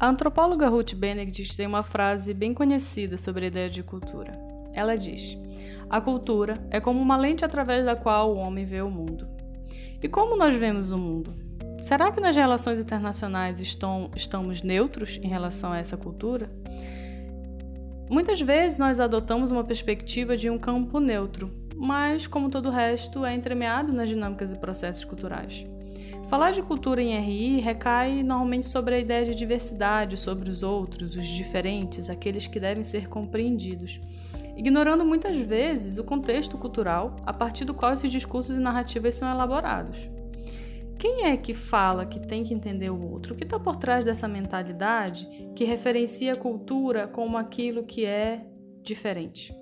A 0.00 0.06
antropóloga 0.06 0.68
Ruth 0.68 0.94
Benedict 0.94 1.56
tem 1.56 1.66
uma 1.66 1.82
frase 1.82 2.32
bem 2.32 2.54
conhecida 2.54 3.18
sobre 3.18 3.46
a 3.46 3.48
ideia 3.48 3.68
de 3.68 3.82
cultura. 3.82 4.30
Ela 4.72 4.96
diz: 4.96 5.36
A 5.90 6.00
cultura 6.00 6.54
é 6.70 6.78
como 6.78 7.00
uma 7.00 7.16
lente 7.16 7.44
através 7.44 7.84
da 7.84 7.96
qual 7.96 8.32
o 8.32 8.38
homem 8.38 8.64
vê 8.64 8.80
o 8.80 8.88
mundo. 8.88 9.26
E 10.00 10.08
como 10.08 10.36
nós 10.36 10.54
vemos 10.54 10.92
o 10.92 10.98
mundo? 10.98 11.34
Será 11.82 12.12
que 12.12 12.20
nas 12.20 12.36
relações 12.36 12.78
internacionais 12.78 13.58
estão, 13.58 14.08
estamos 14.14 14.62
neutros 14.62 15.18
em 15.20 15.26
relação 15.26 15.72
a 15.72 15.78
essa 15.78 15.96
cultura? 15.96 16.48
Muitas 18.08 18.40
vezes 18.40 18.78
nós 18.78 19.00
adotamos 19.00 19.50
uma 19.50 19.64
perspectiva 19.64 20.36
de 20.36 20.48
um 20.48 20.58
campo 20.58 21.00
neutro, 21.00 21.52
mas, 21.74 22.24
como 22.24 22.50
todo 22.50 22.68
o 22.68 22.72
resto, 22.72 23.24
é 23.24 23.34
entremeado 23.34 23.92
nas 23.92 24.08
dinâmicas 24.08 24.52
e 24.52 24.58
processos 24.58 25.04
culturais. 25.04 25.66
Falar 26.28 26.50
de 26.50 26.60
cultura 26.60 27.00
em 27.00 27.18
RI 27.18 27.58
recai 27.58 28.22
normalmente 28.22 28.66
sobre 28.66 28.94
a 28.94 28.98
ideia 28.98 29.24
de 29.24 29.34
diversidade, 29.34 30.18
sobre 30.18 30.50
os 30.50 30.62
outros, 30.62 31.16
os 31.16 31.26
diferentes, 31.26 32.10
aqueles 32.10 32.46
que 32.46 32.60
devem 32.60 32.84
ser 32.84 33.08
compreendidos, 33.08 33.98
ignorando 34.54 35.06
muitas 35.06 35.38
vezes 35.38 35.96
o 35.96 36.04
contexto 36.04 36.58
cultural 36.58 37.16
a 37.24 37.32
partir 37.32 37.64
do 37.64 37.72
qual 37.72 37.94
esses 37.94 38.12
discursos 38.12 38.54
e 38.54 38.60
narrativas 38.60 39.14
são 39.14 39.30
elaborados. 39.30 39.96
Quem 40.98 41.24
é 41.24 41.36
que 41.36 41.54
fala 41.54 42.04
que 42.04 42.20
tem 42.20 42.44
que 42.44 42.52
entender 42.52 42.90
o 42.90 43.10
outro? 43.10 43.32
O 43.32 43.36
que 43.36 43.44
está 43.44 43.58
por 43.58 43.76
trás 43.76 44.04
dessa 44.04 44.28
mentalidade 44.28 45.26
que 45.56 45.64
referencia 45.64 46.34
a 46.34 46.36
cultura 46.36 47.08
como 47.08 47.38
aquilo 47.38 47.84
que 47.84 48.04
é 48.04 48.44
diferente? 48.82 49.54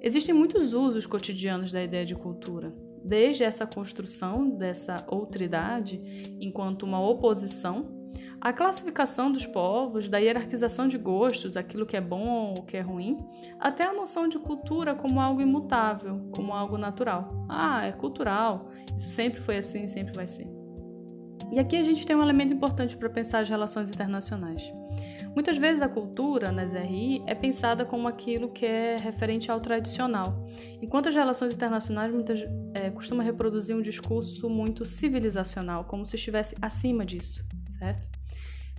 Existem 0.00 0.34
muitos 0.34 0.72
usos 0.72 1.04
cotidianos 1.04 1.70
da 1.70 1.82
ideia 1.82 2.06
de 2.06 2.14
cultura, 2.14 2.72
desde 3.08 3.42
essa 3.42 3.66
construção 3.66 4.50
dessa 4.50 5.02
outridade 5.08 6.00
enquanto 6.38 6.82
uma 6.82 7.00
oposição, 7.00 7.96
a 8.40 8.52
classificação 8.52 9.32
dos 9.32 9.46
povos, 9.46 10.08
da 10.08 10.18
hierarquização 10.18 10.86
de 10.86 10.96
gostos, 10.96 11.56
aquilo 11.56 11.86
que 11.86 11.96
é 11.96 12.00
bom 12.00 12.54
ou 12.56 12.62
que 12.62 12.76
é 12.76 12.80
ruim, 12.80 13.18
até 13.58 13.84
a 13.84 13.92
noção 13.92 14.28
de 14.28 14.38
cultura 14.38 14.94
como 14.94 15.20
algo 15.20 15.40
imutável, 15.40 16.28
como 16.32 16.52
algo 16.52 16.78
natural. 16.78 17.46
Ah, 17.48 17.86
é 17.86 17.92
cultural, 17.92 18.70
isso 18.96 19.08
sempre 19.08 19.40
foi 19.40 19.56
assim, 19.56 19.88
sempre 19.88 20.12
vai 20.12 20.26
ser. 20.26 20.57
E 21.50 21.58
aqui 21.58 21.76
a 21.76 21.82
gente 21.82 22.06
tem 22.06 22.14
um 22.14 22.22
elemento 22.22 22.52
importante 22.52 22.96
para 22.96 23.08
pensar 23.08 23.40
as 23.40 23.48
relações 23.48 23.90
internacionais. 23.90 24.72
Muitas 25.34 25.56
vezes 25.56 25.80
a 25.82 25.88
cultura 25.88 26.50
nas 26.50 26.72
RI 26.72 27.22
é 27.26 27.34
pensada 27.34 27.84
como 27.84 28.08
aquilo 28.08 28.48
que 28.48 28.66
é 28.66 28.96
referente 28.96 29.50
ao 29.50 29.60
tradicional, 29.60 30.46
enquanto 30.82 31.08
as 31.08 31.14
relações 31.14 31.54
internacionais 31.54 32.12
muitas 32.12 32.40
é, 32.74 32.90
costumam 32.90 33.24
reproduzir 33.24 33.76
um 33.76 33.80
discurso 33.80 34.50
muito 34.50 34.84
civilizacional, 34.84 35.84
como 35.84 36.04
se 36.04 36.16
estivesse 36.16 36.56
acima 36.60 37.04
disso, 37.04 37.44
certo? 37.78 38.08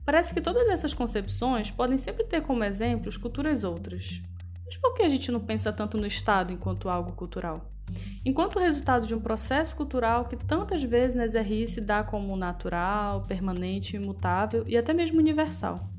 Parece 0.03 0.33
que 0.33 0.41
todas 0.41 0.67
essas 0.67 0.93
concepções 0.93 1.71
podem 1.71 1.97
sempre 1.97 2.23
ter 2.23 2.41
como 2.41 2.63
exemplos 2.63 3.15
culturas 3.15 3.63
outras. 3.63 4.21
Mas 4.65 4.75
por 4.77 4.93
que 4.93 5.03
a 5.03 5.09
gente 5.09 5.31
não 5.31 5.39
pensa 5.39 5.71
tanto 5.71 5.97
no 5.97 6.05
Estado 6.05 6.51
enquanto 6.51 6.89
algo 6.89 7.13
cultural? 7.13 7.71
Enquanto 8.25 8.59
resultado 8.59 9.07
de 9.07 9.15
um 9.15 9.19
processo 9.19 9.75
cultural 9.75 10.25
que 10.25 10.35
tantas 10.35 10.83
vezes 10.83 11.15
nas 11.15 11.33
RI 11.33 11.67
se 11.67 11.81
dá 11.81 12.03
como 12.03 12.35
natural, 12.35 13.23
permanente, 13.23 13.95
imutável 13.95 14.63
e 14.67 14.77
até 14.77 14.93
mesmo 14.93 15.19
universal. 15.19 15.89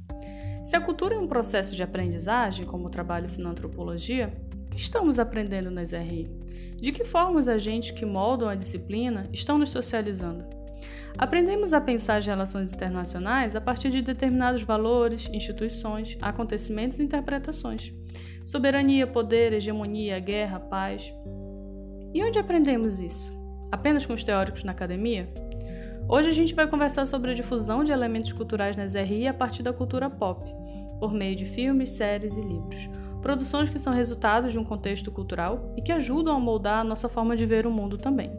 Se 0.65 0.77
a 0.77 0.81
cultura 0.81 1.17
é 1.17 1.19
um 1.19 1.27
processo 1.27 1.75
de 1.75 1.83
aprendizagem, 1.83 2.65
como 2.65 2.87
o 2.87 2.91
trabalho 2.91 3.27
na 3.39 3.51
antropologia, 3.51 4.33
o 4.55 4.71
que 4.71 4.79
estamos 4.79 5.19
aprendendo 5.19 5.71
nas 5.71 5.93
RI? 5.93 6.31
De 6.77 6.93
que 6.93 7.05
forma 7.05 7.41
os 7.41 7.49
agentes 7.49 7.91
que 7.91 8.07
moldam 8.07 8.49
a 8.49 8.55
disciplina 8.55 9.29
estão 9.33 9.59
nos 9.59 9.71
socializando? 9.71 10.45
Aprendemos 11.19 11.73
a 11.73 11.81
pensar 11.81 12.17
as 12.17 12.27
relações 12.27 12.73
internacionais 12.73 13.57
a 13.57 13.61
partir 13.61 13.91
de 13.91 14.01
determinados 14.01 14.63
valores, 14.63 15.29
instituições, 15.33 16.17
acontecimentos 16.21 16.99
e 16.99 17.03
interpretações. 17.03 17.93
Soberania, 18.45 19.07
poder, 19.07 19.53
hegemonia, 19.53 20.19
guerra, 20.19 20.59
paz. 20.59 21.13
E 22.13 22.25
onde 22.25 22.39
aprendemos 22.41 23.01
isso? 23.01 23.31
Apenas 23.71 24.05
com 24.05 24.13
os 24.13 24.25
teóricos 24.25 24.65
na 24.65 24.73
academia? 24.73 25.33
Hoje 26.09 26.29
a 26.29 26.33
gente 26.33 26.55
vai 26.55 26.67
conversar 26.67 27.07
sobre 27.07 27.31
a 27.31 27.35
difusão 27.35 27.85
de 27.85 27.93
elementos 27.93 28.33
culturais 28.33 28.75
nas 28.75 28.95
RI 28.95 29.29
a 29.29 29.35
partir 29.35 29.63
da 29.63 29.73
cultura 29.73 30.11
pop, 30.11 30.53
por 30.99 31.13
meio 31.13 31.37
de 31.37 31.45
filmes, 31.45 31.91
séries 31.91 32.37
e 32.37 32.41
livros. 32.41 32.91
Produções 33.23 33.71
que 33.71 33.79
são 33.79 33.93
resultados 33.93 34.51
de 34.51 34.59
um 34.59 34.65
contexto 34.65 35.13
cultural 35.13 35.73
e 35.77 35.83
que 35.83 35.93
ajudam 35.93 36.35
a 36.35 36.41
moldar 36.41 36.81
a 36.81 36.85
nossa 36.85 37.09
forma 37.09 37.37
de 37.37 37.47
ver 37.47 37.65
o 37.65 37.71
mundo 37.71 37.97
também. 37.97 38.33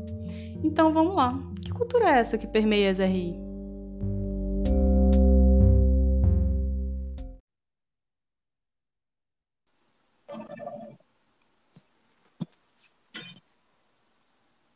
Então 0.61 0.91
vamos 0.91 1.15
lá. 1.15 1.39
Que 1.63 1.71
cultura 1.71 2.09
é 2.09 2.19
essa 2.19 2.38
que 2.38 2.47
permeia 2.47 2.89
as 2.89 2.99
RI? 2.99 3.50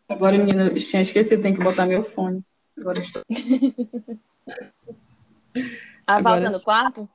Agora, 0.08 0.38
menina, 0.38 0.68
eu 0.68 0.76
tinha 0.76 1.02
esquecido, 1.02 1.42
tem 1.42 1.54
que 1.54 1.64
botar 1.64 1.86
meu 1.86 2.04
fone. 2.04 2.44
Agora 2.78 3.00
estou. 3.00 3.24
A 6.06 6.22
Val 6.22 6.42
tá 6.42 6.50
no 6.52 6.62
quarto? 6.62 7.10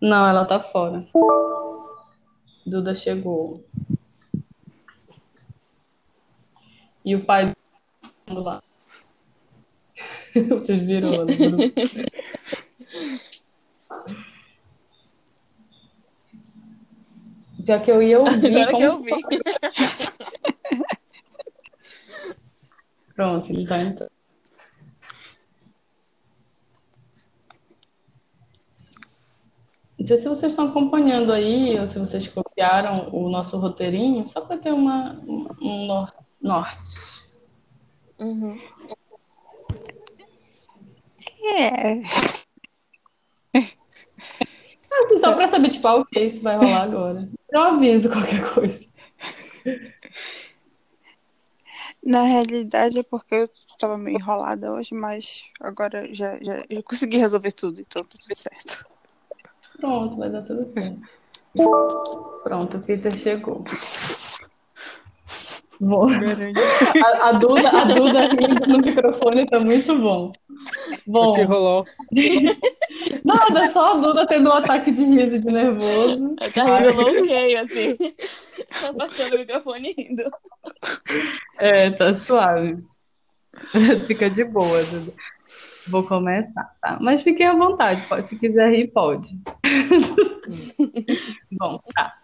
Não, 0.00 0.26
ela 0.26 0.46
tá 0.46 0.58
fora. 0.58 1.06
Duda 2.64 2.94
chegou. 2.94 3.62
E 7.04 7.14
o 7.14 7.24
pai 7.24 7.52
lá. 8.30 8.62
Vocês 10.32 10.80
viram 10.80 11.10
lá 11.10 11.24
no 11.24 11.26
grupo. 11.26 11.74
Já 17.66 17.78
que 17.80 17.90
eu 17.90 18.02
ia 18.02 18.20
ouvir. 18.20 18.56
Agora 18.56 18.76
que 18.76 18.82
eu 18.82 18.92
ouvi. 18.92 19.10
Pronto, 23.20 23.52
ele 23.52 23.66
tá 23.66 23.82
entrando. 23.82 24.10
Não 29.98 30.06
sei 30.06 30.16
se 30.16 30.26
vocês 30.26 30.52
estão 30.52 30.68
acompanhando 30.68 31.30
aí, 31.30 31.78
ou 31.78 31.86
se 31.86 31.98
vocês 31.98 32.26
copiaram 32.26 33.10
o 33.12 33.28
nosso 33.28 33.58
roteirinho, 33.58 34.26
só 34.26 34.40
para 34.40 34.56
ter 34.56 34.72
uma, 34.72 35.20
um 35.26 35.86
nor 35.86 36.14
norte. 36.40 37.28
Uhum. 38.18 38.58
É. 41.44 42.00
Assim, 44.90 45.18
só 45.18 45.34
para 45.34 45.46
saber, 45.46 45.68
tipo, 45.68 45.86
ah, 45.86 45.96
ok, 45.96 46.26
isso 46.26 46.40
vai 46.40 46.56
rolar 46.56 46.84
agora. 46.84 47.28
Eu 47.52 47.60
aviso 47.60 48.08
qualquer 48.08 48.54
coisa. 48.54 48.80
Na 52.10 52.24
realidade 52.24 52.98
é 52.98 53.02
porque 53.04 53.36
eu 53.36 53.50
estava 53.54 53.96
meio 53.96 54.16
enrolada 54.16 54.72
hoje, 54.72 54.92
mas 54.92 55.44
agora 55.60 56.12
já, 56.12 56.36
já, 56.42 56.64
já 56.68 56.82
consegui 56.82 57.18
resolver 57.18 57.52
tudo, 57.52 57.80
então 57.80 58.02
tá 58.02 58.18
tudo 58.20 58.34
certo. 58.36 58.84
Pronto, 59.78 60.16
vai 60.16 60.28
dar 60.28 60.42
tudo 60.42 60.68
certo. 60.72 61.00
Pronto, 62.42 62.78
o 62.78 62.80
Peter 62.80 63.16
chegou. 63.16 63.62
Bom, 65.80 66.08
a, 66.10 67.28
a, 67.28 67.32
Duda, 67.32 67.70
a 67.70 67.84
Duda 67.84 68.20
rindo 68.26 68.66
no 68.66 68.78
microfone 68.78 69.46
tá 69.46 69.60
muito 69.60 69.96
bom. 69.96 70.32
Bom. 71.06 71.30
O 71.30 71.34
que 71.36 71.42
rolou? 71.42 71.84
Nada, 73.24 73.70
só 73.70 73.92
a 73.92 73.96
Duda 73.98 74.26
tendo 74.26 74.50
um 74.50 74.52
ataque 74.52 74.90
de 74.90 75.04
riso 75.04 75.38
de 75.38 75.46
nervoso. 75.46 76.34
A 76.40 76.50
carreira 76.50 76.92
bloqueia, 76.92 77.62
assim. 77.62 77.96
Tá 78.80 78.92
baixando 78.92 79.36
o 79.36 79.38
microfone 79.38 79.94
rindo. 79.96 80.24
É, 81.58 81.90
tá 81.90 82.14
suave. 82.14 82.82
Fica 84.06 84.30
de 84.30 84.44
boa, 84.44 84.82
Duda. 84.84 85.12
Vou 85.88 86.04
começar, 86.04 86.76
tá? 86.80 86.98
Mas 87.00 87.22
fiquem 87.22 87.46
à 87.46 87.54
vontade, 87.54 88.06
pode, 88.08 88.26
se 88.26 88.38
quiser 88.38 88.70
rir, 88.70 88.88
pode. 88.88 89.36
Bom, 91.50 91.80
tá. 91.94 92.19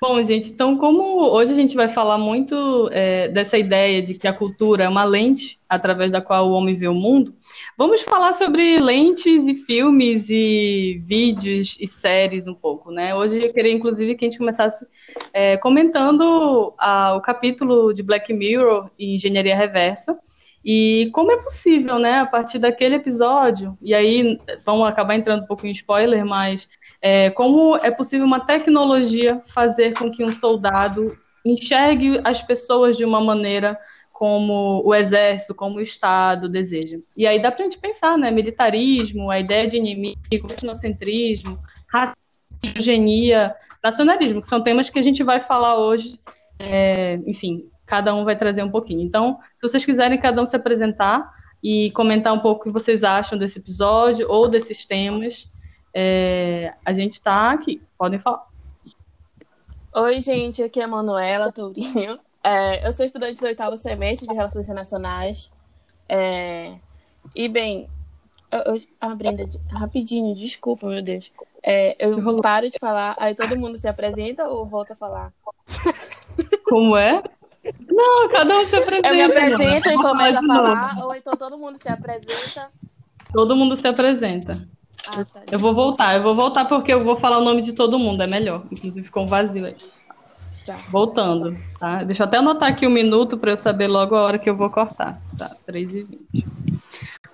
Bom, 0.00 0.22
gente, 0.22 0.50
então, 0.50 0.78
como 0.78 1.28
hoje 1.28 1.50
a 1.50 1.56
gente 1.56 1.74
vai 1.74 1.88
falar 1.88 2.18
muito 2.18 2.88
é, 2.92 3.26
dessa 3.28 3.58
ideia 3.58 4.00
de 4.00 4.14
que 4.14 4.28
a 4.28 4.32
cultura 4.32 4.84
é 4.84 4.88
uma 4.88 5.02
lente 5.02 5.58
através 5.68 6.12
da 6.12 6.20
qual 6.20 6.48
o 6.48 6.52
homem 6.52 6.76
vê 6.76 6.86
o 6.86 6.94
mundo, 6.94 7.34
vamos 7.76 8.02
falar 8.02 8.32
sobre 8.32 8.78
lentes 8.78 9.48
e 9.48 9.54
filmes 9.56 10.30
e 10.30 11.02
vídeos 11.04 11.76
e 11.80 11.86
séries 11.88 12.46
um 12.46 12.54
pouco, 12.54 12.92
né? 12.92 13.12
Hoje 13.12 13.44
eu 13.44 13.52
queria, 13.52 13.72
inclusive, 13.72 14.14
que 14.14 14.24
a 14.24 14.28
gente 14.28 14.38
começasse 14.38 14.86
é, 15.32 15.56
comentando 15.56 16.72
a, 16.78 17.16
o 17.16 17.20
capítulo 17.20 17.92
de 17.92 18.02
Black 18.04 18.32
Mirror 18.32 18.88
e 18.96 19.16
Engenharia 19.16 19.56
Reversa, 19.56 20.16
e 20.64 21.10
como 21.12 21.32
é 21.32 21.36
possível, 21.36 21.98
né, 21.98 22.20
a 22.20 22.26
partir 22.26 22.58
daquele 22.58 22.96
episódio, 22.96 23.76
e 23.80 23.94
aí 23.94 24.36
vamos 24.64 24.86
acabar 24.86 25.14
entrando 25.14 25.44
um 25.44 25.46
pouquinho 25.46 25.70
em 25.70 25.74
spoiler, 25.74 26.24
mas 26.24 26.68
é, 27.00 27.30
como 27.30 27.76
é 27.76 27.90
possível 27.90 28.26
uma 28.26 28.40
tecnologia 28.40 29.40
fazer 29.46 29.94
com 29.94 30.10
que 30.10 30.24
um 30.24 30.32
soldado 30.32 31.16
enxergue 31.44 32.20
as 32.24 32.42
pessoas 32.42 32.96
de 32.96 33.04
uma 33.04 33.20
maneira 33.20 33.78
como 34.12 34.82
o 34.84 34.92
exército, 34.92 35.54
como 35.54 35.76
o 35.76 35.80
Estado 35.80 36.48
deseja. 36.48 36.98
E 37.16 37.24
aí 37.24 37.40
dá 37.40 37.52
para 37.52 37.60
a 37.60 37.64
gente 37.64 37.78
pensar, 37.78 38.18
né? 38.18 38.32
Militarismo, 38.32 39.30
a 39.30 39.38
ideia 39.38 39.68
de 39.68 39.76
inimigo, 39.76 40.18
etnocentrismo, 40.28 41.56
racismo, 41.86 42.16
eugenia, 42.74 43.54
nacionalismo, 43.82 44.40
que 44.40 44.48
são 44.48 44.60
temas 44.60 44.90
que 44.90 44.98
a 44.98 45.02
gente 45.02 45.22
vai 45.22 45.40
falar 45.40 45.78
hoje. 45.78 46.18
É, 46.58 47.20
enfim, 47.28 47.70
cada 47.88 48.14
um 48.14 48.24
vai 48.24 48.36
trazer 48.36 48.62
um 48.62 48.70
pouquinho. 48.70 49.00
Então, 49.00 49.38
se 49.56 49.62
vocês 49.62 49.84
quiserem 49.84 50.20
cada 50.20 50.42
um 50.42 50.46
se 50.46 50.54
apresentar 50.54 51.32
e 51.62 51.90
comentar 51.92 52.32
um 52.34 52.38
pouco 52.38 52.60
o 52.60 52.64
que 52.64 52.70
vocês 52.70 53.02
acham 53.02 53.38
desse 53.38 53.58
episódio 53.58 54.30
ou 54.30 54.46
desses 54.46 54.84
temas, 54.84 55.50
é, 55.94 56.74
a 56.84 56.92
gente 56.92 57.14
está 57.14 57.50
aqui. 57.50 57.82
Podem 57.96 58.18
falar. 58.20 58.46
Oi, 59.94 60.20
gente, 60.20 60.62
aqui 60.62 60.80
é 60.80 60.84
a 60.84 60.88
Manuela 60.88 61.50
Tourinho. 61.50 62.20
É, 62.44 62.86
eu 62.86 62.92
sou 62.92 63.04
estudante 63.04 63.40
do 63.40 63.46
oitavo 63.46 63.76
semestre 63.76 64.28
de 64.28 64.34
Relações 64.34 64.66
Internacionais. 64.66 65.50
É, 66.08 66.76
e, 67.34 67.48
bem, 67.48 67.88
eu, 68.50 68.74
eu, 68.74 68.80
a 69.00 69.14
Brenda, 69.14 69.48
rapidinho, 69.70 70.34
desculpa, 70.34 70.86
meu 70.86 71.02
Deus. 71.02 71.32
É, 71.62 71.96
eu 71.98 72.40
paro 72.40 72.70
de 72.70 72.78
falar, 72.78 73.16
aí 73.18 73.34
todo 73.34 73.58
mundo 73.58 73.76
se 73.76 73.88
apresenta 73.88 74.46
ou 74.46 74.64
volta 74.66 74.92
a 74.92 74.96
falar? 74.96 75.32
Como 76.68 76.96
é? 76.96 77.22
Não, 77.90 78.28
cada 78.28 78.58
um 78.58 78.66
se 78.66 78.76
apresenta. 78.76 79.08
Eu 79.08 79.14
me 79.14 79.22
apresento 79.22 79.88
e 79.88 79.94
começo 79.94 80.38
a 80.38 80.46
falar, 80.46 81.04
ou 81.04 81.14
então 81.14 81.32
todo 81.34 81.58
mundo 81.58 81.78
se 81.80 81.88
apresenta. 81.88 82.70
Todo 83.32 83.56
mundo 83.56 83.76
se 83.76 83.86
apresenta. 83.86 84.52
Ah, 85.06 85.24
tá. 85.24 85.42
Eu 85.50 85.58
vou 85.58 85.74
voltar, 85.74 86.16
eu 86.16 86.22
vou 86.22 86.34
voltar 86.34 86.64
porque 86.66 86.92
eu 86.92 87.04
vou 87.04 87.16
falar 87.16 87.38
o 87.38 87.44
nome 87.44 87.62
de 87.62 87.72
todo 87.72 87.98
mundo, 87.98 88.22
é 88.22 88.26
melhor. 88.26 88.62
Inclusive 88.70 89.02
ficou 89.02 89.22
um 89.22 89.26
vazio 89.26 89.66
aí. 89.66 89.76
Tá. 90.66 90.76
Voltando, 90.90 91.56
tá? 91.80 92.04
Deixa 92.04 92.22
eu 92.22 92.26
até 92.26 92.38
anotar 92.38 92.68
aqui 92.68 92.86
um 92.86 92.90
minuto 92.90 93.38
para 93.38 93.52
eu 93.52 93.56
saber 93.56 93.90
logo 93.90 94.14
a 94.14 94.22
hora 94.22 94.38
que 94.38 94.50
eu 94.50 94.56
vou 94.56 94.68
cortar. 94.68 95.18
Tá, 95.36 95.50
3 95.64 95.94
e 95.94 96.02
20. 96.02 96.46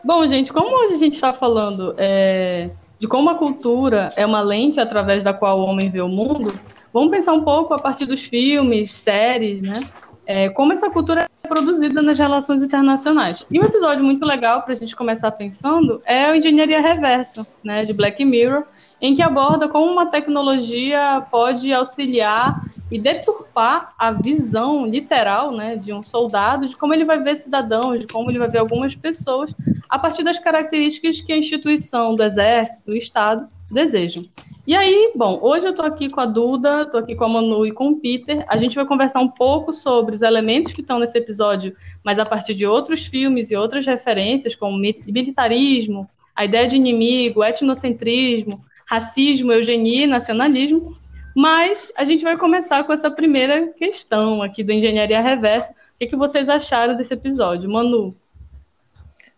Bom, 0.04 0.24
gente, 0.28 0.52
como 0.52 0.84
hoje 0.84 0.94
a 0.94 0.98
gente 0.98 1.14
está 1.14 1.32
falando 1.32 1.94
é, 1.96 2.70
de 2.98 3.08
como 3.08 3.30
a 3.30 3.34
cultura 3.34 4.08
é 4.16 4.24
uma 4.24 4.40
lente 4.40 4.78
através 4.78 5.24
da 5.24 5.34
qual 5.34 5.58
o 5.58 5.64
homem 5.64 5.90
vê 5.90 6.00
o 6.00 6.08
mundo, 6.08 6.56
vamos 6.92 7.10
pensar 7.10 7.32
um 7.32 7.42
pouco 7.42 7.74
a 7.74 7.78
partir 7.78 8.06
dos 8.06 8.20
filmes, 8.20 8.92
séries, 8.92 9.62
né? 9.62 9.80
É, 10.26 10.48
como 10.48 10.72
essa 10.72 10.90
cultura 10.90 11.26
é 11.42 11.48
produzida 11.48 12.00
nas 12.00 12.18
relações 12.18 12.62
internacionais. 12.62 13.46
E 13.50 13.60
um 13.60 13.64
episódio 13.64 14.04
muito 14.04 14.24
legal 14.24 14.62
para 14.62 14.72
a 14.72 14.76
gente 14.76 14.96
começar 14.96 15.30
pensando 15.32 16.00
é 16.04 16.24
a 16.24 16.36
Engenharia 16.36 16.80
Reversa, 16.80 17.46
né, 17.62 17.80
de 17.80 17.92
Black 17.92 18.24
Mirror, 18.24 18.64
em 19.00 19.14
que 19.14 19.22
aborda 19.22 19.68
como 19.68 19.90
uma 19.90 20.06
tecnologia 20.06 21.22
pode 21.30 21.72
auxiliar 21.72 22.64
e 22.90 22.98
deturpar 22.98 23.92
a 23.98 24.12
visão 24.12 24.86
literal 24.86 25.50
né, 25.50 25.76
de 25.76 25.92
um 25.92 26.02
soldado, 26.02 26.68
de 26.68 26.76
como 26.76 26.94
ele 26.94 27.04
vai 27.04 27.20
ver 27.22 27.36
cidadãos, 27.36 27.98
de 28.00 28.06
como 28.06 28.30
ele 28.30 28.38
vai 28.38 28.48
ver 28.48 28.58
algumas 28.58 28.94
pessoas, 28.94 29.54
a 29.88 29.98
partir 29.98 30.22
das 30.22 30.38
características 30.38 31.20
que 31.20 31.32
a 31.32 31.36
instituição 31.36 32.14
do 32.14 32.22
Exército, 32.22 32.86
do 32.86 32.96
Estado, 32.96 33.48
desejam. 33.70 34.24
E 34.66 34.74
aí, 34.74 35.12
bom, 35.14 35.40
hoje 35.42 35.66
eu 35.66 35.72
estou 35.72 35.84
aqui 35.84 36.08
com 36.08 36.20
a 36.20 36.24
Duda, 36.24 36.82
estou 36.82 36.98
aqui 36.98 37.14
com 37.14 37.24
a 37.24 37.28
Manu 37.28 37.66
e 37.66 37.72
com 37.72 37.88
o 37.88 37.96
Peter. 37.96 38.46
A 38.48 38.56
gente 38.56 38.74
vai 38.74 38.86
conversar 38.86 39.20
um 39.20 39.28
pouco 39.28 39.74
sobre 39.74 40.14
os 40.14 40.22
elementos 40.22 40.72
que 40.72 40.80
estão 40.80 40.98
nesse 40.98 41.18
episódio, 41.18 41.76
mas 42.02 42.18
a 42.18 42.24
partir 42.24 42.54
de 42.54 42.66
outros 42.66 43.04
filmes 43.04 43.50
e 43.50 43.56
outras 43.56 43.84
referências, 43.84 44.54
como 44.54 44.78
militarismo, 44.78 46.08
a 46.34 46.46
ideia 46.46 46.66
de 46.66 46.76
inimigo, 46.76 47.44
etnocentrismo, 47.44 48.64
racismo, 48.88 49.52
eugenia 49.52 50.04
e 50.04 50.06
nacionalismo. 50.06 50.96
Mas 51.36 51.92
a 51.94 52.04
gente 52.04 52.24
vai 52.24 52.38
começar 52.38 52.84
com 52.84 52.92
essa 52.94 53.10
primeira 53.10 53.66
questão 53.72 54.40
aqui 54.40 54.64
do 54.64 54.72
Engenharia 54.72 55.20
Reversa. 55.20 55.72
O 55.72 55.98
que, 55.98 56.06
que 56.06 56.16
vocês 56.16 56.48
acharam 56.48 56.96
desse 56.96 57.12
episódio? 57.12 57.68
Manu? 57.68 58.16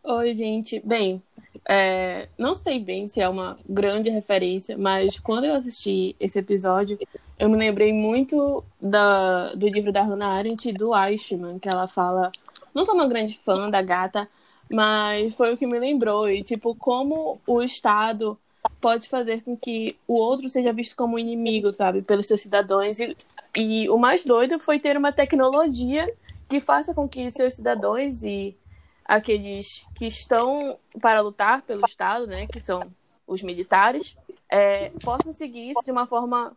Oi, 0.05 0.37
gente. 0.37 0.81
Bem, 0.85 1.21
é, 1.69 2.29
não 2.39 2.55
sei 2.55 2.79
bem 2.79 3.09
se 3.09 3.21
é 3.21 3.29
uma 3.29 3.59
grande 3.69 4.09
referência, 4.09 4.79
mas 4.79 5.19
quando 5.19 5.45
eu 5.45 5.55
assisti 5.55 6.15
esse 6.21 6.39
episódio, 6.39 6.97
eu 7.39 7.49
me 7.49 7.57
lembrei 7.57 7.93
muito 7.93 8.63
da, 8.81 9.53
do 9.55 9.67
livro 9.67 9.93
da 9.93 10.03
Hannah 10.03 10.29
Arendt 10.29 10.69
e 10.69 10.73
do 10.73 10.97
Eichmann, 10.97 11.59
que 11.59 11.69
ela 11.69 11.89
fala. 11.89 12.31
Não 12.73 12.85
sou 12.85 12.95
uma 12.95 13.09
grande 13.09 13.37
fã 13.39 13.69
da 13.69 13.83
gata, 13.83 14.29
mas 14.71 15.35
foi 15.35 15.53
o 15.53 15.57
que 15.57 15.67
me 15.67 15.79
lembrou. 15.79 16.29
E, 16.29 16.43
tipo, 16.45 16.75
como 16.77 17.41
o 17.47 17.63
Estado 17.63 18.39
pode 18.81 19.09
fazer 19.09 19.43
com 19.43 19.57
que 19.57 19.97
o 20.07 20.15
outro 20.15 20.49
seja 20.49 20.73
visto 20.73 20.95
como 20.95 21.19
inimigo, 21.19 21.73
sabe, 21.73 22.01
pelos 22.01 22.29
seus 22.29 22.43
cidadãos. 22.43 23.01
E, 23.01 23.17
e 23.57 23.89
o 23.89 23.99
mais 23.99 24.25
doido 24.25 24.61
foi 24.61 24.79
ter 24.79 24.97
uma 24.97 25.11
tecnologia 25.11 26.09
que 26.49 26.61
faça 26.61 26.95
com 26.95 27.09
que 27.09 27.29
seus 27.31 27.55
cidadãos 27.55 28.23
e 28.23 28.57
aqueles 29.07 29.87
que 29.95 30.07
estão 30.07 30.79
para 31.01 31.21
lutar 31.21 31.63
pelo 31.63 31.85
Estado, 31.87 32.27
né, 32.27 32.47
que 32.47 32.61
são 32.61 32.83
os 33.27 33.43
militares, 33.43 34.17
é, 34.51 34.91
possam 35.03 35.33
seguir 35.33 35.71
isso 35.71 35.85
de 35.85 35.91
uma 35.91 36.07
forma 36.07 36.55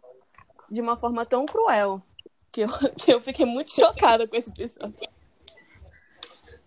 de 0.69 0.81
uma 0.81 0.95
forma 0.95 1.25
tão 1.25 1.47
cruel 1.47 1.99
que 2.51 2.61
eu, 2.61 2.67
que 2.97 3.11
eu 3.11 3.21
fiquei 3.21 3.45
muito 3.45 3.73
chocada 3.73 4.27
com 4.27 4.35
esse 4.35 4.49
episódio. 4.49 5.09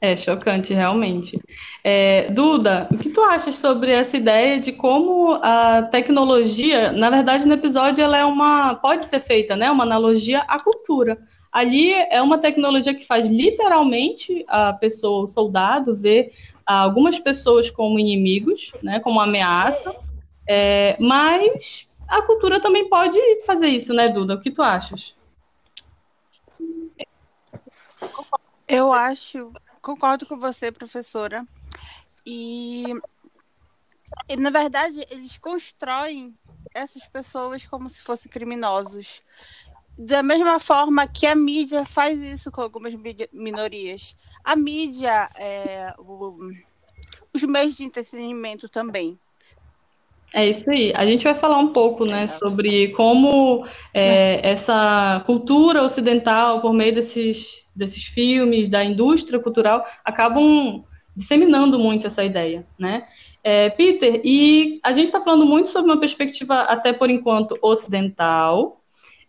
É 0.01 0.17
chocante, 0.17 0.75
realmente. 0.75 1.41
É, 1.85 2.27
Duda, 2.33 2.89
o 2.91 2.99
que 2.99 3.11
tu 3.11 3.21
achas 3.21 3.55
sobre 3.55 3.93
essa 3.93 4.17
ideia 4.17 4.59
de 4.59 4.73
como 4.73 5.35
a 5.35 5.83
tecnologia, 5.93 6.91
na 6.91 7.09
verdade, 7.09 7.47
no 7.47 7.55
episódio, 7.55 8.03
ela 8.03 8.19
é 8.19 8.25
uma. 8.25 8.75
pode 8.75 9.05
ser 9.05 9.21
feita, 9.21 9.55
né? 9.55 9.71
Uma 9.71 9.85
analogia 9.85 10.41
à 10.41 10.59
cultura. 10.59 11.19
Ali 11.53 11.93
é 11.93 12.23
uma 12.23 12.39
tecnologia 12.39 12.95
que 12.95 13.05
faz 13.05 13.29
literalmente 13.29 14.45
a 14.49 14.73
pessoa, 14.73 15.25
o 15.25 15.27
soldado, 15.27 15.95
ver 15.95 16.33
algumas 16.65 17.19
pessoas 17.19 17.71
como 17.71 17.99
inimigos, 17.99 18.73
né? 18.83 19.01
Como 19.01 19.21
ameaça. 19.21 19.95
É, 20.49 20.97
mas 20.99 21.87
a 22.09 22.23
cultura 22.23 22.61
também 22.61 22.89
pode 22.89 23.19
fazer 23.45 23.69
isso, 23.69 23.93
né, 23.93 24.09
Duda? 24.09 24.35
O 24.35 24.41
que 24.41 24.51
tu 24.51 24.63
achas? 24.63 25.15
Eu 28.67 28.93
acho 28.93 29.53
concordo 29.83 30.25
com 30.25 30.39
você, 30.39 30.71
professora. 30.71 31.45
E, 32.25 32.85
e, 34.29 34.37
na 34.37 34.49
verdade, 34.49 35.05
eles 35.11 35.37
constroem 35.37 36.35
essas 36.73 37.05
pessoas 37.07 37.67
como 37.67 37.91
se 37.91 38.01
fossem 38.01 38.31
criminosos. 38.31 39.21
Da 40.05 40.23
mesma 40.23 40.59
forma 40.59 41.07
que 41.07 41.27
a 41.27 41.35
mídia 41.35 41.85
faz 41.85 42.23
isso 42.23 42.51
com 42.51 42.61
algumas 42.61 42.93
minorias. 43.33 44.17
A 44.43 44.57
mídia, 44.57 45.29
é, 45.39 45.95
o, 45.99 46.51
os 47.33 47.43
meios 47.43 47.77
de 47.77 47.85
entretenimento 47.85 48.69
também. 48.69 49.17
É 50.35 50.49
isso 50.49 50.71
aí. 50.71 50.93
A 50.97 51.07
gente 51.07 51.25
vai 51.25 51.35
falar 51.35 51.59
um 51.59 51.69
pouco, 51.69 52.05
né, 52.05 52.27
sobre 52.27 52.89
como 52.89 53.67
é, 53.95 54.41
essa 54.43 55.23
cultura 55.27 55.83
ocidental, 55.83 56.61
por 56.61 56.73
meio 56.73 56.95
desses 56.95 57.63
desses 57.75 58.05
filmes, 58.05 58.69
da 58.69 58.85
indústria 58.85 59.39
cultural, 59.39 59.87
acabam 60.05 60.85
disseminando 61.17 61.79
muito 61.79 62.07
essa 62.07 62.23
ideia, 62.25 62.67
né? 62.79 63.07
É, 63.43 63.71
Peter, 63.71 64.21
e 64.25 64.79
a 64.83 64.93
gente 64.93 65.07
está 65.07 65.21
falando 65.21 65.45
muito 65.45 65.69
sobre 65.69 65.91
uma 65.91 65.99
perspectiva, 65.99 66.61
até 66.63 66.93
por 66.93 67.11
enquanto, 67.11 67.59
ocidental, 67.61 68.82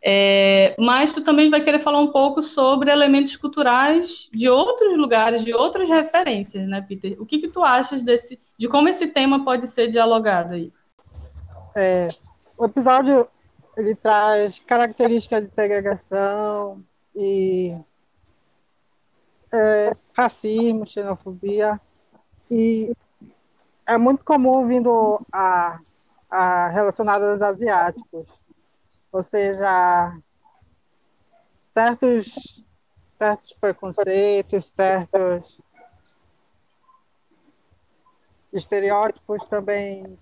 é, 0.05 0.75
mas 0.77 1.13
tu 1.13 1.23
também 1.23 1.49
vai 1.49 1.61
querer 1.61 1.79
falar 1.79 2.01
um 2.01 2.11
pouco 2.11 2.41
sobre 2.41 2.91
elementos 2.91 3.37
culturais 3.37 4.29
de 4.33 4.49
outros 4.49 4.97
lugares, 4.97 5.45
de 5.45 5.53
outras 5.53 5.87
referências, 5.87 6.67
né, 6.67 6.81
Peter? 6.81 7.15
O 7.21 7.25
que, 7.25 7.39
que 7.39 7.47
tu 7.47 7.63
achas 7.63 8.03
desse, 8.03 8.37
de 8.59 8.67
como 8.67 8.89
esse 8.89 9.07
tema 9.07 9.45
pode 9.45 9.65
ser 9.67 9.87
dialogado 9.87 10.55
aí? 10.55 10.73
É, 11.73 12.09
o 12.57 12.65
episódio 12.65 13.25
ele 13.77 13.95
traz 13.95 14.59
características 14.59 15.47
de 15.47 15.55
segregação 15.55 16.83
e 17.15 17.73
é, 19.53 19.93
racismo, 20.13 20.85
xenofobia, 20.85 21.79
e 22.51 22.91
é 23.87 23.97
muito 23.97 24.25
comum 24.25 24.65
vindo 24.65 25.21
a, 25.31 25.79
a 26.29 26.67
relacionado 26.67 27.23
aos 27.23 27.41
asiáticos, 27.41 28.27
ou 29.13 29.21
seja, 29.21 30.17
certos, 31.71 32.65
certos 33.15 33.53
preconceitos, 33.53 34.73
certos 34.73 35.61
estereótipos 38.51 39.47
também 39.47 40.17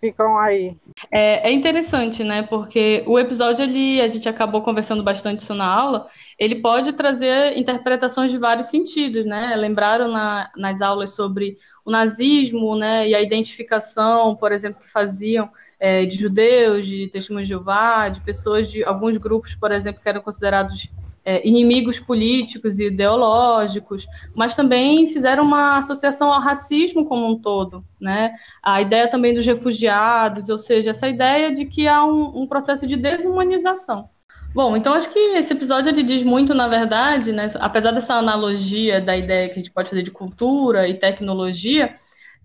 ficam 0.00 0.36
aí. 0.36 0.76
É, 1.10 1.48
é, 1.48 1.52
interessante, 1.52 2.22
né? 2.24 2.42
Porque 2.42 3.02
o 3.06 3.18
episódio 3.18 3.64
ali, 3.64 4.00
a 4.00 4.08
gente 4.08 4.28
acabou 4.28 4.62
conversando 4.62 5.02
bastante 5.02 5.40
isso 5.40 5.54
na 5.54 5.66
aula, 5.66 6.08
ele 6.38 6.56
pode 6.56 6.92
trazer 6.92 7.56
interpretações 7.58 8.30
de 8.30 8.38
vários 8.38 8.68
sentidos, 8.68 9.24
né? 9.24 9.54
Lembraram 9.56 10.08
na, 10.08 10.50
nas 10.56 10.80
aulas 10.80 11.14
sobre 11.14 11.58
o 11.84 11.90
nazismo, 11.90 12.76
né? 12.76 13.08
E 13.08 13.14
a 13.14 13.22
identificação, 13.22 14.36
por 14.36 14.52
exemplo, 14.52 14.80
que 14.80 14.90
faziam 14.90 15.50
é, 15.80 16.04
de 16.04 16.16
judeus, 16.16 16.86
de 16.86 17.08
testemunhos 17.08 17.48
de 17.48 17.54
Jeová, 17.54 18.08
de 18.08 18.20
pessoas 18.20 18.70
de 18.70 18.84
alguns 18.84 19.16
grupos, 19.16 19.54
por 19.54 19.72
exemplo, 19.72 20.00
que 20.02 20.08
eram 20.08 20.20
considerados 20.20 20.88
é, 21.28 21.46
inimigos 21.46 21.98
políticos 21.98 22.78
e 22.78 22.86
ideológicos, 22.86 24.06
mas 24.34 24.56
também 24.56 25.06
fizeram 25.06 25.44
uma 25.44 25.76
associação 25.76 26.32
ao 26.32 26.40
racismo 26.40 27.04
como 27.04 27.28
um 27.28 27.38
todo, 27.38 27.84
né? 28.00 28.32
A 28.62 28.80
ideia 28.80 29.10
também 29.10 29.34
dos 29.34 29.44
refugiados, 29.44 30.48
ou 30.48 30.56
seja, 30.58 30.90
essa 30.90 31.06
ideia 31.06 31.52
de 31.52 31.66
que 31.66 31.86
há 31.86 32.02
um, 32.02 32.42
um 32.42 32.46
processo 32.46 32.86
de 32.86 32.96
desumanização. 32.96 34.08
Bom, 34.54 34.74
então 34.74 34.94
acho 34.94 35.12
que 35.12 35.18
esse 35.36 35.52
episódio 35.52 35.90
ele 35.90 36.02
diz 36.02 36.22
muito, 36.22 36.54
na 36.54 36.66
verdade, 36.66 37.30
né? 37.30 37.48
Apesar 37.56 37.90
dessa 37.90 38.14
analogia 38.14 38.98
da 38.98 39.14
ideia 39.14 39.48
que 39.48 39.52
a 39.52 39.58
gente 39.58 39.70
pode 39.70 39.90
fazer 39.90 40.02
de 40.02 40.10
cultura 40.10 40.88
e 40.88 40.94
tecnologia, 40.94 41.94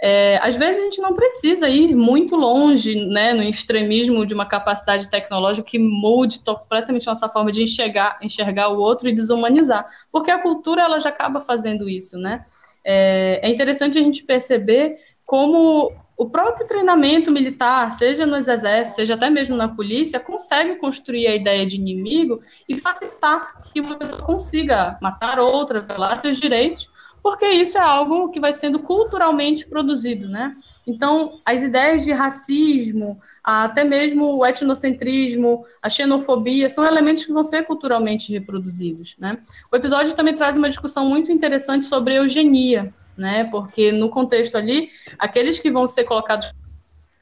é, 0.06 0.38
às 0.44 0.58
vezes 0.58 0.82
a 0.82 0.84
gente 0.84 1.02
não 1.02 1.14
precisa 1.14 1.70
ir 1.70 1.96
muito 1.96 2.36
longe, 2.36 2.94
né, 3.06 3.32
no 3.32 3.42
extremismo 3.42 4.26
de 4.26 4.34
uma 4.34 4.46
capacidade 4.46 5.10
tecnológica 5.10 5.66
que 5.66 5.80
mude 5.80 6.42
completamente 6.42 7.08
nossa 7.08 7.30
forma 7.30 7.54
de 7.54 7.64
enxergar, 7.64 8.20
enxergar 8.22 8.68
o 8.68 8.80
outro 8.80 9.08
e 9.08 9.14
desumanizar, 9.14 9.90
porque 10.12 10.30
a 10.30 10.40
cultura 10.40 10.82
ela 10.82 11.00
já 11.00 11.08
acaba 11.08 11.40
fazendo 11.40 11.88
isso, 11.88 12.18
né? 12.18 12.44
É, 12.84 13.40
é 13.48 13.50
interessante 13.50 13.98
a 13.98 14.02
gente 14.02 14.26
perceber 14.26 14.98
como 15.26 15.94
o 16.18 16.30
próprio 16.30 16.68
treinamento 16.68 17.32
militar, 17.32 17.94
seja 17.94 18.26
nos 18.26 18.46
exércitos, 18.50 18.96
seja 18.96 19.14
até 19.14 19.30
mesmo 19.30 19.56
na 19.56 19.70
polícia, 19.70 20.20
consegue 20.20 20.76
construir 20.76 21.28
a 21.28 21.36
ideia 21.36 21.66
de 21.66 21.78
inimigo 21.78 22.42
e 22.68 22.78
facilitar 22.78 23.62
que 23.72 23.80
uma 23.80 23.96
pessoa 23.96 24.22
consiga 24.22 24.98
matar 25.02 25.40
outra, 25.40 25.80
velar 25.80 26.20
seus 26.20 26.38
direitos 26.38 26.92
porque 27.24 27.48
isso 27.48 27.78
é 27.78 27.82
algo 27.82 28.30
que 28.30 28.40
vai 28.40 28.52
sendo 28.52 28.80
culturalmente 28.80 29.66
produzido, 29.66 30.28
né? 30.28 30.54
Então, 30.86 31.40
as 31.46 31.64
ideias 31.64 32.04
de 32.04 32.12
racismo, 32.12 33.18
até 33.42 33.86
mesmo 33.86 34.36
o 34.36 34.46
etnocentrismo, 34.46 35.66
a 35.82 35.90
xenofobia, 35.90 36.68
são 36.68 36.86
elementos 36.86 37.24
que 37.24 37.32
vão 37.32 37.46
ser 37.46 37.64
culturalmente 37.64 38.34
reproduzidos, 38.34 39.16
né? 39.18 39.40
O 39.72 39.76
episódio 39.78 40.14
também 40.14 40.36
traz 40.36 40.58
uma 40.58 40.70
discussão 40.70 41.06
muito 41.06 41.32
interessante 41.32 41.86
sobre 41.86 42.16
eugenia, 42.16 42.94
né? 43.16 43.46
Porque 43.46 43.90
no 43.94 44.10
contexto 44.10 44.58
ali, 44.58 44.90
aqueles 45.18 45.58
que 45.58 45.72
vão 45.72 45.88
ser 45.88 46.04
colocados, 46.04 46.54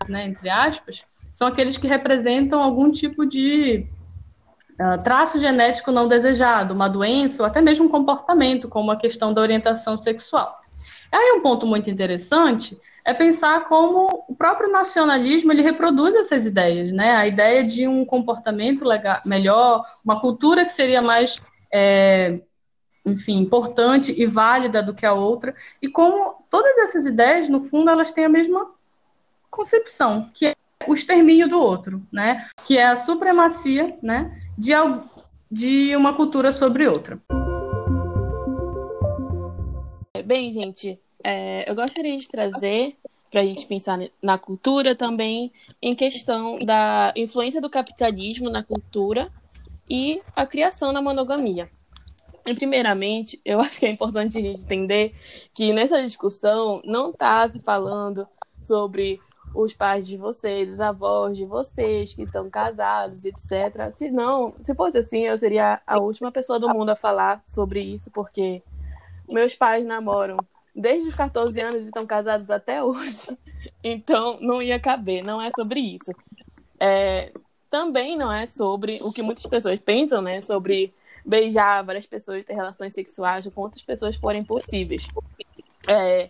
né, 0.09 0.25
entre 0.25 0.49
aspas, 0.49 1.05
são 1.31 1.47
aqueles 1.47 1.77
que 1.77 1.85
representam 1.85 2.59
algum 2.59 2.91
tipo 2.91 3.23
de 3.23 3.85
ah, 4.81 4.97
traço 4.97 5.39
genético 5.39 5.91
não 5.91 6.07
desejado, 6.07 6.73
uma 6.73 6.87
doença 6.87 7.43
ou 7.43 7.47
até 7.47 7.61
mesmo 7.61 7.85
um 7.85 7.89
comportamento, 7.89 8.67
como 8.67 8.89
a 8.89 8.95
questão 8.95 9.31
da 9.31 9.41
orientação 9.41 9.95
sexual. 9.95 10.59
Aí 11.11 11.33
um 11.37 11.41
ponto 11.41 11.67
muito 11.67 11.89
interessante 11.89 12.79
é 13.05 13.13
pensar 13.13 13.63
como 13.65 14.25
o 14.27 14.35
próprio 14.35 14.71
nacionalismo 14.71 15.51
ele 15.51 15.61
reproduz 15.61 16.15
essas 16.15 16.45
ideias, 16.45 16.91
né? 16.91 17.11
A 17.11 17.27
ideia 17.27 17.63
de 17.63 17.87
um 17.87 18.03
comportamento 18.05 18.83
legal, 18.83 19.19
melhor, 19.25 19.83
uma 20.03 20.19
cultura 20.19 20.65
que 20.65 20.71
seria 20.71 21.01
mais, 21.01 21.35
é, 21.71 22.39
enfim, 23.05 23.39
importante 23.39 24.13
e 24.19 24.25
válida 24.25 24.81
do 24.81 24.93
que 24.93 25.05
a 25.05 25.13
outra, 25.13 25.53
e 25.81 25.87
como 25.87 26.43
todas 26.49 26.77
essas 26.79 27.05
ideias, 27.05 27.49
no 27.49 27.61
fundo, 27.61 27.89
elas 27.89 28.11
têm 28.11 28.25
a 28.25 28.29
mesma 28.29 28.71
concepção, 29.49 30.29
que 30.33 30.47
é 30.47 30.55
o 30.87 30.93
extermínio 30.93 31.49
do 31.49 31.59
outro, 31.59 32.01
né? 32.11 32.47
Que 32.65 32.77
é 32.77 32.87
a 32.87 32.95
supremacia, 32.95 33.97
né? 34.01 34.39
De, 34.57 34.71
de 35.49 35.95
uma 35.95 36.13
cultura 36.13 36.51
sobre 36.51 36.87
outra. 36.87 37.19
Bem, 40.25 40.51
gente, 40.51 40.99
é, 41.23 41.69
eu 41.69 41.75
gostaria 41.75 42.17
de 42.17 42.27
trazer 42.27 42.95
para 43.31 43.41
a 43.41 43.45
gente 43.45 43.65
pensar 43.65 43.97
na 44.21 44.37
cultura 44.37 44.93
também 44.93 45.51
em 45.81 45.95
questão 45.95 46.59
da 46.59 47.13
influência 47.15 47.61
do 47.61 47.69
capitalismo 47.69 48.49
na 48.49 48.61
cultura 48.61 49.31
e 49.89 50.21
a 50.35 50.45
criação 50.45 50.93
da 50.93 51.01
monogamia. 51.01 51.69
E, 52.45 52.53
primeiramente, 52.53 53.39
eu 53.45 53.59
acho 53.61 53.79
que 53.79 53.85
é 53.85 53.89
importante 53.89 54.37
a 54.37 54.41
gente 54.41 54.63
entender 54.63 55.15
que 55.53 55.71
nessa 55.71 56.01
discussão 56.01 56.81
não 56.83 57.11
está 57.11 57.47
se 57.47 57.59
falando 57.61 58.27
sobre 58.61 59.19
os 59.53 59.73
pais 59.73 60.07
de 60.07 60.17
vocês, 60.17 60.73
os 60.73 60.79
avós 60.79 61.37
de 61.37 61.45
vocês 61.45 62.13
que 62.13 62.23
estão 62.23 62.49
casados, 62.49 63.25
etc. 63.25 63.91
Se 63.95 64.09
não, 64.09 64.53
se 64.61 64.73
fosse 64.73 64.97
assim, 64.97 65.25
eu 65.25 65.37
seria 65.37 65.81
a 65.85 65.99
última 65.99 66.31
pessoa 66.31 66.59
do 66.59 66.69
mundo 66.69 66.89
a 66.89 66.95
falar 66.95 67.43
sobre 67.45 67.81
isso, 67.81 68.09
porque 68.11 68.61
meus 69.27 69.55
pais 69.55 69.85
namoram 69.85 70.37
desde 70.75 71.09
os 71.09 71.15
14 71.15 71.59
anos 71.59 71.83
e 71.83 71.87
estão 71.87 72.05
casados 72.05 72.49
até 72.49 72.83
hoje. 72.83 73.27
Então, 73.83 74.39
não 74.41 74.61
ia 74.61 74.79
caber, 74.79 75.23
não 75.23 75.41
é 75.41 75.51
sobre 75.55 75.79
isso. 75.79 76.11
É, 76.79 77.31
também 77.69 78.17
não 78.17 78.31
é 78.31 78.45
sobre 78.45 78.99
o 79.01 79.11
que 79.11 79.21
muitas 79.21 79.45
pessoas 79.45 79.79
pensam, 79.79 80.21
né? 80.21 80.41
Sobre 80.41 80.93
beijar 81.25 81.83
várias 81.83 82.05
pessoas, 82.05 82.45
ter 82.45 82.53
relações 82.53 82.93
sexuais 82.93 83.45
com 83.45 83.51
quantas 83.51 83.81
pessoas 83.81 84.15
forem 84.15 84.43
possíveis. 84.43 85.07
É, 85.87 86.29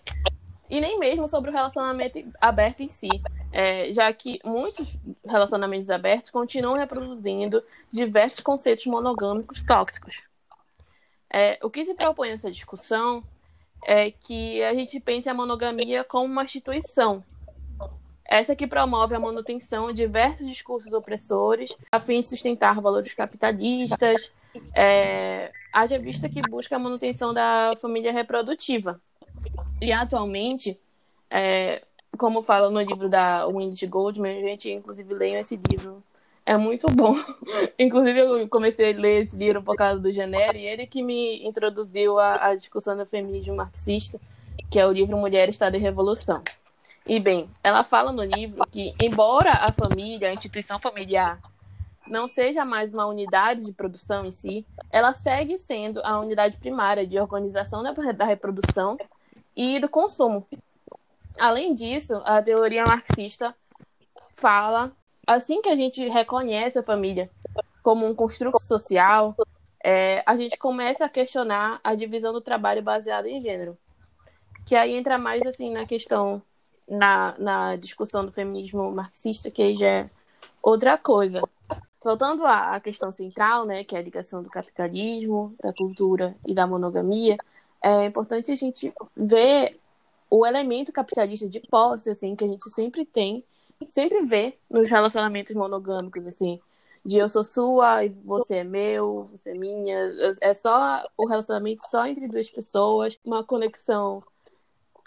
e 0.71 0.79
nem 0.79 0.97
mesmo 0.97 1.27
sobre 1.27 1.49
o 1.49 1.53
relacionamento 1.53 2.23
aberto 2.39 2.81
em 2.81 2.87
si, 2.87 3.09
é, 3.51 3.91
já 3.91 4.11
que 4.13 4.39
muitos 4.45 4.95
relacionamentos 5.25 5.89
abertos 5.89 6.31
continuam 6.31 6.77
reproduzindo 6.77 7.61
diversos 7.91 8.39
conceitos 8.39 8.85
monogâmicos 8.85 9.61
tóxicos. 9.61 10.23
É, 11.29 11.59
o 11.61 11.69
que 11.69 11.83
se 11.83 11.93
propõe 11.93 12.29
nessa 12.29 12.49
discussão 12.49 13.21
é 13.83 14.11
que 14.11 14.63
a 14.63 14.73
gente 14.73 14.97
pense 15.01 15.27
a 15.27 15.33
monogamia 15.33 16.05
como 16.05 16.25
uma 16.25 16.43
instituição, 16.43 17.21
essa 18.25 18.55
que 18.55 18.65
promove 18.65 19.13
a 19.13 19.19
manutenção 19.19 19.87
de 19.87 19.95
diversos 19.95 20.47
discursos 20.47 20.93
opressores 20.93 21.75
a 21.91 21.99
fim 21.99 22.21
de 22.21 22.27
sustentar 22.27 22.79
valores 22.79 23.13
capitalistas, 23.13 24.31
é, 24.73 25.51
haja 25.73 25.99
vista 25.99 26.29
que 26.29 26.41
busca 26.41 26.77
a 26.77 26.79
manutenção 26.79 27.33
da 27.33 27.73
família 27.81 28.13
reprodutiva. 28.13 29.01
E 29.81 29.91
atualmente, 29.91 30.79
é, 31.29 31.81
como 32.17 32.43
fala 32.43 32.69
no 32.69 32.81
livro 32.81 33.09
da 33.09 33.47
Wendy 33.47 33.87
Goldman, 33.87 34.41
gente 34.41 34.71
inclusive 34.71 35.13
leia 35.13 35.39
esse 35.39 35.59
livro. 35.69 36.03
É 36.45 36.57
muito 36.57 36.87
bom. 36.91 37.15
inclusive, 37.77 38.19
eu 38.19 38.47
comecei 38.47 38.93
a 38.93 38.97
ler 38.97 39.23
esse 39.23 39.35
livro 39.35 39.61
por 39.61 39.75
causa 39.75 39.99
do 39.99 40.11
Genero, 40.11 40.57
e 40.57 40.65
ele 40.65 40.87
que 40.87 41.03
me 41.03 41.45
introduziu 41.45 42.19
à 42.19 42.55
discussão 42.55 42.97
do 42.97 43.05
feminismo 43.05 43.55
marxista, 43.55 44.19
que 44.69 44.79
é 44.79 44.85
o 44.85 44.91
livro 44.91 45.17
Mulher, 45.17 45.49
Estado 45.49 45.75
e 45.75 45.79
Revolução. 45.79 46.43
E 47.05 47.19
bem, 47.19 47.49
ela 47.63 47.83
fala 47.83 48.11
no 48.11 48.23
livro 48.23 48.65
que, 48.71 48.93
embora 49.01 49.51
a 49.51 49.71
família, 49.71 50.29
a 50.29 50.33
instituição 50.33 50.79
familiar, 50.79 51.39
não 52.07 52.27
seja 52.27 52.63
mais 52.63 52.93
uma 52.93 53.05
unidade 53.05 53.65
de 53.65 53.73
produção 53.73 54.25
em 54.25 54.31
si, 54.31 54.65
ela 54.91 55.13
segue 55.13 55.57
sendo 55.57 55.99
a 56.03 56.19
unidade 56.19 56.57
primária 56.57 57.05
de 57.07 57.19
organização 57.19 57.81
da, 57.81 57.91
da 57.91 58.25
reprodução 58.25 58.97
e 59.55 59.79
do 59.79 59.89
consumo. 59.89 60.47
Além 61.39 61.73
disso, 61.73 62.21
a 62.25 62.41
teoria 62.41 62.83
marxista 62.83 63.55
fala 64.29 64.91
assim 65.25 65.61
que 65.61 65.69
a 65.69 65.75
gente 65.75 66.07
reconhece 66.07 66.77
a 66.77 66.83
família 66.83 67.29
como 67.81 68.05
um 68.05 68.13
construto 68.13 68.59
social, 68.59 69.35
é, 69.83 70.23
a 70.25 70.35
gente 70.35 70.57
começa 70.57 71.05
a 71.05 71.09
questionar 71.09 71.79
a 71.83 71.95
divisão 71.95 72.31
do 72.31 72.41
trabalho 72.41 72.81
baseado 72.81 73.25
em 73.25 73.41
gênero. 73.41 73.77
Que 74.65 74.75
aí 74.75 74.95
entra 74.95 75.17
mais 75.17 75.43
assim 75.45 75.71
na 75.71 75.85
questão, 75.85 76.41
na, 76.87 77.35
na 77.39 77.75
discussão 77.75 78.25
do 78.25 78.31
feminismo 78.31 78.91
marxista, 78.91 79.49
que 79.49 79.61
aí 79.61 79.75
já 79.75 79.87
é 79.87 80.09
outra 80.61 80.97
coisa. 80.97 81.41
Voltando 82.03 82.45
à 82.45 82.79
questão 82.79 83.11
central, 83.11 83.65
né, 83.65 83.83
que 83.83 83.95
é 83.95 83.99
a 83.99 84.03
ligação 84.03 84.41
do 84.41 84.49
capitalismo, 84.49 85.55
da 85.61 85.73
cultura 85.73 86.35
e 86.45 86.53
da 86.53 86.65
monogamia, 86.65 87.37
é 87.81 88.05
importante 88.05 88.51
a 88.51 88.55
gente 88.55 88.93
ver 89.15 89.79
o 90.29 90.45
elemento 90.45 90.91
capitalista 90.93 91.47
de 91.47 91.59
posse, 91.59 92.09
assim, 92.09 92.35
que 92.35 92.43
a 92.43 92.47
gente 92.47 92.69
sempre 92.69 93.05
tem, 93.05 93.43
sempre 93.89 94.21
vê 94.25 94.57
nos 94.69 94.89
relacionamentos 94.89 95.55
monogâmicos, 95.55 96.25
assim, 96.25 96.59
de 97.03 97.17
eu 97.17 97.27
sou 97.27 97.43
sua 97.43 98.05
e 98.05 98.09
você 98.09 98.57
é 98.57 98.63
meu, 98.63 99.29
você 99.31 99.51
é 99.51 99.53
minha. 99.53 100.11
É 100.39 100.53
só 100.53 101.03
o 101.17 101.27
relacionamento 101.27 101.81
só 101.89 102.05
entre 102.05 102.27
duas 102.27 102.49
pessoas, 102.49 103.19
uma 103.25 103.43
conexão 103.43 104.23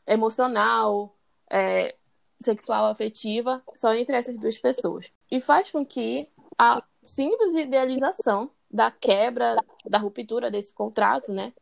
emocional, 0.06 1.16
é, 1.50 1.94
sexual, 2.40 2.86
afetiva, 2.86 3.62
só 3.76 3.94
entre 3.94 4.16
essas 4.16 4.36
duas 4.38 4.58
pessoas. 4.58 5.10
E 5.30 5.40
faz 5.40 5.70
com 5.70 5.86
que 5.86 6.28
a 6.58 6.82
simples 7.02 7.54
idealização 7.54 8.50
da 8.70 8.90
quebra, 8.90 9.56
da 9.86 9.98
ruptura 9.98 10.50
desse 10.50 10.74
contrato, 10.74 11.32
né? 11.32 11.52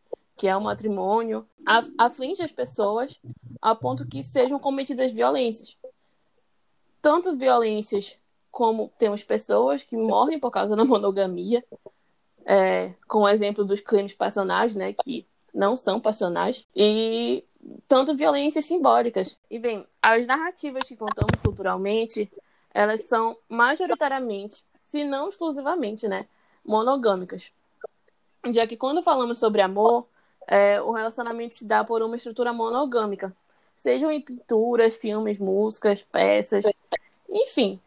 Que 0.43 0.49
é 0.49 0.57
o 0.57 0.61
matrimônio, 0.61 1.47
aflige 1.97 2.43
as 2.43 2.51
pessoas 2.51 3.17
a 3.61 3.77
ponto 3.77 4.05
que 4.05 4.25
sejam 4.25 4.59
cometidas 4.59 5.13
violências. 5.13 5.77
Tanto 7.01 7.37
violências 7.37 8.19
como 8.51 8.93
temos 8.99 9.23
pessoas 9.23 9.85
que 9.85 9.97
morrem 9.97 10.41
por 10.41 10.51
causa 10.51 10.75
da 10.75 10.85
monogamia, 10.85 11.65
é, 12.45 12.93
com 13.07 13.21
o 13.21 13.29
exemplo 13.29 13.65
dos 13.65 13.81
crimes 13.81 14.15
passionais, 14.15 14.75
né, 14.75 14.93
que 14.93 15.25
não 15.55 15.77
são 15.77 16.01
passionais, 16.01 16.67
e 16.75 17.45
tanto 17.87 18.17
violências 18.17 18.65
simbólicas. 18.65 19.39
E 19.49 19.61
bem, 19.61 19.87
as 20.03 20.27
narrativas 20.27 20.89
que 20.89 20.97
contamos 20.97 21.41
culturalmente, 21.41 22.29
elas 22.75 23.03
são 23.03 23.39
majoritariamente, 23.49 24.65
se 24.83 25.05
não 25.05 25.29
exclusivamente, 25.29 26.09
né, 26.09 26.27
monogâmicas. 26.67 27.53
já 28.51 28.67
que 28.67 28.77
quando 28.77 29.05
falamos 29.05 29.39
sobre 29.39 29.63
amor, 29.63 30.09
é, 30.49 30.81
o 30.81 30.93
relacionamento 30.93 31.55
se 31.55 31.67
dá 31.67 31.85
por 31.85 32.03
uma 32.03 32.17
estrutura 32.17 32.53
monogâmica, 32.53 33.35
sejam 33.77 34.11
em 34.11 34.21
pinturas, 34.21 34.97
filmes, 34.97 35.39
músicas, 35.39 36.03
peças, 36.03 36.65
enfim. 37.31 37.81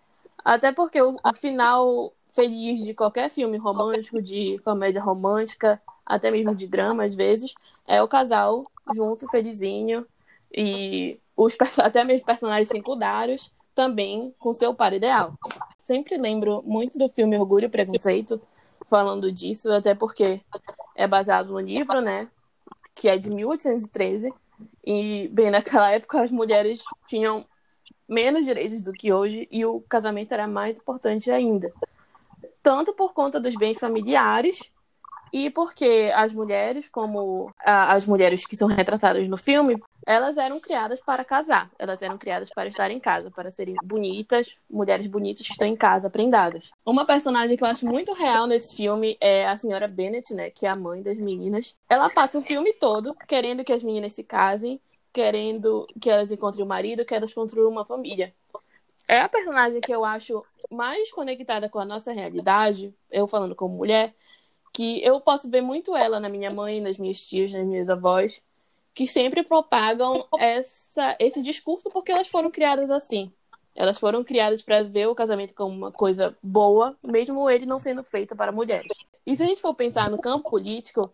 Até 0.43 0.71
porque 0.71 1.01
o, 1.01 1.15
o 1.23 1.33
final 1.33 2.13
feliz 2.33 2.83
de 2.83 2.93
qualquer 2.93 3.29
filme 3.29 3.57
romântico, 3.57 4.21
de 4.21 4.59
comédia 4.59 5.01
romântica, 5.01 5.81
até 6.05 6.29
mesmo 6.29 6.53
de 6.53 6.67
drama 6.67 7.05
às 7.05 7.15
vezes, 7.15 7.53
é 7.87 8.01
o 8.01 8.07
casal 8.07 8.69
junto, 8.93 9.27
felizinho, 9.29 10.05
e 10.51 11.19
os, 11.35 11.55
até 11.79 12.03
mesmo 12.03 12.25
personagens 12.25 12.67
secundários 12.67 13.51
também 13.73 14.33
com 14.39 14.53
seu 14.53 14.73
par 14.73 14.93
ideal. 14.93 15.33
Sempre 15.83 16.17
lembro 16.17 16.61
muito 16.65 16.97
do 16.97 17.09
filme 17.09 17.37
Orgulho 17.37 17.65
e 17.65 17.69
Preconceito, 17.69 18.41
falando 18.89 19.31
disso, 19.31 19.71
até 19.71 19.95
porque 19.95 20.41
é 20.95 21.07
baseado 21.07 21.51
no 21.51 21.59
livro, 21.59 22.01
né? 22.01 22.27
Que 22.95 23.09
é 23.09 23.17
de 23.17 23.29
1813. 23.29 24.33
E, 24.85 25.29
bem, 25.33 25.51
naquela 25.51 25.91
época 25.91 26.21
as 26.21 26.31
mulheres 26.31 26.81
tinham 27.07 27.45
menos 28.07 28.45
direitos 28.45 28.81
do 28.81 28.93
que 28.93 29.11
hoje 29.11 29.47
e 29.51 29.65
o 29.65 29.81
casamento 29.81 30.31
era 30.31 30.47
mais 30.47 30.79
importante 30.79 31.29
ainda. 31.29 31.71
Tanto 32.63 32.93
por 32.93 33.13
conta 33.13 33.39
dos 33.39 33.55
bens 33.55 33.79
familiares 33.79 34.71
e 35.35 35.49
porque 35.49 36.13
as 36.15 36.33
mulheres, 36.33 36.87
como 36.87 37.51
as 37.59 38.05
mulheres 38.05 38.47
que 38.47 38.55
são 38.55 38.69
retratadas 38.69 39.25
no 39.25 39.35
filme, 39.35 39.75
elas 40.07 40.37
eram 40.37 40.61
criadas 40.61 41.01
para 41.01 41.25
casar. 41.25 41.69
Elas 41.77 42.01
eram 42.01 42.17
criadas 42.17 42.49
para 42.49 42.69
estar 42.69 42.89
em 42.89 43.01
casa, 43.01 43.29
para 43.29 43.51
serem 43.51 43.75
bonitas, 43.83 44.57
mulheres 44.69 45.07
bonitas 45.07 45.45
que 45.45 45.51
estão 45.51 45.67
em 45.67 45.75
casa, 45.75 46.09
prendadas. 46.09 46.71
Uma 46.85 47.05
personagem 47.05 47.57
que 47.57 47.63
eu 47.65 47.67
acho 47.67 47.85
muito 47.85 48.13
real 48.13 48.47
nesse 48.47 48.77
filme 48.77 49.17
é 49.19 49.45
a 49.45 49.57
senhora 49.57 49.89
Bennett, 49.89 50.33
né, 50.33 50.49
que 50.49 50.65
é 50.65 50.69
a 50.69 50.75
mãe 50.75 51.01
das 51.01 51.17
meninas. 51.17 51.75
Ela 51.89 52.09
passa 52.09 52.39
o 52.39 52.41
filme 52.41 52.71
todo 52.71 53.13
querendo 53.27 53.65
que 53.65 53.73
as 53.73 53.83
meninas 53.83 54.13
se 54.13 54.23
casem, 54.23 54.79
querendo 55.11 55.85
que 55.99 56.09
elas 56.09 56.31
encontrem 56.31 56.63
o 56.63 56.65
um 56.65 56.69
marido, 56.69 57.03
que 57.03 57.13
elas 57.13 57.33
construam 57.33 57.69
uma 57.69 57.83
família. 57.83 58.33
É 59.05 59.19
a 59.19 59.27
personagem 59.27 59.81
que 59.81 59.93
eu 59.93 60.05
acho 60.05 60.45
mais 60.71 61.11
conectada 61.11 61.67
com 61.67 61.77
a 61.77 61.85
nossa 61.85 62.13
realidade, 62.13 62.95
eu 63.11 63.27
falando 63.27 63.53
como 63.53 63.75
mulher, 63.75 64.13
que 64.75 65.01
eu 65.01 65.21
posso 65.21 65.49
ver 65.49 65.61
muito 65.61 65.95
ela 65.95 66.19
na 66.19 66.27
minha 66.27 66.51
mãe, 66.51 66.81
nas 66.81 66.97
minhas 66.97 67.25
tias, 67.25 67.53
nas 67.53 67.65
minhas 67.65 67.89
avós, 67.89 68.41
que 68.93 69.07
sempre 69.07 69.41
propagam 69.41 70.27
essa, 70.37 71.15
esse 71.17 71.41
discurso 71.41 71.89
porque 71.89 72.11
elas 72.11 72.27
foram 72.27 72.51
criadas 72.51 72.91
assim. 72.91 73.31
Elas 73.73 73.97
foram 73.97 74.21
criadas 74.21 74.61
para 74.61 74.83
ver 74.83 75.07
o 75.07 75.15
casamento 75.15 75.53
como 75.53 75.73
uma 75.73 75.93
coisa 75.93 76.37
boa, 76.43 76.93
mesmo 77.01 77.49
ele 77.49 77.65
não 77.65 77.79
sendo 77.79 78.03
feito 78.03 78.35
para 78.35 78.51
mulheres. 78.51 78.91
E 79.25 79.33
se 79.33 79.43
a 79.43 79.45
gente 79.45 79.61
for 79.61 79.73
pensar 79.73 80.09
no 80.09 80.17
campo 80.17 80.49
político, 80.49 81.09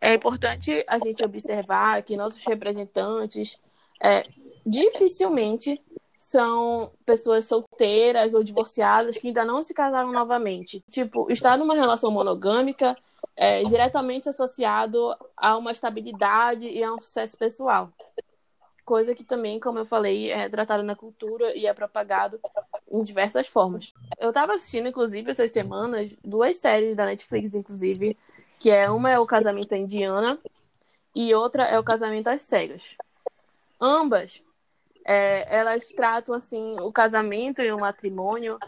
é 0.00 0.14
importante 0.14 0.82
a 0.88 0.98
gente 0.98 1.22
observar 1.22 2.02
que 2.02 2.16
nossos 2.16 2.42
representantes 2.42 3.58
é, 4.00 4.26
dificilmente 4.64 5.78
são 6.22 6.92
pessoas 7.04 7.46
solteiras 7.46 8.32
ou 8.32 8.44
divorciadas 8.44 9.18
que 9.18 9.26
ainda 9.26 9.44
não 9.44 9.60
se 9.60 9.74
casaram 9.74 10.12
novamente. 10.12 10.82
Tipo, 10.88 11.30
estar 11.30 11.58
numa 11.58 11.74
relação 11.74 12.12
monogâmica 12.12 12.96
é 13.36 13.64
diretamente 13.64 14.28
associado 14.28 15.16
a 15.36 15.56
uma 15.56 15.72
estabilidade 15.72 16.68
e 16.68 16.82
a 16.82 16.94
um 16.94 17.00
sucesso 17.00 17.36
pessoal. 17.36 17.90
Coisa 18.84 19.16
que 19.16 19.24
também, 19.24 19.58
como 19.58 19.80
eu 19.80 19.84
falei, 19.84 20.30
é 20.30 20.48
tratado 20.48 20.84
na 20.84 20.94
cultura 20.94 21.56
e 21.56 21.66
é 21.66 21.74
propagado 21.74 22.38
em 22.90 23.02
diversas 23.02 23.48
formas. 23.48 23.92
Eu 24.18 24.28
estava 24.28 24.54
assistindo, 24.54 24.88
inclusive, 24.88 25.28
essas 25.28 25.50
semanas, 25.50 26.16
duas 26.24 26.56
séries 26.56 26.94
da 26.94 27.04
Netflix, 27.04 27.52
inclusive, 27.52 28.16
que 28.60 28.70
é 28.70 28.88
uma 28.88 29.10
é 29.10 29.18
o 29.18 29.26
Casamento 29.26 29.74
Indiana 29.74 30.38
e 31.14 31.34
outra 31.34 31.64
é 31.64 31.78
o 31.78 31.84
Casamento 31.84 32.28
às 32.28 32.42
Cegas. 32.42 32.96
Ambas 33.80 34.40
é, 35.04 35.46
elas 35.56 35.88
tratam 35.88 36.34
assim 36.34 36.76
o 36.80 36.92
casamento 36.92 37.62
e 37.62 37.72
o 37.72 37.78
matrimônio 37.78 38.58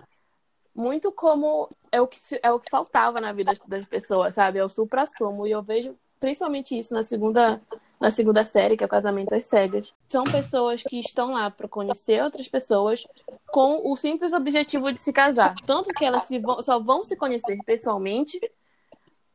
muito 0.74 1.12
como 1.12 1.70
é 1.92 2.00
o 2.00 2.06
que 2.06 2.18
é 2.42 2.50
o 2.50 2.59
que 2.59 2.70
faltava 2.70 3.20
na 3.20 3.32
vida 3.32 3.52
das 3.66 3.85
pessoas, 3.85 4.35
sabe? 4.35 4.59
É 4.59 4.64
o 4.64 4.68
supra-sumo 4.68 5.46
e 5.46 5.52
eu 5.52 5.62
vejo 5.62 5.96
principalmente 6.18 6.76
isso 6.76 6.92
na 6.94 7.02
segunda 7.02 7.61
na 8.00 8.11
segunda 8.11 8.44
série, 8.44 8.76
que 8.76 8.82
é 8.82 8.87
o 8.87 8.90
Casamento 8.90 9.35
às 9.35 9.44
Cegas. 9.44 9.94
São 10.09 10.24
pessoas 10.24 10.82
que 10.82 10.98
estão 10.98 11.32
lá 11.32 11.50
para 11.50 11.68
conhecer 11.68 12.22
outras 12.22 12.48
pessoas 12.48 13.06
com 13.46 13.90
o 13.90 13.96
simples 13.96 14.32
objetivo 14.32 14.92
de 14.92 14.98
se 14.98 15.12
casar. 15.12 15.54
Tanto 15.64 15.90
que 15.90 16.04
elas 16.04 16.28
vão, 16.42 16.61
só 16.61 16.78
vão 16.78 17.04
se 17.04 17.16
conhecer 17.16 17.56
pessoalmente 17.64 18.38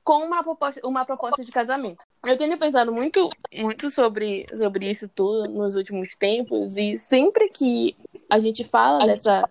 com 0.04 0.26
uma 0.26 0.44
proposta, 0.44 0.82
uma 0.84 1.06
proposta 1.06 1.44
de 1.44 1.52
casamento. 1.52 2.06
Eu 2.26 2.38
tenho 2.38 2.58
pensado 2.58 2.92
muito, 2.92 3.30
muito 3.54 3.90
sobre, 3.90 4.46
sobre 4.58 4.92
isso 4.92 5.08
tudo 5.08 5.48
nos 5.48 5.76
últimos 5.76 6.16
tempos 6.16 6.76
e 6.76 6.98
sempre 6.98 7.50
que 7.50 7.96
a 8.30 8.40
gente 8.40 8.64
fala 8.66 9.06
dessa, 9.06 9.50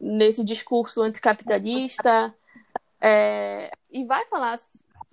nesse 0.00 0.42
discurso 0.42 1.02
anticapitalista 1.02 2.34
é, 3.00 3.70
e 3.90 4.04
vai 4.04 4.26
falar 4.26 4.58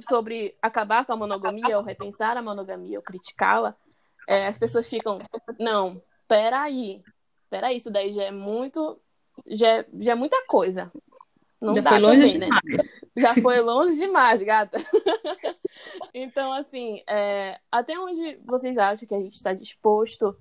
sobre 0.07 0.55
acabar 0.61 1.05
com 1.05 1.13
a 1.13 1.17
monogamia 1.17 1.77
ou 1.77 1.83
repensar 1.83 2.37
a 2.37 2.41
monogamia 2.41 2.97
ou 2.97 3.03
criticá-la, 3.03 3.75
é, 4.25 4.47
as 4.47 4.57
pessoas 4.57 4.89
ficam, 4.89 5.19
não, 5.59 6.01
peraí, 6.27 7.03
peraí, 7.49 7.75
isso 7.75 7.91
daí 7.91 8.11
já 8.11 8.23
é 8.23 8.31
muito, 8.31 8.97
já, 9.47 9.67
é, 9.67 9.85
já 9.95 10.13
é 10.13 10.15
muita 10.15 10.45
coisa. 10.45 10.89
Não 11.59 11.75
já 11.75 11.81
dá 11.81 11.89
foi 11.89 11.99
longe 11.99 12.33
também, 12.33 12.37
né? 12.37 12.45
demais. 12.45 12.77
né? 12.77 12.89
Já 13.17 13.35
foi 13.35 13.59
longe 13.59 13.95
demais, 13.97 14.41
gata. 14.41 14.77
então, 16.13 16.51
assim, 16.53 17.01
é, 17.07 17.59
até 17.71 17.97
onde 17.99 18.39
vocês 18.45 18.77
acham 18.77 19.07
que 19.07 19.15
a 19.15 19.19
gente 19.19 19.35
está 19.35 19.53
disposto 19.53 20.35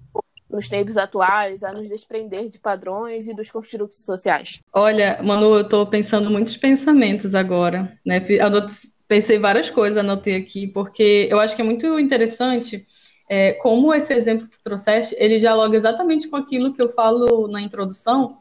nos 0.49 0.67
tempos 0.67 0.97
atuais 0.97 1.63
a 1.63 1.73
nos 1.73 1.89
desprender 1.89 2.49
de 2.49 2.59
padrões 2.59 3.29
e 3.29 3.35
dos 3.35 3.51
construtos 3.51 4.05
sociais? 4.05 4.61
Olha, 4.73 5.21
Manu, 5.23 5.55
eu 5.55 5.63
estou 5.63 5.87
pensando 5.87 6.31
muitos 6.31 6.57
pensamentos 6.57 7.35
agora, 7.35 7.99
né? 8.05 8.23
Pensei 9.07 9.39
várias 9.39 9.71
coisas, 9.71 9.99
anotei 9.99 10.37
aqui, 10.37 10.67
porque 10.67 11.29
eu 11.31 11.41
acho 11.41 11.55
que 11.57 11.63
é 11.63 11.65
muito 11.65 11.99
interessante 11.99 12.87
é, 13.29 13.53
como 13.55 13.95
esse 13.95 14.13
exemplo 14.13 14.49
que 14.49 14.57
tu 14.57 14.63
trouxeste, 14.63 15.15
ele 15.19 15.39
dialoga 15.39 15.77
exatamente 15.77 16.29
com 16.29 16.37
aquilo 16.37 16.73
que 16.73 16.81
eu 16.81 16.91
falo 16.93 17.47
na 17.49 17.61
introdução, 17.61 18.39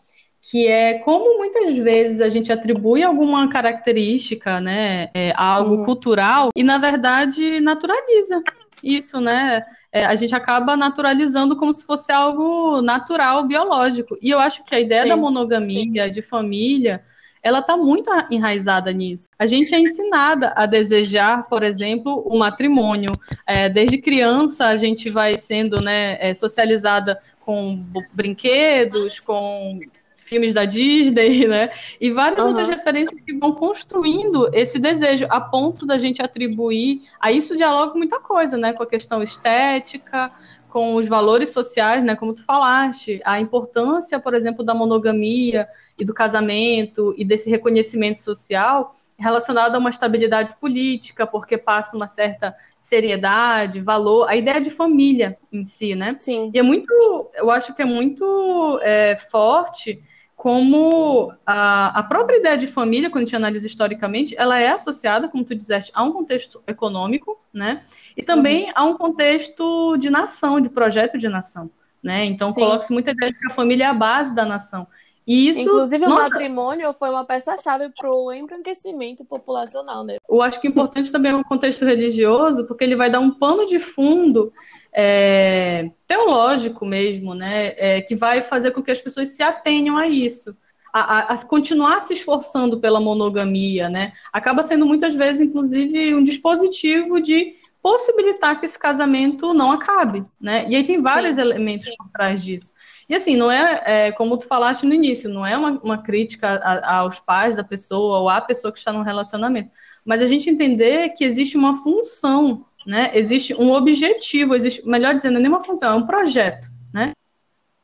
que 0.50 0.66
é 0.68 1.00
como 1.00 1.38
muitas 1.38 1.76
vezes 1.76 2.22
a 2.22 2.30
gente 2.30 2.52
atribui 2.52 3.04
alguma 3.04 3.50
característica, 3.50 4.62
né, 4.62 5.10
é, 5.14 5.32
a 5.36 5.46
algo 5.46 5.76
uhum. 5.76 5.86
cultural 5.86 6.50
e 6.56 6.64
na 6.64 6.78
verdade 6.78 7.60
naturaliza 7.60 8.42
isso, 8.84 9.20
né? 9.20 9.66
É, 9.92 10.06
a 10.06 10.14
gente 10.16 10.36
acaba 10.36 10.78
naturalizando 10.78 11.56
como 11.56 11.74
se 11.74 11.86
fosse 11.86 12.12
algo 12.12 12.82
natural, 12.82 13.44
biológico. 13.46 14.18
E 14.22 14.30
eu 14.30 14.40
acho 14.40 14.64
que 14.64 14.76
a 14.76 14.80
ideia 14.80 15.04
Sim. 15.04 15.10
da 15.10 15.18
monogamia, 15.18 16.10
de 16.10 16.22
família, 16.22 17.04
ela 17.42 17.60
está 17.60 17.76
muito 17.76 18.10
enraizada 18.30 18.92
nisso. 18.92 19.30
A 19.40 19.46
gente 19.46 19.74
é 19.74 19.80
ensinada 19.80 20.54
a 20.56 20.66
desejar, 20.66 21.48
por 21.48 21.64
exemplo, 21.64 22.22
o 22.26 22.38
matrimônio. 22.38 23.12
É, 23.48 23.68
desde 23.68 23.98
criança, 23.98 24.68
a 24.68 24.76
gente 24.76 25.10
vai 25.10 25.38
sendo 25.38 25.82
né, 25.82 26.18
é, 26.20 26.34
socializada 26.34 27.20
com 27.40 27.84
brinquedos, 28.14 29.20
com 29.20 29.80
filmes 30.28 30.54
da 30.54 30.66
Disney, 30.66 31.48
né? 31.48 31.72
E 32.00 32.12
várias 32.12 32.40
uhum. 32.40 32.50
outras 32.50 32.68
referências 32.68 33.20
que 33.22 33.34
vão 33.34 33.54
construindo 33.54 34.50
esse 34.54 34.78
desejo, 34.78 35.26
a 35.30 35.40
ponto 35.40 35.86
da 35.86 35.98
gente 35.98 36.22
atribuir. 36.22 37.04
A 37.20 37.32
isso 37.32 37.56
dialoga 37.56 37.96
muita 37.96 38.20
coisa, 38.20 38.58
né? 38.58 38.74
Com 38.74 38.84
a 38.84 38.88
questão 38.88 39.24
estética, 39.24 40.32
com 40.70 40.96
os 40.96 41.08
valores 41.08 41.50
sociais, 41.50 42.04
né? 42.04 42.16
Como 42.16 42.34
tu 42.34 42.44
falaste, 42.44 43.22
a 43.24 43.40
importância, 43.40 44.20
por 44.20 44.34
exemplo, 44.34 44.64
da 44.64 44.74
monogamia 44.74 45.68
e 45.98 46.06
do 46.06 46.14
casamento 46.14 47.16
e 47.18 47.26
desse 47.26 47.50
reconhecimento 47.50 48.20
social 48.20 48.94
relacionado 49.20 49.74
a 49.74 49.80
uma 49.80 49.90
estabilidade 49.90 50.56
política, 50.60 51.26
porque 51.26 51.58
passa 51.58 51.98
uma 51.98 52.08
certa 52.08 52.56
seriedade, 52.78 53.82
valor, 53.82 54.30
a 54.30 54.36
ideia 54.36 54.62
de 54.62 54.70
família 54.70 55.38
em 55.52 55.66
si, 55.66 55.96
né? 55.96 56.16
Sim. 56.20 56.52
E 56.54 56.60
é 56.60 56.62
muito, 56.62 57.32
eu 57.34 57.50
acho 57.50 57.74
que 57.74 57.82
é 57.82 57.86
muito 57.86 58.80
é, 58.84 59.18
forte 59.18 60.04
como 60.38 61.34
a, 61.44 62.00
a 62.00 62.04
própria 62.04 62.38
ideia 62.38 62.56
de 62.60 62.68
família, 62.68 63.10
quando 63.10 63.24
a 63.24 63.26
gente 63.26 63.36
analisa 63.36 63.66
historicamente, 63.66 64.36
ela 64.38 64.60
é 64.60 64.70
associada, 64.70 65.28
como 65.28 65.44
tu 65.44 65.56
disseste, 65.56 65.92
a 65.96 66.04
um 66.04 66.14
contexto 66.14 66.62
econômico, 66.68 67.42
né? 67.52 67.82
E 68.16 68.22
também 68.22 68.72
a 68.76 68.84
um 68.84 68.96
contexto 68.96 69.98
de 69.98 70.12
nação, 70.12 70.62
de 70.62 70.70
projeto 70.70 71.18
de 71.18 71.28
nação, 71.28 71.72
né? 72.04 72.24
Então 72.24 72.54
coloca-se 72.54 72.94
muita 72.94 73.12
ideia 73.12 73.32
de 73.32 73.40
que 73.40 73.48
a 73.48 73.54
família 73.56 73.86
é 73.86 73.88
a 73.88 73.94
base 73.96 74.36
da 74.36 74.46
nação. 74.46 74.86
E 75.26 75.50
isso, 75.50 75.60
Inclusive, 75.60 76.06
o 76.06 76.10
matrimônio 76.10 76.94
foi 76.94 77.10
uma 77.10 77.26
peça-chave 77.26 77.90
para 77.90 78.10
o 78.14 78.32
embranquecimento 78.32 79.26
populacional, 79.26 80.04
né? 80.04 80.18
Eu 80.30 80.42
acho 80.44 80.62
que 80.62 80.68
é 80.68 80.70
importante 80.70 81.12
também 81.12 81.32
é 81.32 81.36
o 81.36 81.44
contexto 81.44 81.84
religioso, 81.84 82.64
porque 82.66 82.84
ele 82.84 82.96
vai 82.96 83.10
dar 83.10 83.20
um 83.20 83.32
pano 83.32 83.66
de 83.66 83.80
fundo 83.80 84.54
é, 84.94 85.90
teológico 86.08 86.86
mesmo, 86.86 87.34
né? 87.34 87.74
É, 87.78 88.02
que 88.02 88.16
vai 88.16 88.42
fazer 88.42 88.72
com 88.72 88.82
que 88.82 88.92
as 88.92 89.02
pessoas 89.02 89.30
se 89.30 89.44
atenham 89.44 89.98
a 89.98 90.08
isso. 90.08 90.56
a, 90.94 91.34
a, 91.34 91.46
continuar 91.46 92.02
se 92.02 92.14
esforçando 92.14 92.80
pela 92.80 93.00
monogamia, 93.00 93.90
né? 93.90 94.14
Acaba 94.34 94.64
sendo 94.64 94.86
muitas 94.86 95.14
vezes, 95.14 95.42
inclusive, 95.42 96.16
um 96.16 96.24
dispositivo 96.24 97.22
de 97.22 97.56
possibilitar 97.82 98.60
que 98.60 98.66
esse 98.66 98.78
casamento 98.78 99.54
não 99.54 99.72
acabe, 99.72 100.26
né? 100.42 100.66
E 100.68 100.76
aí 100.76 100.84
tem 100.84 101.02
vários 101.02 101.36
Sim. 101.36 101.42
elementos 101.42 101.90
por 101.96 102.10
trás 102.10 102.44
disso. 102.44 102.74
E 103.08 103.16
assim, 103.16 103.38
não 103.38 103.50
é, 103.50 103.82
é, 103.86 104.12
como 104.12 104.38
tu 104.38 104.46
falaste 104.46 104.86
no 104.86 104.94
início, 104.94 105.30
não 105.30 105.46
é 105.46 105.58
uma, 105.58 105.80
uma 105.82 105.98
crítica 105.98 106.56
a, 106.56 106.98
aos 106.98 107.20
pais 107.20 107.56
da 107.56 107.64
pessoa 107.64 108.20
ou 108.20 108.30
à 108.30 108.42
pessoa 108.42 108.72
que 108.74 108.80
está 108.80 108.92
num 108.92 109.04
relacionamento, 109.04 109.72
mas 110.04 110.22
a 110.22 110.26
gente 110.26 110.50
entender 110.50 111.10
que 111.10 111.24
existe 111.24 111.56
uma 111.56 111.76
função, 111.82 112.66
né? 112.88 113.12
Existe 113.14 113.54
um 113.54 113.74
objetivo, 113.74 114.56
existe, 114.56 114.88
melhor 114.88 115.14
dizendo, 115.14 115.40
nem 115.40 115.50
uma 115.50 115.62
função, 115.62 115.92
é 115.92 115.96
um 115.96 116.08
projeto, 116.08 116.70
né? 116.94 117.12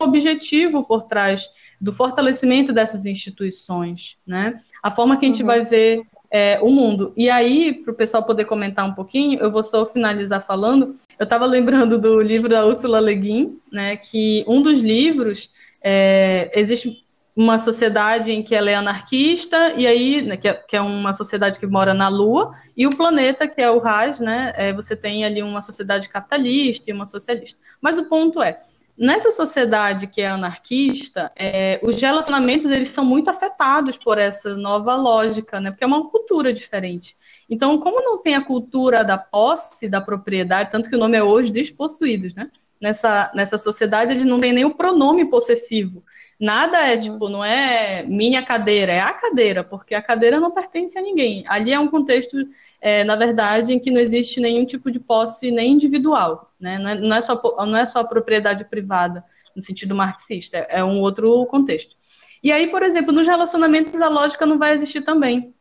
Um 0.00 0.06
objetivo 0.06 0.82
por 0.82 1.02
trás 1.02 1.46
do 1.78 1.92
fortalecimento 1.92 2.72
dessas 2.72 3.04
instituições, 3.04 4.16
né? 4.26 4.58
A 4.82 4.90
forma 4.90 5.18
que 5.18 5.26
a 5.26 5.28
gente 5.28 5.42
uhum. 5.42 5.46
vai 5.46 5.62
ver 5.62 6.02
é, 6.30 6.58
o 6.62 6.70
mundo. 6.70 7.12
E 7.18 7.28
aí, 7.28 7.74
para 7.74 7.92
o 7.92 7.96
pessoal 7.96 8.24
poder 8.24 8.46
comentar 8.46 8.88
um 8.88 8.94
pouquinho, 8.94 9.38
eu 9.40 9.52
vou 9.52 9.62
só 9.62 9.84
finalizar 9.84 10.42
falando. 10.42 10.96
Eu 11.18 11.24
estava 11.24 11.44
lembrando 11.44 11.98
do 11.98 12.18
livro 12.22 12.48
da 12.48 12.64
Ursula 12.64 12.98
Le 12.98 13.14
Guin, 13.14 13.58
né? 13.70 13.98
Que 13.98 14.42
um 14.48 14.62
dos 14.62 14.80
livros 14.80 15.50
é, 15.82 16.50
existe 16.58 17.03
uma 17.36 17.58
sociedade 17.58 18.30
em 18.32 18.42
que 18.42 18.54
ela 18.54 18.70
é 18.70 18.76
anarquista, 18.76 19.74
e 19.76 19.86
aí, 19.86 20.22
né, 20.22 20.36
que, 20.36 20.46
é, 20.46 20.54
que, 20.54 20.76
é, 20.76 20.80
uma 20.80 21.12
sociedade 21.12 21.58
que 21.58 21.66
mora 21.66 21.92
na 21.92 22.08
Lua, 22.08 22.54
e 22.76 22.86
o 22.86 22.96
planeta, 22.96 23.48
que 23.48 23.60
é 23.60 23.68
o 23.68 23.78
Raj, 23.78 24.20
né, 24.20 24.52
é, 24.56 24.72
você 24.72 24.94
tem 24.94 25.24
ali 25.24 25.42
uma 25.42 25.60
sociedade 25.60 26.08
capitalista 26.08 26.90
e 26.90 26.94
uma 26.94 27.06
socialista. 27.06 27.58
Mas 27.80 27.98
o 27.98 28.04
ponto 28.04 28.40
é, 28.40 28.60
nessa 28.96 29.32
sociedade 29.32 30.06
que 30.06 30.20
é 30.20 30.28
anarquista, 30.28 31.32
é, 31.34 31.80
os 31.82 32.00
relacionamentos 32.00 32.70
eles 32.70 32.90
são 32.90 33.04
muito 33.04 33.28
afetados 33.28 33.98
por 33.98 34.16
essa 34.16 34.54
nova 34.54 34.94
lógica, 34.94 35.58
né, 35.58 35.72
porque 35.72 35.82
é 35.82 35.88
uma 35.88 36.08
cultura 36.08 36.52
diferente. 36.52 37.16
Então, 37.50 37.78
como 37.78 38.00
não 38.00 38.18
tem 38.18 38.36
a 38.36 38.44
cultura 38.44 39.02
da 39.02 39.18
posse, 39.18 39.88
da 39.88 40.00
propriedade, 40.00 40.70
tanto 40.70 40.88
que 40.88 40.94
o 40.94 41.00
nome 41.00 41.16
é 41.16 41.22
hoje 41.22 41.50
despossuídos, 41.50 42.32
né, 42.32 42.48
nessa, 42.80 43.32
nessa 43.34 43.58
sociedade 43.58 44.12
eles 44.12 44.24
não 44.24 44.38
têm 44.38 44.52
nem 44.52 44.64
o 44.64 44.74
pronome 44.74 45.24
possessivo. 45.24 46.04
Nada 46.38 46.78
é, 46.78 46.96
tipo, 46.96 47.28
não 47.28 47.44
é 47.44 48.02
minha 48.02 48.44
cadeira, 48.44 48.92
é 48.92 49.00
a 49.00 49.12
cadeira, 49.12 49.62
porque 49.62 49.94
a 49.94 50.02
cadeira 50.02 50.40
não 50.40 50.50
pertence 50.50 50.98
a 50.98 51.02
ninguém. 51.02 51.44
Ali 51.46 51.72
é 51.72 51.78
um 51.78 51.88
contexto, 51.88 52.36
é, 52.80 53.04
na 53.04 53.16
verdade, 53.16 53.72
em 53.72 53.78
que 53.78 53.90
não 53.90 54.00
existe 54.00 54.40
nenhum 54.40 54.64
tipo 54.64 54.90
de 54.90 54.98
posse 54.98 55.50
nem 55.50 55.72
individual, 55.72 56.52
né? 56.58 56.78
Não 56.78 56.90
é, 56.90 56.94
não 57.00 57.16
é, 57.16 57.22
só, 57.22 57.40
não 57.66 57.76
é 57.76 57.86
só 57.86 58.02
propriedade 58.02 58.64
privada, 58.64 59.24
no 59.54 59.62
sentido 59.62 59.94
marxista, 59.94 60.58
é 60.58 60.82
um 60.82 61.00
outro 61.00 61.46
contexto. 61.46 61.94
E 62.42 62.50
aí, 62.52 62.66
por 62.66 62.82
exemplo, 62.82 63.12
nos 63.12 63.26
relacionamentos 63.26 63.98
a 64.00 64.08
lógica 64.08 64.44
não 64.44 64.58
vai 64.58 64.74
existir 64.74 65.02
também. 65.02 65.54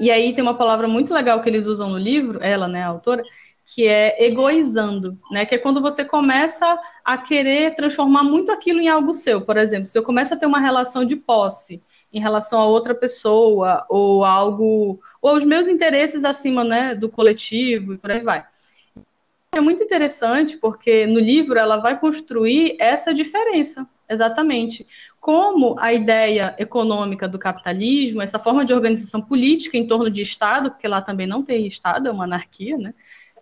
E 0.00 0.10
aí 0.10 0.34
tem 0.34 0.42
uma 0.42 0.56
palavra 0.56 0.88
muito 0.88 1.12
legal 1.12 1.40
que 1.40 1.48
eles 1.48 1.66
usam 1.66 1.90
no 1.90 1.98
livro, 1.98 2.42
ela, 2.42 2.68
né, 2.68 2.82
a 2.82 2.88
autora, 2.88 3.22
que 3.74 3.86
é 3.88 4.24
egoizando, 4.24 5.18
né? 5.28 5.44
Que 5.44 5.56
é 5.56 5.58
quando 5.58 5.80
você 5.82 6.04
começa 6.04 6.78
a 7.04 7.18
querer 7.18 7.74
transformar 7.74 8.22
muito 8.22 8.52
aquilo 8.52 8.80
em 8.80 8.88
algo 8.88 9.12
seu. 9.12 9.40
Por 9.40 9.56
exemplo, 9.56 9.88
se 9.88 9.98
eu 9.98 10.04
começo 10.04 10.32
a 10.32 10.36
ter 10.36 10.46
uma 10.46 10.60
relação 10.60 11.04
de 11.04 11.16
posse 11.16 11.82
em 12.12 12.20
relação 12.20 12.60
a 12.60 12.66
outra 12.66 12.94
pessoa 12.94 13.84
ou 13.88 14.24
algo 14.24 15.00
ou 15.20 15.36
os 15.36 15.44
meus 15.44 15.66
interesses 15.66 16.24
acima, 16.24 16.62
né, 16.62 16.94
do 16.94 17.08
coletivo 17.08 17.94
e 17.94 17.98
por 17.98 18.12
aí 18.12 18.20
vai. 18.20 18.46
É 19.52 19.60
muito 19.60 19.82
interessante 19.82 20.56
porque 20.56 21.04
no 21.06 21.18
livro 21.18 21.58
ela 21.58 21.78
vai 21.78 21.98
construir 21.98 22.76
essa 22.78 23.12
diferença, 23.12 23.86
exatamente. 24.08 24.86
Como 25.20 25.76
a 25.80 25.92
ideia 25.92 26.54
econômica 26.56 27.26
do 27.26 27.38
capitalismo, 27.38 28.22
essa 28.22 28.38
forma 28.38 28.64
de 28.64 28.72
organização 28.72 29.20
política 29.20 29.76
em 29.76 29.86
torno 29.86 30.08
de 30.08 30.22
Estado, 30.22 30.70
porque 30.70 30.86
lá 30.86 31.02
também 31.02 31.26
não 31.26 31.42
tem 31.42 31.66
Estado, 31.66 32.06
é 32.06 32.12
uma 32.12 32.24
anarquia, 32.24 32.78
né? 32.78 32.94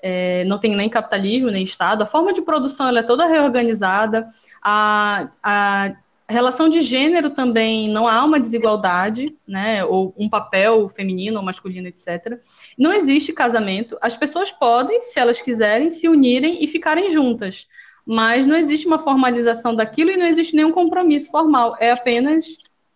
É, 0.07 0.45
não 0.45 0.59
tem 0.59 0.77
nem 0.77 0.87
capitalismo, 0.87 1.51
nem 1.51 1.65
Estado. 1.65 2.03
A 2.03 2.07
forma 2.07 2.31
de 2.31 2.43
produção 2.43 2.87
ela 2.87 2.99
é 2.99 3.03
toda 3.03 3.27
reorganizada. 3.27 4.29
A, 4.63 5.31
a 5.43 5.95
relação 6.29 6.69
de 6.69 6.83
gênero 6.83 7.31
também 7.31 7.89
não 7.89 8.07
há 8.07 8.23
uma 8.23 8.39
desigualdade, 8.39 9.35
né? 9.49 9.83
Ou 9.83 10.15
um 10.19 10.29
papel 10.29 10.91
feminino 10.91 11.39
ou 11.39 11.43
masculino, 11.43 11.89
etc. 11.89 12.39
Não 12.77 12.93
existe 12.93 13.33
casamento. 13.33 13.97
As 14.03 14.15
pessoas 14.15 14.53
podem, 14.53 15.01
se 15.01 15.19
elas 15.19 15.41
quiserem, 15.41 15.89
se 15.89 16.07
unirem 16.07 16.63
e 16.63 16.67
ficarem 16.67 17.09
juntas. 17.09 17.67
Mas 18.05 18.47
não 18.47 18.57
existe 18.57 18.87
uma 18.87 18.99
formalização 18.99 19.75
daquilo 19.75 20.11
e 20.11 20.19
não 20.19 20.27
existe 20.27 20.55
nenhum 20.55 20.71
compromisso 20.71 21.31
formal. 21.31 21.79
É 21.81 21.91
apenas 21.91 22.45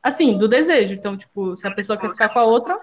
assim, 0.02 0.36
do 0.36 0.46
desejo. 0.46 0.92
Então, 0.92 1.16
tipo, 1.16 1.56
se 1.56 1.66
a 1.66 1.70
pessoa 1.70 1.96
quer 1.96 2.10
ficar 2.10 2.28
com 2.28 2.38
a 2.38 2.44
outra, 2.44 2.76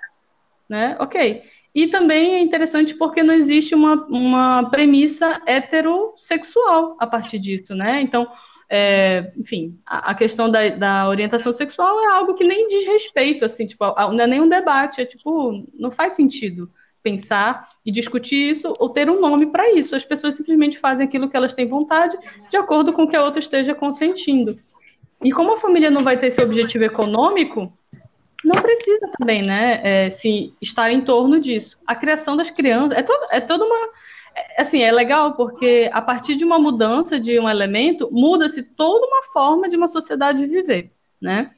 né? 0.68 0.98
Ok. 1.00 1.44
E 1.76 1.88
também 1.88 2.36
é 2.36 2.40
interessante 2.40 2.96
porque 2.96 3.22
não 3.22 3.34
existe 3.34 3.76
uma, 3.76 4.06
uma 4.06 4.70
premissa 4.70 5.42
heterossexual 5.46 6.96
a 6.98 7.06
partir 7.06 7.38
disso, 7.38 7.76
né? 7.76 8.02
Então, 8.02 8.26
é, 8.70 9.34
enfim, 9.38 9.78
a, 9.86 10.12
a 10.12 10.16
questão 10.16 10.50
da, 10.50 10.70
da, 10.70 11.10
orientação 11.10 11.52
sexual 11.52 12.00
é 12.00 12.06
algo 12.08 12.34
que 12.34 12.46
nem 12.46 12.70
diz 12.70 12.86
respeito, 12.86 13.44
assim, 13.44 13.68
tipo, 13.68 13.84
não 13.84 14.22
é 14.22 14.26
nem 14.26 14.40
um 14.40 14.48
debate, 14.48 15.02
é 15.02 15.06
tipo, 15.06 15.68
não 15.78 15.92
faz 15.92 16.14
sentido 16.14 16.72
pensar 17.04 17.70
e 17.86 17.92
discutir 17.92 18.50
isso 18.50 18.74
ou 18.80 18.90
ter 18.90 19.10
um 19.10 19.20
nome 19.20 19.48
para 19.48 19.70
isso. 19.74 19.98
As 19.98 20.06
pessoas 20.06 20.36
simplesmente 20.36 20.80
fazem 20.80 21.06
aquilo 21.06 21.30
que 21.30 21.36
elas 21.36 21.54
têm 21.54 21.68
vontade, 21.68 22.18
de 22.50 22.56
acordo 22.56 22.94
com 22.94 23.06
que 23.06 23.18
a 23.18 23.24
outra 23.24 23.40
esteja 23.40 23.76
consentindo. 23.76 24.58
E 25.22 25.32
como 25.32 25.54
a 25.54 25.58
família 25.58 25.92
não 25.92 26.04
vai 26.04 26.18
ter 26.18 26.28
esse 26.28 26.42
objetivo 26.42 26.86
econômico, 26.86 27.72
não 28.46 28.62
precisa 28.62 29.10
também, 29.18 29.42
né, 29.42 29.82
é, 29.84 30.10
se 30.10 30.54
estar 30.62 30.92
em 30.92 31.02
torno 31.02 31.40
disso. 31.40 31.80
A 31.86 31.96
criação 31.96 32.38
das 32.38 32.52
crianças 32.52 32.98
é, 32.98 33.02
todo, 33.02 33.28
é 33.32 33.42
toda 33.42 33.66
uma. 33.66 33.90
É, 34.36 34.62
assim, 34.62 34.84
é 34.84 34.92
legal 34.92 35.34
porque 35.34 35.90
a 35.92 36.02
partir 36.02 36.36
de 36.36 36.46
uma 36.46 36.60
mudança 36.60 37.20
de 37.20 37.40
um 37.40 37.50
elemento, 37.50 38.08
muda-se 38.12 38.62
toda 38.62 39.06
uma 39.08 39.24
forma 39.34 39.68
de 39.68 39.76
uma 39.76 39.88
sociedade 39.88 40.46
viver, 40.46 40.92
né? 41.20 41.52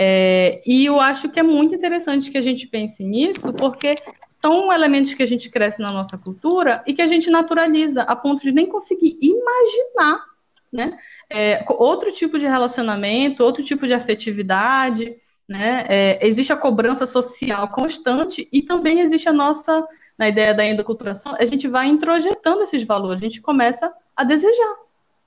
É, 0.00 0.62
e 0.64 0.86
eu 0.86 1.00
acho 1.00 1.28
que 1.28 1.40
é 1.40 1.42
muito 1.42 1.74
interessante 1.74 2.30
que 2.30 2.38
a 2.38 2.42
gente 2.42 2.68
pense 2.68 3.02
nisso, 3.02 3.52
porque 3.52 3.96
são 4.36 4.72
elementos 4.72 5.14
que 5.14 5.22
a 5.24 5.26
gente 5.26 5.50
cresce 5.50 5.82
na 5.82 5.90
nossa 5.90 6.16
cultura 6.16 6.84
e 6.86 6.94
que 6.94 7.02
a 7.02 7.06
gente 7.08 7.28
naturaliza 7.28 8.02
a 8.02 8.14
ponto 8.14 8.40
de 8.40 8.52
nem 8.52 8.66
conseguir 8.66 9.18
imaginar, 9.20 10.24
né? 10.72 10.96
É, 11.28 11.64
outro 11.70 12.12
tipo 12.12 12.38
de 12.38 12.46
relacionamento, 12.46 13.42
outro 13.42 13.64
tipo 13.64 13.88
de 13.88 13.94
afetividade. 13.94 15.16
Né? 15.48 15.86
É, 15.88 16.26
existe 16.26 16.52
a 16.52 16.56
cobrança 16.56 17.06
social 17.06 17.68
constante 17.68 18.46
e 18.52 18.60
também 18.60 19.00
existe 19.00 19.28
a 19.28 19.32
nossa, 19.32 19.86
na 20.18 20.28
ideia 20.28 20.52
da 20.52 20.64
endoculturação, 20.64 21.34
a 21.38 21.44
gente 21.46 21.66
vai 21.66 21.86
introjetando 21.88 22.62
esses 22.62 22.82
valores, 22.82 23.22
a 23.22 23.24
gente 23.24 23.40
começa 23.40 23.90
a 24.14 24.24
desejar. 24.24 24.76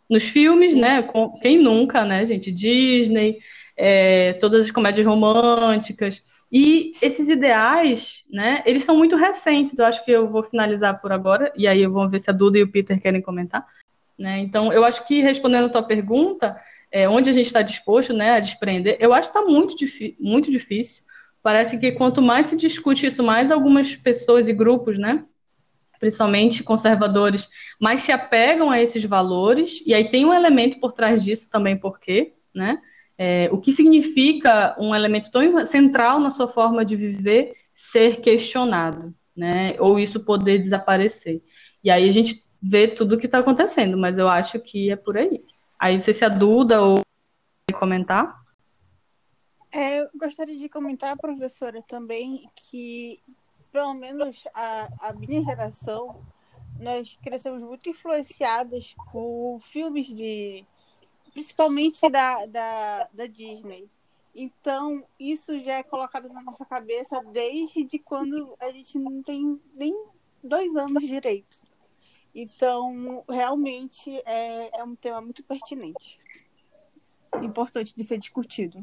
Nos 0.07 0.23
filmes, 0.23 0.71
Sim. 0.71 0.81
né? 0.81 1.01
Com, 1.01 1.31
quem 1.31 1.57
nunca, 1.57 2.05
né, 2.05 2.25
gente? 2.25 2.51
Disney, 2.51 3.39
é, 3.75 4.33
todas 4.33 4.65
as 4.65 4.71
comédias 4.71 5.07
românticas. 5.07 6.21
E 6.51 6.91
esses 7.01 7.29
ideais, 7.29 8.25
né, 8.29 8.61
eles 8.65 8.83
são 8.83 8.97
muito 8.97 9.15
recentes. 9.15 9.79
Eu 9.79 9.85
acho 9.85 10.03
que 10.03 10.11
eu 10.11 10.29
vou 10.29 10.43
finalizar 10.43 11.01
por 11.01 11.11
agora, 11.11 11.51
e 11.55 11.65
aí 11.65 11.81
eu 11.81 11.91
vou 11.91 12.07
ver 12.09 12.19
se 12.19 12.29
a 12.29 12.33
Duda 12.33 12.57
e 12.57 12.63
o 12.63 12.67
Peter 12.67 13.01
querem 13.01 13.21
comentar. 13.21 13.65
Né? 14.19 14.39
Então, 14.39 14.71
eu 14.71 14.83
acho 14.83 15.07
que 15.07 15.21
respondendo 15.21 15.65
a 15.65 15.69
tua 15.69 15.81
pergunta, 15.81 16.55
é, 16.91 17.07
onde 17.07 17.29
a 17.29 17.33
gente 17.33 17.45
está 17.45 17.61
disposto 17.61 18.13
né, 18.13 18.31
a 18.31 18.39
desprender, 18.39 18.97
eu 18.99 19.13
acho 19.13 19.31
que 19.31 19.37
está 19.37 19.49
muito, 19.49 19.75
muito 20.19 20.51
difícil. 20.51 21.03
Parece 21.41 21.77
que 21.77 21.91
quanto 21.93 22.21
mais 22.21 22.47
se 22.47 22.55
discute 22.55 23.07
isso, 23.07 23.23
mais 23.23 23.49
algumas 23.49 23.95
pessoas 23.95 24.47
e 24.47 24.53
grupos, 24.53 24.99
né, 24.99 25.23
principalmente 25.99 26.63
conservadores, 26.63 27.47
mais 27.79 28.01
se 28.01 28.11
apegam 28.11 28.69
a 28.69 28.81
esses 28.81 29.03
valores, 29.05 29.81
e 29.85 29.93
aí 29.93 30.09
tem 30.09 30.25
um 30.25 30.33
elemento 30.33 30.79
por 30.79 30.91
trás 30.91 31.23
disso 31.23 31.49
também, 31.49 31.77
porque, 31.77 32.33
né, 32.53 32.79
é, 33.17 33.49
o 33.51 33.57
que 33.59 33.71
significa 33.71 34.75
um 34.79 34.95
elemento 34.95 35.31
tão 35.31 35.65
central 35.65 36.19
na 36.19 36.31
sua 36.31 36.47
forma 36.47 36.83
de 36.83 36.95
viver 36.95 37.53
ser 37.73 38.19
questionado, 38.19 39.13
né, 39.35 39.75
ou 39.79 39.99
isso 39.99 40.19
poder 40.25 40.59
desaparecer. 40.59 41.41
E 41.83 41.89
aí 41.89 42.07
a 42.07 42.11
gente 42.11 42.39
vê 42.61 42.87
tudo 42.87 43.15
o 43.15 43.17
que 43.17 43.25
está 43.25 43.39
acontecendo, 43.39 43.97
mas 43.97 44.17
eu 44.17 44.27
acho 44.27 44.59
que 44.59 44.91
é 44.91 44.95
por 44.95 45.17
aí. 45.17 45.41
Aí 45.81 45.95
não 45.95 46.01
sei 46.01 46.13
se 46.13 46.23
a 46.23 46.29
Duda 46.29 46.79
ou 46.79 47.01
comentar. 47.73 48.39
É, 49.71 50.01
eu 50.01 50.09
gostaria 50.13 50.55
de 50.55 50.69
comentar, 50.69 51.17
professora, 51.17 51.81
também 51.81 52.47
que, 52.55 53.19
pelo 53.71 53.95
menos 53.95 54.43
a, 54.53 54.87
a 54.99 55.13
minha 55.13 55.43
geração, 55.43 56.23
nós 56.79 57.17
crescemos 57.23 57.63
muito 57.63 57.89
influenciadas 57.89 58.93
por 59.11 59.59
filmes 59.63 60.05
de. 60.05 60.63
principalmente 61.33 62.07
da, 62.11 62.45
da, 62.45 63.07
da 63.11 63.25
Disney. 63.25 63.89
Então, 64.35 65.03
isso 65.19 65.59
já 65.61 65.79
é 65.79 65.83
colocado 65.83 66.29
na 66.29 66.43
nossa 66.43 66.63
cabeça 66.63 67.23
desde 67.33 67.97
quando 67.97 68.55
a 68.61 68.69
gente 68.69 68.99
não 68.99 69.23
tem 69.23 69.59
nem 69.73 69.95
dois 70.43 70.75
anos 70.75 71.01
direito. 71.07 71.59
Então, 72.33 73.23
realmente 73.29 74.09
é, 74.25 74.79
é 74.79 74.83
um 74.83 74.95
tema 74.95 75.21
muito 75.21 75.43
pertinente. 75.43 76.19
Importante 77.41 77.93
de 77.95 78.03
ser 78.03 78.17
discutido. 78.17 78.79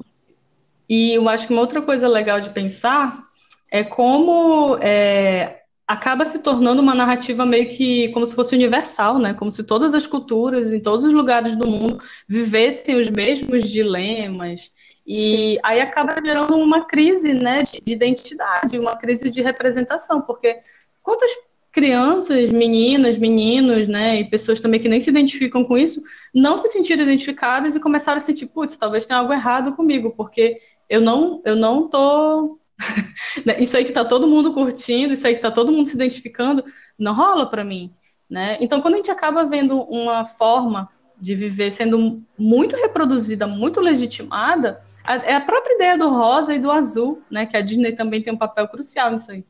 E 0.89 1.13
eu 1.13 1.29
acho 1.29 1.47
que 1.47 1.53
uma 1.53 1.63
outra 1.63 1.83
coisa 1.83 2.09
legal 2.09 2.41
de 2.41 2.51
pensar 2.51 3.27
é 3.71 3.85
como 3.85 4.79
é, 4.81 5.63
acaba 5.87 6.27
se 6.27 6.39
tornando 6.39 6.83
uma 6.83 6.95
narrativa 6.95 7.47
meio 7.47 7.69
que 7.69 8.09
como 8.11 8.27
se 8.27 8.35
fosse 8.35 8.55
universal, 8.55 9.19
né? 9.19 9.35
Como 9.35 9.51
se 9.51 9.65
todas 9.65 9.95
as 9.95 10.07
culturas, 10.07 10.73
em 10.73 10.81
todos 10.81 11.05
os 11.05 11.15
lugares 11.15 11.57
do 11.57 11.67
mundo, 11.67 12.03
vivessem 12.27 12.97
os 12.97 13.09
mesmos 13.09 13.71
dilemas. 13.71 14.71
E 15.07 15.55
Sim. 15.55 15.59
aí 15.63 15.81
acaba 15.81 16.21
gerando 16.21 16.55
uma 16.57 16.85
crise 16.85 17.33
né, 17.33 17.63
de, 17.63 17.81
de 17.81 17.93
identidade, 17.95 18.79
uma 18.79 18.95
crise 18.97 19.31
de 19.31 19.41
representação, 19.41 20.21
porque 20.21 20.59
quantas 21.03 21.31
crianças, 21.79 22.51
meninas, 22.51 23.19
meninos, 23.19 23.87
né, 23.87 24.19
e 24.19 24.25
pessoas 24.25 24.59
também 24.59 24.81
que 24.81 24.89
nem 24.89 24.99
se 24.99 25.11
identificam 25.11 25.63
com 25.63 25.79
isso, 25.79 26.03
não 26.35 26.57
se 26.57 26.69
sentiram 26.71 27.05
identificadas 27.05 27.77
e 27.77 27.81
começaram 27.81 28.19
a 28.19 28.21
sentir, 28.21 28.47
putz, 28.47 28.77
talvez 28.77 29.07
tenha 29.07 29.21
algo 29.21 29.33
errado 29.33 29.77
comigo, 29.77 30.13
porque 30.17 30.59
eu 30.91 31.01
não, 31.01 31.41
eu 31.45 31.55
não 31.55 31.89
tô 31.89 32.59
Né, 33.47 33.61
isso 33.61 33.77
aí 33.77 33.85
que 33.85 33.93
tá 33.93 34.05
todo 34.05 34.27
mundo 34.27 34.53
curtindo, 34.53 35.13
isso 35.15 35.27
aí 35.27 35.35
que 35.35 35.41
tá 35.41 35.51
todo 35.51 35.71
mundo 35.71 35.87
se 35.89 35.95
identificando, 35.95 36.65
não 36.99 37.15
rola 37.15 37.49
para 37.49 37.65
mim, 37.65 37.93
né? 38.29 38.57
Então, 38.61 38.81
quando 38.81 38.95
a 38.95 38.97
gente 38.97 39.11
acaba 39.11 39.45
vendo 39.45 39.81
uma 39.83 40.27
forma 40.27 40.89
de 41.21 41.35
viver 41.35 41.71
sendo 41.71 42.23
muito 42.37 42.77
reproduzida, 42.77 43.47
muito 43.47 43.81
legitimada, 43.81 44.81
é 45.25 45.35
a 45.35 45.41
própria 45.41 45.75
ideia 45.75 45.99
do 45.99 46.09
rosa 46.09 46.55
e 46.55 46.59
do 46.59 46.71
azul, 46.71 47.23
né? 47.31 47.47
Que 47.47 47.57
a 47.57 47.61
Disney 47.61 47.93
também 47.93 48.23
tem 48.23 48.33
um 48.33 48.39
papel 48.39 48.69
crucial 48.69 49.11
nisso 49.13 49.31
aí. 49.31 49.45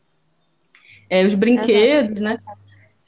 É, 1.08 1.24
os 1.24 1.34
brinquedos, 1.34 2.20
Exato. 2.20 2.22
né? 2.22 2.38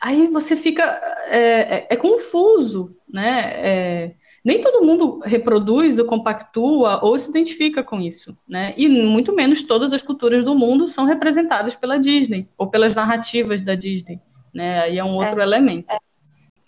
Aí 0.01 0.29
você 0.29 0.57
fica 0.57 0.83
é, 1.29 1.39
é, 1.39 1.87
é 1.91 1.97
confuso, 1.97 2.97
né? 3.09 3.53
É, 3.57 4.15
nem 4.43 4.61
todo 4.61 4.85
mundo 4.85 5.21
reproduz 5.23 5.99
ou 5.99 6.07
compactua 6.07 7.05
ou 7.05 7.19
se 7.19 7.29
identifica 7.29 7.83
com 7.83 8.01
isso, 8.01 8.37
né? 8.49 8.73
E 8.77 8.89
muito 8.89 9.35
menos 9.35 9.63
todas 9.63 9.93
as 9.93 10.01
culturas 10.01 10.43
do 10.43 10.55
mundo 10.55 10.87
são 10.87 11.05
representadas 11.05 11.75
pela 11.75 11.99
Disney 11.99 12.49
ou 12.57 12.69
pelas 12.69 12.95
narrativas 12.95 13.61
da 13.61 13.75
Disney, 13.75 14.19
né? 14.55 14.81
Aí 14.81 14.99
é 14.99 15.05
um 15.05 15.17
outro 15.17 15.41
é. 15.41 15.43
elemento. 15.43 15.95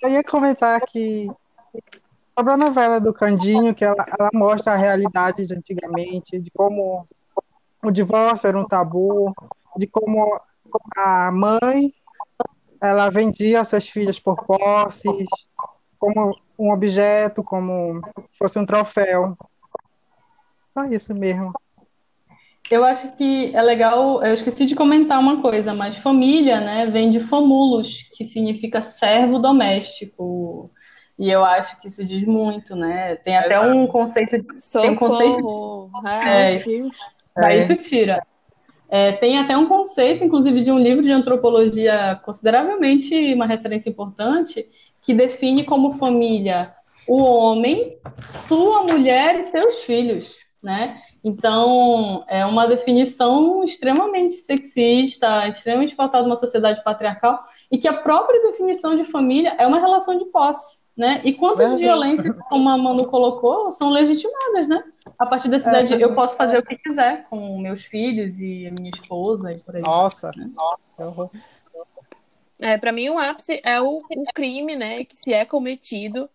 Eu 0.02 0.10
ia 0.10 0.22
comentar 0.22 0.80
que 0.82 1.30
sobre 2.36 2.52
a 2.52 2.56
novela 2.56 3.00
do 3.00 3.14
Candinho, 3.14 3.74
que 3.74 3.84
ela, 3.84 4.04
ela 4.18 4.30
mostra 4.34 4.72
a 4.72 4.76
realidade 4.76 5.46
de 5.46 5.54
antigamente, 5.54 6.38
de 6.38 6.50
como 6.50 7.06
o 7.82 7.90
divórcio 7.90 8.48
era 8.48 8.58
um 8.58 8.66
tabu, 8.66 9.34
de 9.76 9.86
como 9.86 10.38
a 10.96 11.30
mãe 11.32 11.92
ela 12.82 13.11
vendia 13.11 13.64
suas 13.64 13.88
filhas 13.88 14.18
por 14.18 14.44
posses, 14.44 15.28
como 15.98 16.37
um 16.58 16.72
objeto, 16.72 17.42
como 17.44 18.00
fosse 18.37 18.58
um 18.58 18.66
troféu. 18.66 19.37
Só 20.74 20.85
isso 20.85 21.14
mesmo. 21.14 21.52
Eu 22.70 22.85
acho 22.85 23.12
que 23.16 23.54
é 23.54 23.61
legal, 23.61 24.22
eu 24.24 24.32
esqueci 24.32 24.66
de 24.66 24.74
comentar 24.74 25.20
uma 25.20 25.42
coisa, 25.42 25.74
mas 25.74 25.96
família, 25.96 26.61
né, 26.61 26.87
vem 26.87 27.11
de 27.11 27.20
famulus, 27.20 28.08
que 28.14 28.24
significa 28.24 28.80
servo 28.80 29.38
doméstico. 29.38 30.70
E 31.18 31.30
eu 31.30 31.44
acho 31.44 31.80
que 31.80 31.88
isso 31.88 32.04
diz 32.04 32.24
muito, 32.24 32.74
né? 32.74 33.16
Tem 33.16 33.37
até 33.37 33.54
Exato. 33.54 33.76
um 33.76 33.87
conceito. 33.87 34.37
Socorro. 34.61 34.82
Tem 34.82 34.90
um 34.90 34.96
conceito. 34.96 35.90
Ai, 36.04 36.56
é, 36.56 36.62
daí 37.37 37.58
é. 37.61 37.66
tu 37.66 37.76
tira. 37.76 38.20
É, 38.94 39.11
tem 39.12 39.38
até 39.38 39.57
um 39.57 39.64
conceito, 39.64 40.22
inclusive, 40.22 40.61
de 40.61 40.70
um 40.70 40.78
livro 40.78 41.02
de 41.02 41.11
antropologia 41.11 42.20
consideravelmente 42.26 43.33
uma 43.33 43.46
referência 43.46 43.88
importante, 43.88 44.68
que 45.00 45.14
define 45.14 45.64
como 45.64 45.94
família 45.94 46.74
o 47.09 47.22
homem, 47.22 47.96
sua 48.46 48.83
mulher 48.83 49.40
e 49.40 49.44
seus 49.44 49.76
filhos, 49.85 50.37
né? 50.62 51.00
Então, 51.24 52.22
é 52.28 52.44
uma 52.44 52.66
definição 52.66 53.64
extremamente 53.64 54.35
sexista, 54.35 55.48
extremamente 55.48 55.96
pautada 55.96 56.24
numa 56.24 56.37
sociedade 56.37 56.85
patriarcal, 56.85 57.42
e 57.70 57.78
que 57.78 57.88
a 57.88 57.94
própria 57.94 58.42
definição 58.42 58.94
de 58.94 59.05
família 59.05 59.55
é 59.59 59.66
uma 59.66 59.81
relação 59.81 60.18
de 60.18 60.26
posse, 60.26 60.83
né? 60.94 61.22
E 61.24 61.33
quantas 61.33 61.72
é, 61.72 61.76
violências, 61.76 62.37
como 62.46 62.68
a 62.68 62.76
Manu 62.76 63.09
colocou, 63.09 63.70
são 63.70 63.88
legitimadas, 63.88 64.68
né? 64.68 64.85
A 65.22 65.26
partir 65.26 65.48
dessa 65.48 65.70
é, 65.70 65.85
idade, 65.85 66.02
eu 66.02 66.16
posso 66.16 66.35
fazer 66.35 66.58
o 66.58 66.64
que 66.64 66.76
quiser 66.76 67.28
com 67.30 67.56
meus 67.56 67.85
filhos 67.85 68.40
e 68.40 68.66
a 68.66 68.72
minha 68.72 68.90
esposa 68.92 69.52
e 69.52 69.58
por 69.61 69.76
aí. 69.76 69.80
Nossa, 69.80 70.32
né? 70.37 70.50
nossa. 70.98 71.30
É, 72.58 72.76
para 72.76 72.90
mim, 72.90 73.08
o 73.08 73.16
ápice 73.16 73.61
é 73.62 73.80
o, 73.80 73.98
o, 73.98 74.24
crime, 74.35 74.74
né, 74.74 75.04
que 75.04 75.16
se 75.16 75.32
é 75.32 75.44
cometido, 75.44 76.28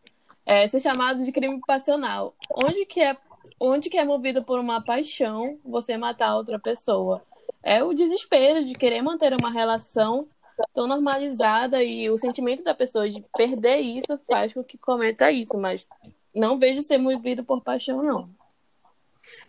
é, 0.45 0.65
ser 0.67 0.79
chamado 0.79 1.21
de 1.21 1.33
crime 1.33 1.59
passional. 1.67 2.33
Onde 2.49 2.85
que 2.85 3.01
é, 3.01 3.17
onde 3.59 3.89
que 3.89 3.97
é 3.97 4.05
movido 4.05 4.41
por 4.41 4.57
uma 4.57 4.81
paixão 4.81 5.59
você 5.65 5.97
matar 5.97 6.37
outra 6.37 6.57
pessoa? 6.57 7.21
É 7.61 7.83
o 7.83 7.93
desespero 7.93 8.63
de 8.63 8.73
querer 8.73 9.01
manter 9.01 9.33
uma 9.33 9.51
relação 9.51 10.25
tão 10.73 10.87
normalizada 10.87 11.83
e 11.83 12.09
o 12.09 12.17
sentimento 12.17 12.63
da 12.63 12.73
pessoa 12.73 13.09
de 13.09 13.21
perder 13.35 13.79
isso 13.79 14.17
faz 14.25 14.53
com 14.53 14.63
que 14.63 14.77
cometa 14.77 15.29
isso, 15.29 15.57
mas 15.57 15.85
não 16.33 16.57
vejo 16.57 16.81
ser 16.81 16.97
movido 16.97 17.43
por 17.43 17.61
paixão, 17.61 18.01
não. 18.01 18.29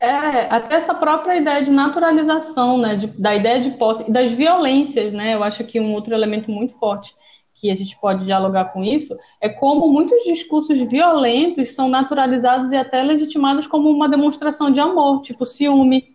É, 0.01 0.55
até 0.55 0.77
essa 0.77 0.95
própria 0.95 1.37
ideia 1.37 1.63
de 1.63 1.71
naturalização, 1.71 2.79
né, 2.79 2.95
de, 2.95 3.09
da 3.09 3.35
ideia 3.35 3.61
de 3.61 3.71
posse 3.73 4.05
e 4.09 4.13
das 4.13 4.31
violências, 4.31 5.13
né, 5.13 5.35
eu 5.35 5.43
acho 5.43 5.65
que 5.65 5.81
um 5.81 5.93
outro 5.93 6.15
elemento 6.15 6.51
muito 6.51 6.79
forte 6.79 7.15
que 7.53 7.69
a 7.71 7.75
gente 7.75 7.99
pode 8.01 8.25
dialogar 8.25 8.67
com 8.67 8.85
isso 8.85 9.19
é 9.41 9.49
como 9.49 9.89
muitos 9.89 10.23
discursos 10.23 10.79
violentos 10.79 11.75
são 11.75 11.89
naturalizados 11.89 12.71
e 12.71 12.77
até 12.77 13.03
legitimados 13.03 13.67
como 13.67 13.91
uma 13.91 14.09
demonstração 14.09 14.71
de 14.71 14.79
amor, 14.79 15.23
tipo 15.23 15.45
ciúme, 15.45 16.13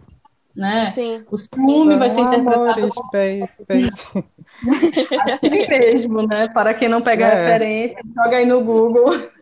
né? 0.56 0.90
Sim. 0.90 1.26
O 1.30 1.38
ciúme 1.38 1.98
vai 1.98 2.10
ser 2.10 2.22
interpretado 2.22 2.70
amores, 2.70 2.94
como... 2.96 3.10
assim 5.24 5.68
mesmo, 5.68 6.22
né? 6.28 6.48
Para 6.48 6.74
quem 6.74 6.88
não 6.88 7.02
pegar 7.02 7.28
é. 7.28 7.44
referência, 7.44 8.02
joga 8.16 8.38
aí 8.38 8.46
no 8.46 8.64
Google. 8.64 9.33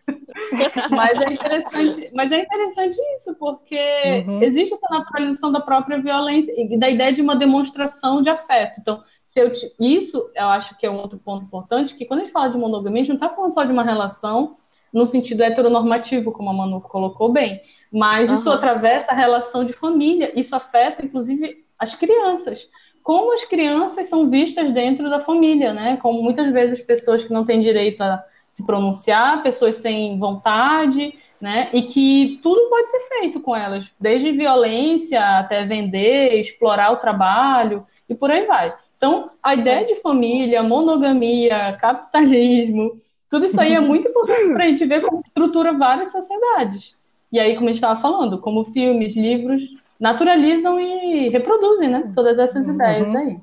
Mas 0.90 1.20
é 1.20 1.32
interessante, 1.32 2.10
mas 2.14 2.32
é 2.32 2.40
interessante 2.40 2.96
isso, 3.14 3.34
porque 3.36 4.24
uhum. 4.26 4.42
existe 4.42 4.74
essa 4.74 4.86
naturalização 4.90 5.52
da 5.52 5.60
própria 5.60 6.00
violência 6.00 6.52
e 6.56 6.76
da 6.76 6.90
ideia 6.90 7.12
de 7.12 7.22
uma 7.22 7.36
demonstração 7.36 8.20
de 8.22 8.28
afeto. 8.28 8.80
Então, 8.80 9.00
se 9.22 9.40
eu 9.40 9.52
te... 9.52 9.72
isso 9.78 10.30
eu 10.34 10.46
acho 10.46 10.76
que 10.78 10.86
é 10.86 10.90
um 10.90 10.98
outro 10.98 11.18
ponto 11.18 11.44
importante, 11.44 11.94
que 11.94 12.04
quando 12.04 12.20
a 12.20 12.22
gente 12.24 12.32
fala 12.32 12.50
de 12.50 12.58
monogamia, 12.58 13.02
a 13.02 13.04
gente 13.04 13.18
não 13.18 13.26
está 13.26 13.28
falando 13.28 13.54
só 13.54 13.64
de 13.64 13.72
uma 13.72 13.84
relação 13.84 14.56
no 14.92 15.06
sentido 15.06 15.42
heteronormativo, 15.42 16.32
como 16.32 16.50
a 16.50 16.52
Manu 16.52 16.80
colocou 16.80 17.32
bem, 17.32 17.62
mas 17.90 18.28
uhum. 18.28 18.36
isso 18.36 18.50
atravessa 18.50 19.12
a 19.12 19.14
relação 19.14 19.64
de 19.64 19.72
família, 19.72 20.38
isso 20.38 20.54
afeta, 20.54 21.04
inclusive, 21.04 21.64
as 21.78 21.94
crianças. 21.94 22.68
Como 23.02 23.32
as 23.32 23.44
crianças 23.44 24.06
são 24.06 24.28
vistas 24.28 24.70
dentro 24.70 25.08
da 25.08 25.18
família, 25.18 25.72
né? 25.72 25.96
Como 25.96 26.22
muitas 26.22 26.52
vezes 26.52 26.80
pessoas 26.80 27.24
que 27.24 27.32
não 27.32 27.44
têm 27.44 27.58
direito 27.58 28.00
a 28.02 28.22
se 28.52 28.64
pronunciar, 28.66 29.42
pessoas 29.42 29.76
sem 29.76 30.18
vontade, 30.18 31.14
né? 31.40 31.70
E 31.72 31.82
que 31.82 32.38
tudo 32.42 32.68
pode 32.68 32.88
ser 32.90 33.00
feito 33.08 33.40
com 33.40 33.56
elas, 33.56 33.90
desde 33.98 34.30
violência 34.30 35.38
até 35.38 35.64
vender, 35.64 36.38
explorar 36.38 36.92
o 36.92 36.98
trabalho 36.98 37.84
e 38.08 38.14
por 38.14 38.30
aí 38.30 38.46
vai. 38.46 38.74
Então, 38.96 39.30
a 39.42 39.54
ideia 39.54 39.86
de 39.86 39.96
família, 39.96 40.62
monogamia, 40.62 41.76
capitalismo, 41.80 43.00
tudo 43.28 43.46
isso 43.46 43.58
aí 43.58 43.72
é 43.72 43.80
muito 43.80 44.06
importante 44.06 44.52
para 44.52 44.64
a 44.64 44.66
gente 44.68 44.84
ver 44.84 45.00
como 45.00 45.22
estrutura 45.26 45.72
várias 45.72 46.12
sociedades. 46.12 46.94
E 47.32 47.40
aí, 47.40 47.54
como 47.54 47.70
a 47.70 47.72
gente 47.72 47.82
estava 47.82 47.98
falando, 47.98 48.38
como 48.38 48.66
filmes, 48.66 49.16
livros 49.16 49.62
naturalizam 49.98 50.78
e 50.78 51.30
reproduzem, 51.30 51.88
né? 51.88 52.12
Todas 52.14 52.38
essas 52.38 52.68
uhum. 52.68 52.74
ideias 52.74 53.14
aí. 53.14 53.38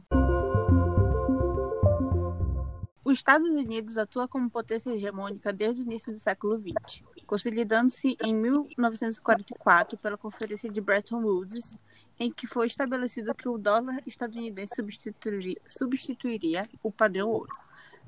Os 3.10 3.18
Estados 3.18 3.50
Unidos 3.50 3.98
atua 3.98 4.28
como 4.28 4.52
potência 4.52 4.92
hegemônica 4.92 5.52
desde 5.52 5.82
o 5.82 5.84
início 5.84 6.14
do 6.14 6.20
século 6.20 6.62
XX, 6.62 7.04
consolidando-se 7.26 8.16
em 8.22 8.36
1944 8.36 9.98
pela 9.98 10.16
Conferência 10.16 10.70
de 10.70 10.80
Bretton 10.80 11.24
Woods, 11.24 11.76
em 12.20 12.32
que 12.32 12.46
foi 12.46 12.68
estabelecido 12.68 13.34
que 13.34 13.50
o 13.50 13.58
dólar 13.58 14.00
estadunidense 14.06 14.76
substituiria, 14.76 15.60
substituiria 15.66 16.70
o 16.84 16.92
padrão 16.92 17.30
ouro. 17.30 17.58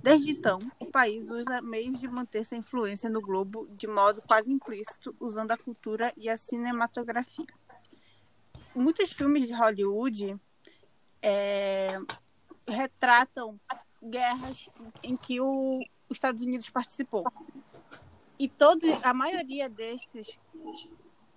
Desde 0.04 0.30
então, 0.30 0.60
o 0.80 0.86
país 0.86 1.28
usa 1.32 1.64
meios 1.64 2.00
de 2.00 2.08
manter 2.08 2.46
sua 2.46 2.58
influência 2.58 3.10
no 3.10 3.22
globo 3.22 3.68
de 3.72 3.88
modo 3.88 4.22
quase 4.28 4.52
implícito, 4.52 5.16
usando 5.20 5.50
a 5.50 5.58
cultura 5.58 6.14
e 6.16 6.30
a 6.30 6.38
cinematografia. 6.38 7.48
Muitos 8.76 9.12
filmes 9.12 9.48
de 9.48 9.54
Hollywood 9.54 10.40
é, 11.24 11.98
retratam 12.68 13.60
guerras 14.02 14.70
em 15.04 15.16
que 15.16 15.40
o, 15.40 15.80
os 16.10 16.18
Estados 16.18 16.42
Unidos 16.42 16.70
participou. 16.70 17.26
E 18.40 18.48
todo, 18.50 18.86
a 19.04 19.14
maioria 19.14 19.70
desses 19.70 20.40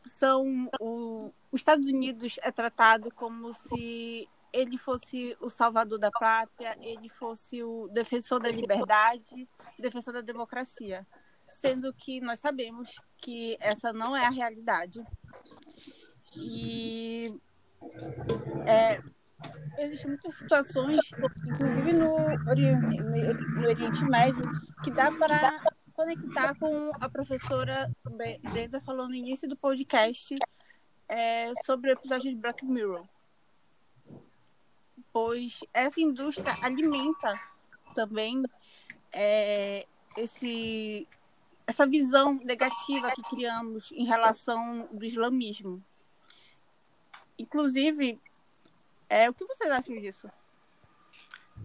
são 0.07 0.69
o, 0.81 1.31
os 1.51 1.61
Estados 1.61 1.89
Unidos 1.89 2.39
é 2.43 2.51
tratado 2.51 3.11
como 3.13 3.53
se 3.53 4.29
ele 4.53 4.79
fosse 4.79 5.37
o 5.41 5.51
salvador 5.51 5.99
da 5.99 6.11
pátria, 6.11 6.77
ele 6.81 7.09
fosse 7.09 7.63
o 7.63 7.89
defensor 7.89 8.41
da 8.41 8.51
liberdade, 8.51 9.49
defensor 9.79 10.13
da 10.13 10.21
democracia, 10.21 11.05
sendo 11.49 11.93
que 11.93 12.21
nós 12.21 12.39
sabemos 12.39 13.01
que 13.19 13.57
essa 13.61 13.93
não 13.93 14.17
é 14.17 14.25
a 14.27 14.31
realidade. 14.31 15.03
E 16.37 17.35
é, 18.67 19.03
existem 19.79 20.09
muitas 20.09 20.35
situações, 20.37 21.01
inclusive 21.47 21.93
no 21.93 22.15
Oriente, 22.49 23.01
no 23.01 23.69
Oriente 23.69 24.05
Médio, 24.05 24.43
que 24.83 24.91
dá 24.91 25.11
para 25.13 25.63
conectar 25.93 26.55
com 26.59 26.91
a 27.01 27.09
professora 27.09 27.91
Brenda 28.05 28.81
falou 28.81 29.09
no 29.09 29.15
início 29.15 29.49
do 29.49 29.57
podcast 29.57 30.37
é, 31.09 31.53
sobre 31.65 31.91
o 31.91 31.93
episódio 31.93 32.31
de 32.31 32.37
Black 32.37 32.65
Mirror. 32.65 33.07
Pois 35.13 35.61
essa 35.73 36.01
indústria 36.01 36.55
alimenta 36.63 37.41
também 37.95 38.43
é, 39.13 39.87
esse, 40.17 41.07
essa 41.67 41.87
visão 41.87 42.35
negativa 42.35 43.13
que 43.13 43.23
criamos 43.23 43.93
em 43.93 44.05
relação 44.05 44.89
do 44.93 45.05
islamismo. 45.05 45.83
Inclusive, 47.39 48.21
é, 49.09 49.29
o 49.29 49.35
que 49.35 49.45
vocês 49.45 49.71
acham 49.71 49.99
disso? 50.01 50.29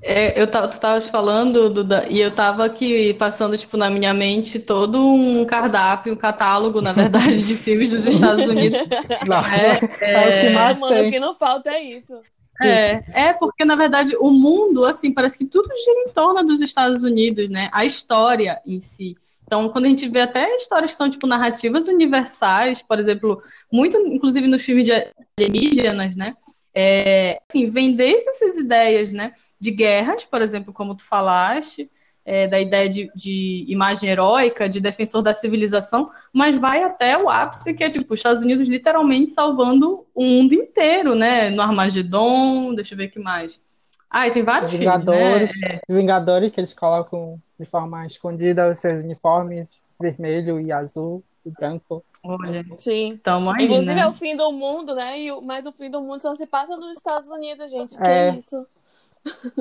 É, 0.01 0.41
eu 0.41 0.47
tu 0.47 0.57
estavas 0.69 1.09
falando, 1.09 1.69
Duda, 1.69 2.05
e 2.09 2.21
eu 2.21 2.29
estava 2.29 2.63
aqui 2.63 3.13
passando, 3.15 3.57
tipo, 3.57 3.75
na 3.75 3.89
minha 3.89 4.13
mente 4.13 4.57
todo 4.57 4.97
um 4.97 5.45
cardápio, 5.45 6.13
um 6.13 6.15
catálogo, 6.15 6.81
na 6.81 6.93
verdade, 6.93 7.43
de 7.43 7.57
filmes 7.57 7.91
dos 7.91 8.05
Estados 8.05 8.47
Unidos. 8.47 8.79
Não, 9.27 9.39
é, 9.39 9.79
é, 9.99 10.11
é, 10.11 10.37
o 10.37 10.41
que 10.41 10.49
mais 10.53 10.79
mano, 10.79 10.93
tem. 10.95 11.09
o 11.09 11.11
que 11.11 11.19
não 11.19 11.35
falta 11.35 11.69
é 11.69 11.81
isso. 11.81 12.21
É, 12.61 13.27
é 13.27 13.33
porque, 13.33 13.65
na 13.65 13.75
verdade, 13.75 14.15
o 14.17 14.31
mundo, 14.31 14.85
assim, 14.85 15.13
parece 15.13 15.37
que 15.37 15.45
tudo 15.45 15.67
gira 15.67 16.03
em 16.07 16.13
torno 16.13 16.43
dos 16.43 16.61
Estados 16.61 17.03
Unidos, 17.03 17.49
né? 17.49 17.69
A 17.71 17.85
história 17.85 18.61
em 18.65 18.79
si. 18.79 19.17
Então, 19.43 19.67
quando 19.69 19.85
a 19.85 19.89
gente 19.89 20.07
vê 20.07 20.21
até 20.21 20.55
histórias 20.55 20.91
que 20.91 20.97
são, 20.97 21.09
tipo, 21.09 21.25
narrativas 21.25 21.87
universais, 21.87 22.81
por 22.81 22.99
exemplo, 22.99 23.41
muito, 23.71 23.97
inclusive 23.97 24.47
nos 24.47 24.61
filmes 24.61 24.85
de 24.85 24.91
alienígenas, 25.37 26.15
né? 26.15 26.35
É, 26.73 27.41
assim, 27.49 27.69
vem 27.69 27.95
desde 27.95 28.29
essas 28.29 28.57
ideias, 28.57 29.11
né? 29.11 29.33
de 29.59 29.71
guerras, 29.71 30.23
por 30.23 30.41
exemplo, 30.41 30.71
como 30.71 30.95
tu 30.95 31.03
falaste, 31.03 31.91
é, 32.23 32.47
da 32.47 32.59
ideia 32.59 32.87
de, 32.87 33.11
de, 33.13 33.65
imagem 33.67 34.09
heróica, 34.09 34.69
de 34.69 34.79
defensor 34.79 35.21
da 35.21 35.33
civilização, 35.33 36.09
mas 36.31 36.55
vai 36.55 36.83
até 36.83 37.17
o 37.17 37.29
ápice, 37.29 37.73
que 37.73 37.83
é 37.83 37.89
tipo, 37.89 38.13
os 38.13 38.19
Estados 38.19 38.41
Unidos 38.41 38.67
literalmente 38.67 39.31
salvando 39.31 40.05
o 40.13 40.23
mundo 40.23 40.53
inteiro, 40.53 41.15
né? 41.15 41.49
No 41.49 41.61
Armagedon, 41.61 42.73
deixa 42.73 42.93
eu 42.93 42.97
ver 42.97 43.07
o 43.07 43.11
que 43.11 43.19
mais. 43.19 43.61
Ah, 44.09 44.29
tem 44.29 44.43
vários 44.43 44.71
Vingadores, 44.71 45.51
filmes, 45.51 45.61
né? 45.61 45.79
Vingadores, 45.89 46.51
que 46.51 46.59
eles 46.59 46.73
colocam 46.73 47.39
de 47.59 47.65
forma 47.65 48.05
escondida 48.05 48.69
os 48.69 48.79
seus 48.79 49.03
uniformes 49.03 49.83
vermelho 49.99 50.61
e 50.61 50.71
azul 50.71 51.23
e 51.49 51.51
branco. 51.51 52.03
Olha, 52.23 52.65
Sim. 52.77 53.19
Tamo 53.23 53.49
aí, 53.53 53.65
Inclusive 53.65 53.95
né? 53.95 54.01
é 54.01 54.07
o 54.07 54.13
fim 54.13 54.35
do 54.35 54.51
mundo, 54.51 54.95
né? 54.95 55.19
E, 55.19 55.31
o- 55.31 55.41
mas 55.41 55.65
o 55.65 55.71
fim 55.71 55.89
do 55.89 56.01
mundo 56.01 56.21
só 56.21 56.35
se 56.35 56.45
passa 56.45 56.75
nos 56.77 56.97
Estados 56.97 57.29
Unidos, 57.29 57.69
gente. 57.71 57.97
Que 57.97 58.03
É. 58.03 58.35
isso? 58.37 58.65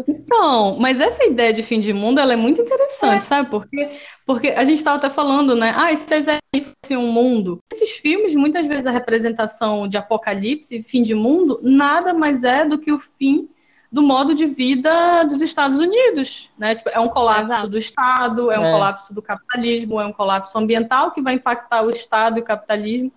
Então, 0.07 0.79
mas 0.79 1.01
essa 1.01 1.25
ideia 1.25 1.53
de 1.53 1.63
fim 1.63 1.81
de 1.81 1.93
mundo, 1.93 2.21
ela 2.21 2.33
é 2.33 2.37
muito 2.37 2.61
interessante, 2.61 3.25
sabe? 3.25 3.51
Porque, 3.51 3.91
porque 4.25 4.49
a 4.49 4.65
gente 4.65 4.79
estava 4.79 4.97
até 4.97 5.11
falando, 5.11 5.55
né? 5.57 5.73
Ah, 5.77 5.93
e 5.93 5.97
se 5.97 6.15
aí 6.15 6.63
fosse 6.63 6.97
um 6.97 7.11
mundo? 7.11 7.59
Esses 7.73 7.91
filmes, 7.91 8.35
muitas 8.35 8.67
vezes 8.67 8.87
a 8.87 8.91
representação 8.91 9.89
de 9.89 9.97
apocalipse, 9.99 10.83
fim 10.83 11.03
de 11.03 11.15
mundo, 11.15 11.59
nada 11.63 12.15
mais 12.15 12.45
é 12.45 12.65
do 12.65 12.79
que 12.79 12.93
o 12.93 12.99
fim 12.99 13.49
do 13.91 14.03
modo 14.03 14.35
de 14.35 14.45
vida 14.47 15.25
dos 15.25 15.41
Estados 15.41 15.79
Unidos, 15.79 16.51
né? 16.59 16.75
Tipo, 16.75 16.91
é 16.91 17.01
um 17.01 17.09
colapso 17.09 17.53
Exato. 17.53 17.69
do 17.69 17.79
Estado, 17.79 18.51
é 18.51 18.59
um 18.59 18.65
É. 18.67 18.73
colapso 18.73 19.15
do 19.15 19.23
capitalismo, 19.23 20.01
é 20.01 20.05
um 20.05 20.13
colapso 20.13 20.57
ambiental 20.59 21.11
que 21.11 21.23
vai 21.23 21.35
impactar 21.35 21.83
o 21.83 21.91
Estado 21.91 22.39
e 22.39 22.43
o 22.43 22.45
capitalismo. 22.45 23.11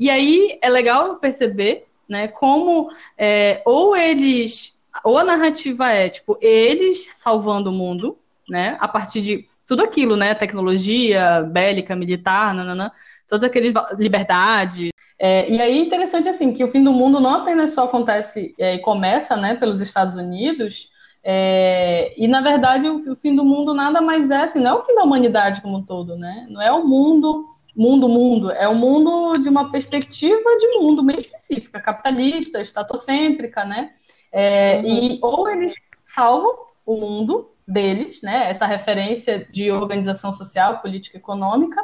E 0.00 0.08
aí 0.10 0.58
é 0.62 0.68
legal 0.68 1.16
perceber, 1.16 1.86
né, 2.08 2.26
como 2.28 2.90
é, 3.18 3.62
ou 3.64 3.94
eles, 3.96 4.74
ou 5.04 5.18
a 5.18 5.24
narrativa 5.24 5.88
é, 5.90 6.08
tipo, 6.08 6.38
eles 6.40 7.06
salvando 7.14 7.70
o 7.70 7.72
mundo, 7.72 8.16
né, 8.48 8.76
a 8.80 8.88
partir 8.88 9.20
de 9.20 9.46
tudo 9.66 9.82
aquilo, 9.82 10.16
né, 10.16 10.34
tecnologia, 10.34 11.42
bélica, 11.42 11.94
militar, 11.96 12.54
nananã, 12.54 12.90
todas 13.28 13.44
aqueles 13.44 13.72
liberdade. 13.98 14.90
É, 15.26 15.50
e 15.50 15.58
aí 15.58 15.78
é 15.78 15.82
interessante, 15.82 16.28
assim, 16.28 16.52
que 16.52 16.62
o 16.62 16.68
fim 16.68 16.84
do 16.84 16.92
mundo 16.92 17.18
não 17.18 17.36
apenas 17.36 17.70
só 17.70 17.84
acontece 17.84 18.54
é, 18.58 18.74
e 18.74 18.78
começa, 18.80 19.34
né, 19.34 19.54
pelos 19.54 19.80
Estados 19.80 20.16
Unidos, 20.16 20.90
é, 21.22 22.12
e 22.22 22.28
na 22.28 22.42
verdade 22.42 22.90
o, 22.90 23.10
o 23.10 23.16
fim 23.16 23.34
do 23.34 23.42
mundo 23.42 23.72
nada 23.72 24.02
mais 24.02 24.30
é, 24.30 24.42
assim, 24.42 24.60
não 24.60 24.72
é 24.72 24.74
o 24.74 24.82
fim 24.82 24.94
da 24.94 25.02
humanidade 25.02 25.62
como 25.62 25.78
um 25.78 25.82
todo, 25.82 26.18
né, 26.18 26.46
não 26.50 26.60
é 26.60 26.70
o 26.70 26.86
mundo 26.86 27.46
mundo, 27.74 28.06
mundo. 28.06 28.50
É 28.50 28.68
um 28.68 28.74
mundo 28.74 29.38
de 29.42 29.48
uma 29.48 29.70
perspectiva 29.70 30.58
de 30.60 30.78
mundo 30.78 31.02
bem 31.02 31.18
específica, 31.18 31.80
capitalista, 31.80 32.60
estatocêntrica, 32.60 33.64
né? 33.64 33.90
É, 34.30 34.80
E 34.82 35.18
ou 35.20 35.48
eles 35.48 35.74
salvam 36.04 36.54
o 36.86 36.96
mundo 36.96 37.50
deles, 37.66 38.22
né? 38.22 38.48
Essa 38.48 38.66
referência 38.66 39.44
de 39.50 39.72
organização 39.72 40.30
social, 40.30 40.78
política, 40.80 41.16
econômica, 41.16 41.82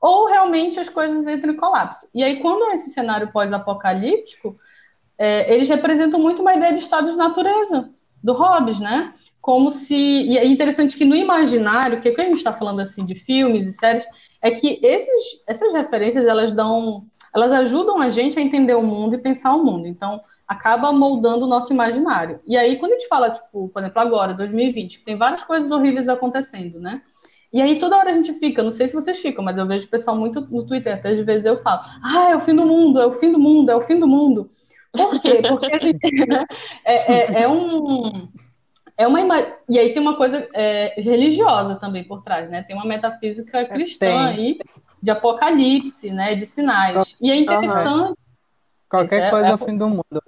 ou 0.00 0.26
realmente 0.26 0.80
as 0.80 0.88
coisas 0.88 1.26
entram 1.26 1.52
em 1.52 1.56
colapso. 1.56 2.08
E 2.14 2.22
aí, 2.22 2.40
quando 2.40 2.70
é 2.70 2.74
esse 2.74 2.90
cenário 2.90 3.30
pós-apocalíptico, 3.30 4.56
é, 5.18 5.52
eles 5.54 5.68
representam 5.68 6.18
muito 6.18 6.40
uma 6.40 6.54
ideia 6.54 6.72
de 6.72 6.78
estado 6.78 7.10
de 7.10 7.16
natureza 7.16 7.90
do 8.22 8.32
Hobbes, 8.32 8.80
né? 8.80 9.12
Como 9.40 9.70
se. 9.70 9.94
E 9.94 10.38
é 10.38 10.46
interessante 10.46 10.96
que 10.96 11.04
no 11.04 11.14
imaginário, 11.14 12.00
que 12.00 12.10
quando 12.12 12.26
a 12.26 12.30
gente 12.30 12.38
está 12.38 12.52
falando 12.52 12.80
assim 12.80 13.04
de 13.04 13.14
filmes 13.14 13.66
e 13.66 13.72
séries, 13.72 14.06
é 14.40 14.50
que 14.50 14.80
esses, 14.82 15.42
essas 15.46 15.72
referências 15.72 16.24
elas 16.26 16.52
dão. 16.52 17.04
Elas 17.34 17.52
ajudam 17.52 18.00
a 18.00 18.08
gente 18.08 18.38
a 18.38 18.42
entender 18.42 18.74
o 18.74 18.82
mundo 18.82 19.14
e 19.14 19.18
pensar 19.18 19.54
o 19.54 19.62
mundo. 19.62 19.86
Então, 19.86 20.20
acaba 20.48 20.90
moldando 20.90 21.44
o 21.44 21.48
nosso 21.48 21.72
imaginário. 21.72 22.40
E 22.44 22.56
aí, 22.56 22.76
quando 22.76 22.92
a 22.92 22.94
gente 22.98 23.06
fala, 23.06 23.30
tipo, 23.30 23.68
por 23.68 23.82
exemplo, 23.82 24.00
agora, 24.00 24.34
2020, 24.34 24.98
que 24.98 25.04
tem 25.04 25.16
várias 25.16 25.44
coisas 25.44 25.70
horríveis 25.70 26.08
acontecendo, 26.08 26.80
né? 26.80 27.02
E 27.52 27.60
aí 27.60 27.78
toda 27.78 27.96
hora 27.96 28.10
a 28.10 28.12
gente 28.12 28.32
fica, 28.34 28.62
não 28.62 28.70
sei 28.70 28.88
se 28.88 28.94
vocês 28.94 29.18
ficam, 29.18 29.42
mas 29.42 29.58
eu 29.58 29.66
vejo 29.66 29.86
o 29.86 29.90
pessoal 29.90 30.16
muito 30.16 30.40
no 30.42 30.64
Twitter, 30.64 30.94
até 30.94 31.10
às 31.10 31.24
vezes 31.24 31.44
eu 31.46 31.60
falo, 31.62 31.80
ah, 32.02 32.30
é 32.30 32.36
o 32.36 32.40
fim 32.40 32.54
do 32.54 32.64
mundo, 32.64 33.00
é 33.00 33.06
o 33.06 33.12
fim 33.12 33.32
do 33.32 33.40
mundo, 33.40 33.70
é 33.70 33.76
o 33.76 33.80
fim 33.80 33.98
do 33.98 34.06
mundo. 34.06 34.50
Por 34.92 35.20
quê? 35.20 35.42
Porque 35.48 35.66
a 35.66 35.78
gente, 35.78 36.26
né, 36.26 36.44
é, 36.84 37.12
é, 37.12 37.42
é 37.42 37.48
um. 37.48 38.28
É 38.96 39.06
uma 39.06 39.20
ima... 39.20 39.36
E 39.68 39.78
aí 39.78 39.94
tem 39.94 40.02
uma 40.02 40.16
coisa 40.16 40.46
é, 40.52 41.00
religiosa 41.00 41.76
também 41.76 42.04
por 42.04 42.22
trás, 42.22 42.50
né? 42.50 42.62
Tem 42.62 42.76
uma 42.76 42.84
metafísica 42.84 43.64
cristã 43.64 44.06
Tem. 44.06 44.18
aí 44.18 44.58
de 45.02 45.10
apocalipse, 45.10 46.10
né? 46.10 46.34
De 46.34 46.44
sinais. 46.44 47.16
E 47.20 47.30
é 47.30 47.36
interessante. 47.36 48.14
Qualquer 48.90 49.16
Isso 49.16 49.24
é- 49.24 49.30
coisa 49.30 49.46
é- 49.46 49.50
é 49.50 49.54
o 49.54 49.58
fim 49.58 49.78
do 49.78 49.88
mundo. 49.88 50.22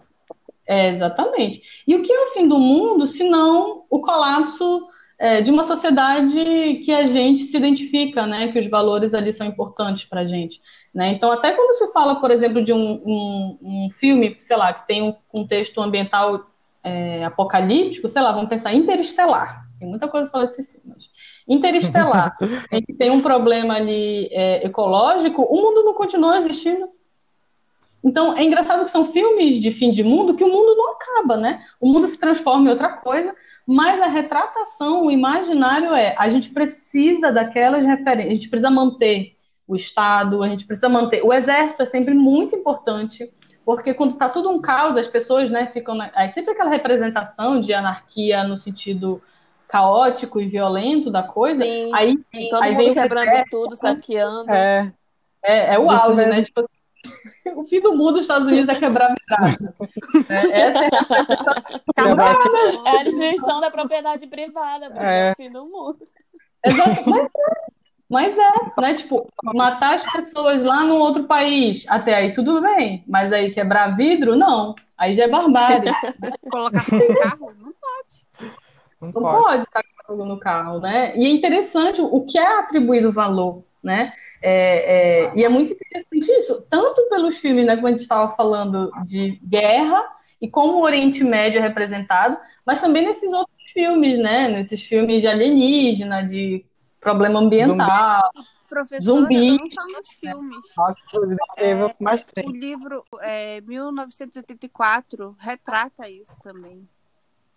É, 0.67 0.89
exatamente. 0.89 1.61
E 1.87 1.95
o 1.95 2.03
que 2.03 2.11
é 2.11 2.21
o 2.25 2.29
fim 2.29 2.49
do 2.49 2.59
mundo, 2.59 3.07
se 3.07 3.29
não 3.29 3.85
o 3.91 4.01
colapso 4.01 4.87
é, 5.19 5.41
de 5.41 5.51
uma 5.51 5.65
sociedade 5.65 6.81
que 6.85 6.93
a 6.93 7.07
gente 7.07 7.45
se 7.45 7.57
identifica, 7.57 8.27
né? 8.27 8.49
Que 8.49 8.59
os 8.59 8.67
valores 8.67 9.15
ali 9.15 9.33
são 9.33 9.47
importantes 9.47 10.05
para 10.05 10.23
a 10.23 10.27
gente. 10.27 10.61
Né? 10.95 11.13
Então, 11.13 11.31
até 11.31 11.53
quando 11.53 11.75
se 11.75 11.93
fala, 11.93 12.17
por 12.17 12.31
exemplo, 12.31 12.63
de 12.63 12.73
um, 12.73 13.03
um, 13.05 13.59
um 13.63 13.91
filme, 13.91 14.37
sei 14.39 14.57
lá, 14.57 14.73
que 14.73 14.87
tem 14.87 15.03
um 15.03 15.15
contexto 15.29 15.81
ambiental 15.81 16.51
é, 16.83 17.25
apocalíptico, 17.25 18.09
sei 18.09 18.21
lá, 18.21 18.33
vamos 18.33 18.49
pensar 18.49 18.75
Interestelar. 18.75 19.67
Tem 19.79 19.89
muita 19.89 20.09
coisa 20.09 20.27
para 20.27 20.33
falar 20.33 20.45
desse 20.47 20.65
filme. 20.65 20.83
mas 20.87 21.05
Interestelar, 21.49 22.35
em 22.73 22.83
que 22.83 22.93
tem 22.93 23.11
um 23.11 23.23
problema 23.23 23.75
ali 23.75 24.29
é, 24.31 24.67
ecológico, 24.67 25.43
o 25.43 25.57
mundo 25.57 25.85
não 25.85 25.95
continua 25.95 26.37
existindo. 26.39 26.89
Então, 28.05 28.37
é 28.37 28.43
engraçado 28.43 28.85
que 28.85 28.91
são 28.91 29.13
filmes 29.13 29.55
de 29.55 29.71
fim 29.71 29.91
de 29.91 30.03
mundo 30.03 30.35
que 30.35 30.43
o 30.43 30.49
mundo 30.49 30.75
não 30.75 30.93
acaba, 30.93 31.37
né? 31.37 31.63
O 31.81 31.89
mundo 31.89 32.07
se 32.09 32.19
transforma 32.19 32.67
em 32.67 32.71
outra 32.71 32.89
coisa, 32.89 33.35
mas 33.67 34.01
a 34.01 34.07
retratação, 34.07 35.07
o 35.07 35.11
imaginário 35.11 35.95
é 35.95 36.15
a 36.19 36.29
gente 36.29 36.51
precisa 36.51 37.31
daquelas 37.31 37.85
referências, 37.85 38.33
a 38.33 38.35
gente 38.35 38.49
precisa 38.49 38.71
manter 38.71 39.37
o 39.67 39.77
Estado, 39.77 40.43
a 40.43 40.49
gente 40.49 40.67
precisa 40.67 40.89
manter. 40.89 41.25
O 41.25 41.33
exército 41.33 41.83
é 41.83 41.87
sempre 41.87 42.13
muito 42.13 42.57
importante, 42.57 43.33
porque 43.65 43.95
quando 43.95 44.15
está 44.15 44.29
tudo 44.29 44.51
um 44.51 44.61
caos, 44.61 44.97
as 44.97 45.07
pessoas 45.07 45.49
né, 45.49 45.67
ficam. 45.69 45.95
Na... 45.95 46.11
Aí 46.15 46.33
sempre 46.33 46.53
aquela 46.53 46.71
representação 46.71 47.61
de 47.61 47.73
anarquia 47.73 48.43
no 48.43 48.57
sentido 48.57 49.23
caótico 49.69 50.41
e 50.41 50.47
violento 50.47 51.11
da 51.11 51.23
coisa. 51.23 51.65
Sim, 51.65 51.91
aí, 51.95 52.19
todo 52.51 52.63
aí 52.63 52.73
mundo 52.73 52.83
vem 52.83 52.91
o 52.91 52.95
quebrando 52.95 53.29
exército, 53.29 53.51
tudo, 53.51 53.77
saqueando. 53.77 54.51
É, 54.51 54.93
é, 55.43 55.75
é 55.75 55.79
o 55.79 55.91
auge, 55.91 56.27
né? 56.27 56.43
Tipo 56.43 56.61
assim, 56.61 56.82
o 57.57 57.65
fim 57.65 57.81
do 57.81 57.93
mundo 57.97 58.13
dos 58.15 58.23
Estados 58.23 58.47
Unidos 58.47 58.69
é 58.69 58.79
quebrar 58.79 59.15
vidraça. 59.15 59.75
É, 60.29 60.61
essa 60.61 60.85
é 60.85 60.91
que- 60.91 62.89
É 62.89 63.01
a 63.01 63.03
destruição 63.05 63.61
da 63.61 63.71
propriedade 63.71 64.27
privada, 64.27 64.91
porque 64.91 65.05
é 65.05 65.29
É. 65.29 65.33
o 65.33 65.37
fim 65.37 65.51
do 65.51 65.65
mundo. 65.65 65.99
Exato, 66.65 67.11
mas 67.11 67.25
é, 67.27 67.67
mas 68.09 68.39
é, 68.39 68.81
né? 68.81 68.95
Tipo, 68.95 69.29
matar 69.43 69.95
as 69.95 70.13
pessoas 70.13 70.63
lá 70.63 70.85
no 70.85 70.95
outro 70.97 71.25
país, 71.25 71.85
até 71.89 72.15
aí 72.15 72.33
tudo 72.33 72.61
bem, 72.61 73.03
mas 73.09 73.33
aí 73.33 73.51
quebrar 73.53 73.97
vidro, 73.97 74.37
não. 74.37 74.75
Aí 74.97 75.15
já 75.15 75.25
é 75.25 75.29
barbárie. 75.29 75.91
Colocar 76.51 76.85
fogo 76.85 77.03
no 77.09 77.15
carro? 77.21 77.53
Não 77.59 77.73
pode. 77.73 78.53
não 79.01 79.09
Não 79.09 79.13
pode. 79.23 79.67
pode 79.73 79.87
fogo 80.07 80.25
no 80.25 80.39
carro, 80.39 80.79
né? 80.81 81.17
E 81.17 81.25
é 81.27 81.29
interessante 81.31 82.01
o 82.01 82.21
que 82.25 82.39
é 82.39 82.59
atribuído 82.61 83.11
valor, 83.11 83.65
né? 83.83 84.13
É, 84.41 85.25
é, 85.27 85.33
e 85.35 85.45
é 85.45 85.49
muito 85.49 85.73
interessante 85.73 86.31
isso. 86.31 86.67
Tanto 86.71 87.09
pelos 87.09 87.39
filmes, 87.39 87.67
né, 87.67 87.75
como 87.75 87.89
a 87.89 87.91
gente 87.91 88.01
estava 88.01 88.29
falando 88.35 88.91
de 89.05 89.41
guerra 89.43 90.05
e 90.41 90.49
como 90.49 90.79
o 90.79 90.83
Oriente 90.83 91.23
Médio 91.23 91.59
é 91.59 91.63
representado, 91.63 92.37
mas 92.65 92.81
também 92.81 93.05
nesses 93.05 93.33
outros 93.33 93.71
filmes, 93.73 94.19
né? 94.19 94.49
Nesses 94.49 94.83
filmes 94.83 95.23
de 95.23 95.29
alienígena, 95.29 96.23
de 96.23 96.65
problema 97.01 97.41
ambiental. 97.41 98.31
Professora, 98.69 99.03
Zumbi. 99.03 99.59
não 99.59 99.71
só 99.71 99.87
nos 99.87 100.09
filmes. 100.09 100.65
É, 101.59 101.75
mais 102.01 102.27
O 102.45 102.51
livro 102.51 103.05
é, 103.21 103.61
1984 103.61 105.37
retrata 105.39 106.09
isso 106.09 106.35
também. 106.43 106.89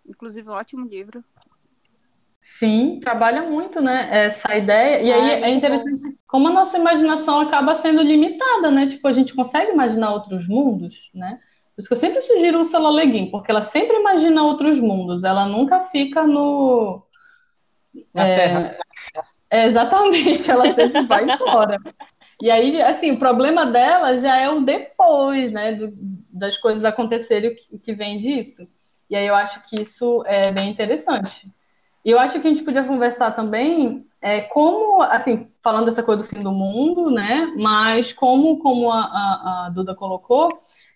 Inclusive, 0.06 0.48
um 0.48 0.52
ótimo 0.52 0.86
livro. 0.86 1.24
Sim, 2.48 3.00
trabalha 3.00 3.42
muito, 3.42 3.80
né? 3.80 4.08
Essa 4.24 4.56
ideia. 4.56 5.02
E 5.02 5.12
aí 5.12 5.30
Ah, 5.30 5.48
é 5.48 5.50
interessante 5.50 6.16
como 6.28 6.48
a 6.48 6.52
nossa 6.52 6.78
imaginação 6.78 7.40
acaba 7.40 7.74
sendo 7.74 8.00
limitada, 8.02 8.70
né? 8.70 8.86
Tipo, 8.86 9.08
a 9.08 9.12
gente 9.12 9.34
consegue 9.34 9.72
imaginar 9.72 10.12
outros 10.12 10.46
mundos, 10.48 11.10
né? 11.14 11.40
Por 11.74 11.80
isso 11.82 11.88
que 11.88 11.94
eu 11.94 11.98
sempre 11.98 12.20
sugiro 12.20 12.58
o 12.58 12.60
Ursula 12.62 12.90
Le 12.90 13.06
Guin, 13.10 13.30
porque 13.30 13.50
ela 13.50 13.62
sempre 13.62 13.96
imagina 13.96 14.42
outros 14.44 14.78
mundos, 14.78 15.24
ela 15.24 15.46
nunca 15.46 15.82
fica 15.82 16.26
no. 16.26 17.02
Na 18.14 18.26
Terra. 18.34 18.76
É, 19.50 19.66
exatamente, 19.66 20.50
ela 20.50 20.68
sempre 20.74 21.02
vai 21.06 21.24
embora. 21.30 21.78
E 22.40 22.50
aí, 22.50 22.80
assim, 22.82 23.12
o 23.12 23.18
problema 23.18 23.66
dela 23.66 24.16
já 24.18 24.36
é 24.38 24.50
o 24.50 24.60
depois, 24.62 25.52
né? 25.52 25.72
do- 25.74 25.92
das 26.30 26.56
coisas 26.58 26.84
acontecerem, 26.84 27.50
o 27.52 27.56
que, 27.56 27.76
o 27.76 27.78
que 27.78 27.94
vem 27.94 28.18
disso. 28.18 28.68
E 29.10 29.16
aí 29.16 29.26
eu 29.26 29.34
acho 29.34 29.68
que 29.68 29.80
isso 29.80 30.22
é 30.26 30.52
bem 30.52 30.70
interessante. 30.70 31.50
E 32.06 32.10
eu 32.12 32.20
acho 32.20 32.40
que 32.40 32.46
a 32.46 32.50
gente 32.50 32.62
podia 32.64 32.84
conversar 32.84 33.32
também 33.32 34.06
é, 34.22 34.42
como, 34.42 35.02
assim, 35.02 35.48
falando 35.62 35.86
dessa 35.86 36.04
coisa 36.04 36.22
do 36.22 36.28
fim 36.28 36.38
do 36.40 36.52
mundo, 36.52 37.10
né? 37.10 37.52
Mas 37.58 38.12
como, 38.12 38.58
como 38.60 38.92
a, 38.92 39.00
a- 39.00 39.66
a 39.66 39.70
Duda 39.70 39.94
colocou, 39.94 40.48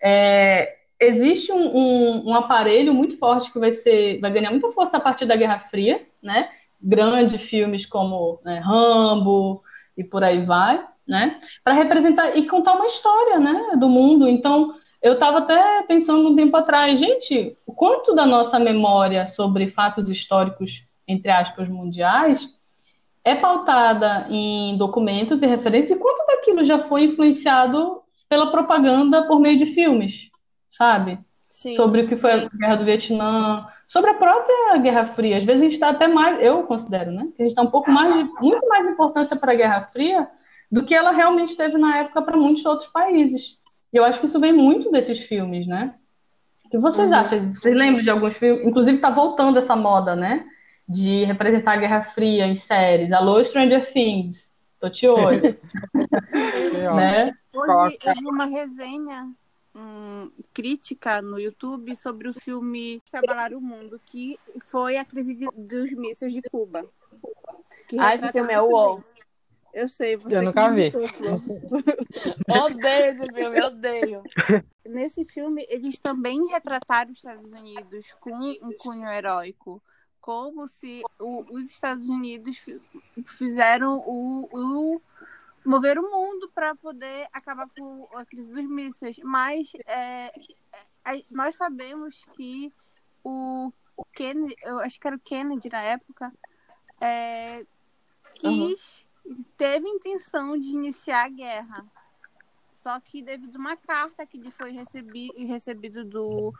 é, 0.02 0.72
existe 1.00 1.52
um, 1.52 1.76
um- 1.76 2.30
um 2.30 2.34
aparelho 2.34 2.94
muito 2.94 3.18
forte 3.18 3.52
que 3.52 3.58
vai 3.58 3.72
ser, 3.72 4.20
vai 4.20 4.30
ganhar 4.32 4.50
muita 4.52 4.70
força 4.70 4.96
a 4.98 5.00
partir 5.00 5.26
da 5.26 5.36
Guerra 5.36 5.58
Fria, 5.58 6.06
né? 6.22 6.48
Grandes 6.80 7.42
filmes 7.42 7.84
como 7.86 8.40
né, 8.44 8.58
Rambo 8.60 9.62
e 9.96 10.04
por 10.04 10.22
aí 10.24 10.44
vai, 10.44 10.82
né? 11.06 11.38
Para 11.64 11.74
representar 11.74 12.36
e 12.36 12.46
contar 12.46 12.74
uma 12.74 12.86
história, 12.86 13.38
né? 13.40 13.72
Do 13.78 13.88
mundo. 13.88 14.28
Então, 14.28 14.74
eu 15.02 15.14
estava 15.14 15.38
até 15.38 15.82
pensando 15.88 16.28
um 16.28 16.36
tempo 16.36 16.56
atrás, 16.56 16.98
gente, 16.98 17.56
o 17.66 17.74
quanto 17.74 18.14
da 18.14 18.26
nossa 18.26 18.58
memória 18.58 19.26
sobre 19.26 19.68
fatos 19.68 20.08
históricos, 20.08 20.84
entre 21.10 21.30
aspas, 21.30 21.68
mundiais, 21.68 22.48
é 23.24 23.34
pautada 23.34 24.26
em 24.30 24.76
documentos 24.76 25.42
e 25.42 25.46
referências, 25.46 25.96
e 25.96 26.00
quanto 26.00 26.26
daquilo 26.26 26.64
já 26.64 26.78
foi 26.78 27.04
influenciado 27.04 28.00
pela 28.28 28.50
propaganda 28.50 29.26
por 29.26 29.40
meio 29.40 29.58
de 29.58 29.66
filmes, 29.66 30.30
sabe? 30.70 31.18
Sim. 31.50 31.74
Sobre 31.74 32.02
o 32.02 32.08
que 32.08 32.16
foi 32.16 32.32
a 32.32 32.48
Guerra 32.48 32.76
do 32.76 32.84
Vietnã, 32.84 33.66
sobre 33.86 34.10
a 34.10 34.14
própria 34.14 34.78
Guerra 34.78 35.04
Fria. 35.04 35.36
Às 35.36 35.44
vezes 35.44 35.60
a 35.60 35.64
gente 35.64 35.72
está 35.72 35.88
até 35.90 36.06
mais, 36.06 36.40
eu 36.40 36.62
considero, 36.62 37.10
né? 37.10 37.26
Que 37.34 37.42
a 37.42 37.44
gente 37.44 37.56
dá 37.56 37.62
um 37.62 37.70
pouco 37.70 37.90
mais 37.90 38.14
de, 38.14 38.22
muito 38.40 38.66
mais 38.68 38.88
importância 38.88 39.36
para 39.36 39.50
a 39.50 39.56
Guerra 39.56 39.80
Fria 39.82 40.28
do 40.70 40.84
que 40.84 40.94
ela 40.94 41.10
realmente 41.10 41.56
teve 41.56 41.76
na 41.76 41.98
época 41.98 42.22
para 42.22 42.36
muitos 42.36 42.64
outros 42.64 42.88
países. 42.88 43.58
E 43.92 43.96
eu 43.96 44.04
acho 44.04 44.20
que 44.20 44.26
isso 44.26 44.38
vem 44.38 44.52
muito 44.52 44.92
desses 44.92 45.18
filmes, 45.18 45.66
né? 45.66 45.94
O 46.66 46.70
que 46.70 46.78
vocês 46.78 47.10
acham? 47.10 47.52
Vocês 47.52 47.74
lembram 47.74 48.00
de 48.00 48.10
alguns 48.10 48.36
filmes? 48.36 48.64
Inclusive 48.64 48.96
está 48.96 49.10
voltando 49.10 49.58
essa 49.58 49.74
moda, 49.74 50.14
né? 50.14 50.44
De 50.92 51.24
representar 51.24 51.74
a 51.74 51.76
Guerra 51.76 52.02
Fria 52.02 52.46
em 52.46 52.56
séries. 52.56 53.12
Alô, 53.12 53.42
Stranger 53.44 53.92
Things. 53.92 54.50
Tô 54.80 54.90
te 54.90 55.06
olho, 55.06 55.56
ó, 56.90 56.96
né? 56.96 57.32
Hoje 57.54 57.98
eu 58.02 58.14
vi 58.14 58.26
uma 58.26 58.46
resenha 58.46 59.30
hum, 59.72 60.32
crítica 60.52 61.22
no 61.22 61.38
YouTube 61.38 61.94
sobre 61.94 62.28
o 62.28 62.32
filme 62.34 63.00
Que 63.04 63.16
Abalaram 63.16 63.58
o 63.58 63.60
Mundo, 63.60 64.00
que 64.06 64.36
foi 64.68 64.96
a 64.96 65.04
crise 65.04 65.34
de- 65.34 65.46
dos 65.54 65.92
mísseis 65.92 66.32
de 66.32 66.42
Cuba. 66.42 66.84
Que 67.88 68.00
Ah, 68.00 68.14
esse 68.16 68.32
filme 68.32 68.52
é 68.52 68.60
o 68.60 68.66
UOL. 68.68 69.04
Eu 69.72 69.88
sei, 69.88 70.16
você 70.16 70.38
Eu 70.38 70.42
nunca 70.42 70.70
vi. 70.70 70.90
Odeio 72.50 73.10
esse 73.12 73.32
filme, 73.32 73.60
odeio. 73.62 74.22
Nesse 74.84 75.24
filme, 75.24 75.64
eles 75.68 76.00
também 76.00 76.48
retrataram 76.48 77.12
os 77.12 77.18
Estados 77.18 77.48
Unidos 77.52 78.06
com 78.18 78.32
um 78.32 78.72
cunho 78.76 79.06
heróico. 79.08 79.80
Como 80.20 80.68
se 80.68 81.02
o- 81.18 81.44
os 81.50 81.70
Estados 81.70 82.08
Unidos 82.08 82.56
fi- 82.58 82.80
fizeram 83.24 83.98
o, 84.06 84.48
o 84.52 85.00
mover 85.64 85.98
o 85.98 86.02
mundo 86.10 86.50
para 86.54 86.74
poder 86.74 87.28
acabar 87.32 87.68
com 87.70 88.06
a 88.16 88.24
crise 88.24 88.48
dos 88.50 88.66
mísseis. 88.66 89.16
Mas 89.22 89.72
é, 89.86 90.26
é, 91.06 91.24
nós 91.30 91.54
sabemos 91.54 92.24
que 92.36 92.72
o 93.24 93.72
Kennedy, 94.12 94.54
eu 94.62 94.78
acho 94.80 94.98
que 94.98 95.06
era 95.06 95.16
o 95.16 95.20
Kennedy 95.20 95.68
na 95.70 95.82
época, 95.82 96.32
é, 97.00 97.66
quis, 98.34 99.04
teve 99.56 99.88
intenção 99.88 100.58
de 100.58 100.68
iniciar 100.70 101.26
a 101.26 101.28
guerra. 101.28 101.86
Só 102.72 102.98
que 102.98 103.20
devido 103.22 103.56
a 103.56 103.58
uma 103.58 103.76
carta 103.76 104.24
que 104.24 104.38
lhe 104.38 104.50
foi 104.50 104.72
recebi, 104.72 105.30
recebido 105.36 106.02
do, 106.02 106.54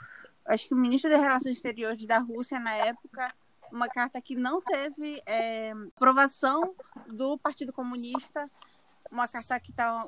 acho 0.44 0.68
que 0.68 0.74
o 0.74 0.76
ministro 0.76 1.10
das 1.10 1.20
Relações 1.20 1.56
Exteriores 1.56 2.04
da 2.06 2.18
Rússia 2.18 2.60
na 2.60 2.74
época, 2.74 3.34
uma 3.72 3.88
carta 3.88 4.20
que 4.20 4.34
não 4.34 4.60
teve 4.60 5.22
é, 5.26 5.72
aprovação 5.96 6.74
do 7.08 7.38
Partido 7.38 7.72
Comunista, 7.72 8.44
uma 9.10 9.26
carta 9.26 9.58
que 9.60 9.70
está 9.70 10.06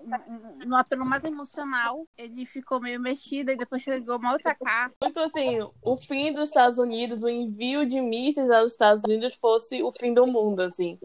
no 0.65 0.77
apelo 0.77 1.05
mais 1.05 1.25
emocional. 1.25 2.07
Ele 2.17 2.45
ficou 2.47 2.81
meio 2.81 3.01
mexido 3.01 3.51
e 3.51 3.57
depois 3.57 3.83
chegou 3.83 4.17
uma 4.17 4.33
outra 4.33 4.55
carta. 4.55 4.95
Muito 5.03 5.21
assim, 5.21 5.59
o 5.83 5.97
fim 5.97 6.33
dos 6.33 6.49
Estados 6.49 6.79
Unidos, 6.79 7.23
o 7.23 7.29
envio 7.29 7.85
de 7.87 8.01
mísseis 8.01 8.51
aos 8.51 8.73
Estados 8.73 9.03
Unidos 9.05 9.35
fosse 9.35 9.83
o 9.83 9.91
fim 9.93 10.13
do 10.15 10.27
mundo, 10.27 10.61
assim. 10.61 10.99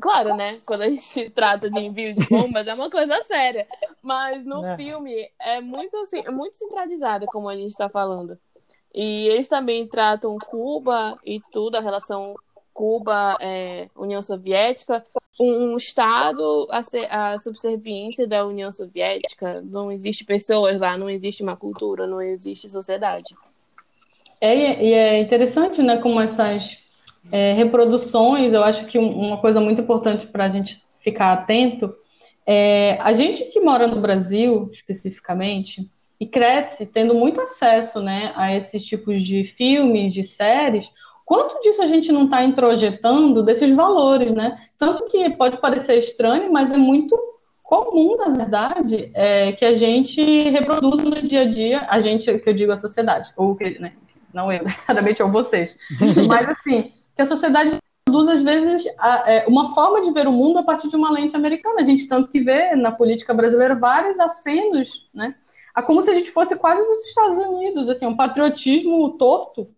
Claro, 0.00 0.34
né? 0.34 0.62
Quando 0.64 0.80
a 0.82 0.88
gente 0.88 1.02
se 1.02 1.28
trata 1.28 1.68
de 1.68 1.78
envio 1.78 2.14
de 2.14 2.26
bombas, 2.26 2.66
é 2.66 2.72
uma 2.72 2.90
coisa 2.90 3.22
séria. 3.24 3.66
Mas 4.02 4.46
no 4.46 4.64
É. 4.64 4.76
filme 4.76 5.30
é 5.38 5.60
muito 5.60 5.94
assim, 5.98 6.22
é 6.24 6.30
muito 6.30 6.56
centralizada, 6.56 7.26
como 7.26 7.48
a 7.50 7.54
gente 7.54 7.70
está 7.70 7.88
falando. 7.88 8.38
E 8.94 9.28
eles 9.28 9.48
também 9.48 9.86
tratam 9.86 10.36
Cuba 10.38 11.16
e 11.24 11.40
tudo, 11.52 11.76
a 11.76 11.80
relação 11.80 12.34
Cuba-União 12.72 14.22
Soviética, 14.22 15.02
um, 15.38 15.72
um 15.72 15.76
Estado 15.76 16.66
a, 16.70 16.82
ser, 16.82 17.06
a 17.12 17.36
subserviência 17.38 18.26
da 18.26 18.46
União 18.46 18.72
Soviética. 18.72 19.60
Não 19.62 19.92
existe 19.92 20.24
pessoas 20.24 20.80
lá, 20.80 20.96
não 20.96 21.08
existe 21.10 21.42
uma 21.42 21.56
cultura, 21.56 22.06
não 22.06 22.20
existe 22.20 22.68
sociedade. 22.68 23.34
É, 24.40 24.82
e 24.82 24.92
é 24.94 25.20
interessante, 25.20 25.82
né, 25.82 25.98
como 25.98 26.20
essas 26.20 26.78
é, 27.30 27.52
reproduções, 27.52 28.54
eu 28.54 28.64
acho 28.64 28.86
que 28.86 28.98
um- 28.98 29.12
uma 29.12 29.36
coisa 29.36 29.60
muito 29.60 29.82
importante 29.82 30.26
para 30.26 30.44
a 30.44 30.48
gente 30.48 30.82
ficar 30.98 31.32
atento 31.32 31.94
é 32.46 32.96
a 33.00 33.12
gente 33.12 33.44
que 33.44 33.60
mora 33.60 33.86
no 33.86 34.00
Brasil, 34.00 34.70
especificamente, 34.72 35.88
e 36.20 36.26
cresce 36.26 36.84
tendo 36.84 37.14
muito 37.14 37.40
acesso, 37.40 38.00
né, 38.02 38.32
a 38.36 38.54
esses 38.54 38.84
tipos 38.84 39.22
de 39.22 39.42
filmes, 39.42 40.12
de 40.12 40.22
séries, 40.22 40.92
quanto 41.24 41.58
disso 41.62 41.80
a 41.82 41.86
gente 41.86 42.12
não 42.12 42.24
está 42.24 42.44
introjetando 42.44 43.42
desses 43.42 43.74
valores, 43.74 44.34
né? 44.34 44.58
Tanto 44.76 45.06
que 45.06 45.30
pode 45.30 45.56
parecer 45.58 45.96
estranho, 45.96 46.52
mas 46.52 46.70
é 46.70 46.76
muito 46.76 47.16
comum, 47.62 48.16
na 48.16 48.28
verdade, 48.28 49.10
é, 49.14 49.52
que 49.52 49.64
a 49.64 49.72
gente 49.72 50.20
reproduza 50.50 51.04
no 51.04 51.22
dia 51.22 51.42
a 51.42 51.44
dia, 51.44 51.86
a 51.88 52.00
gente, 52.00 52.36
que 52.38 52.48
eu 52.50 52.52
digo 52.52 52.72
a 52.72 52.76
sociedade, 52.76 53.30
ou 53.36 53.54
que, 53.54 53.78
né, 53.80 53.92
não 54.34 54.52
eu, 54.52 54.62
necessariamente 54.64 55.22
ou 55.22 55.30
vocês, 55.30 55.78
mas 56.28 56.48
assim, 56.48 56.92
que 57.14 57.22
a 57.22 57.26
sociedade 57.26 57.78
produz, 58.04 58.28
às 58.28 58.42
vezes, 58.42 58.84
a- 58.98 59.24
é, 59.30 59.46
uma 59.46 59.72
forma 59.72 60.02
de 60.02 60.10
ver 60.12 60.26
o 60.26 60.32
mundo 60.32 60.58
a 60.58 60.64
partir 60.64 60.88
de 60.88 60.96
uma 60.96 61.12
lente 61.12 61.36
americana. 61.36 61.80
A 61.80 61.84
gente 61.84 62.08
tanto 62.08 62.28
que 62.28 62.40
vê 62.40 62.74
na 62.74 62.90
política 62.90 63.32
brasileira 63.32 63.76
vários 63.76 64.18
acenos, 64.18 65.08
né? 65.14 65.34
A 65.80 65.82
como 65.82 66.02
se 66.02 66.10
a 66.10 66.14
gente 66.14 66.30
fosse 66.30 66.54
quase 66.56 66.86
dos 66.86 67.02
Estados 67.06 67.38
Unidos, 67.38 67.88
assim, 67.88 68.06
um 68.06 68.14
patriotismo 68.14 69.16
torto, 69.16 69.70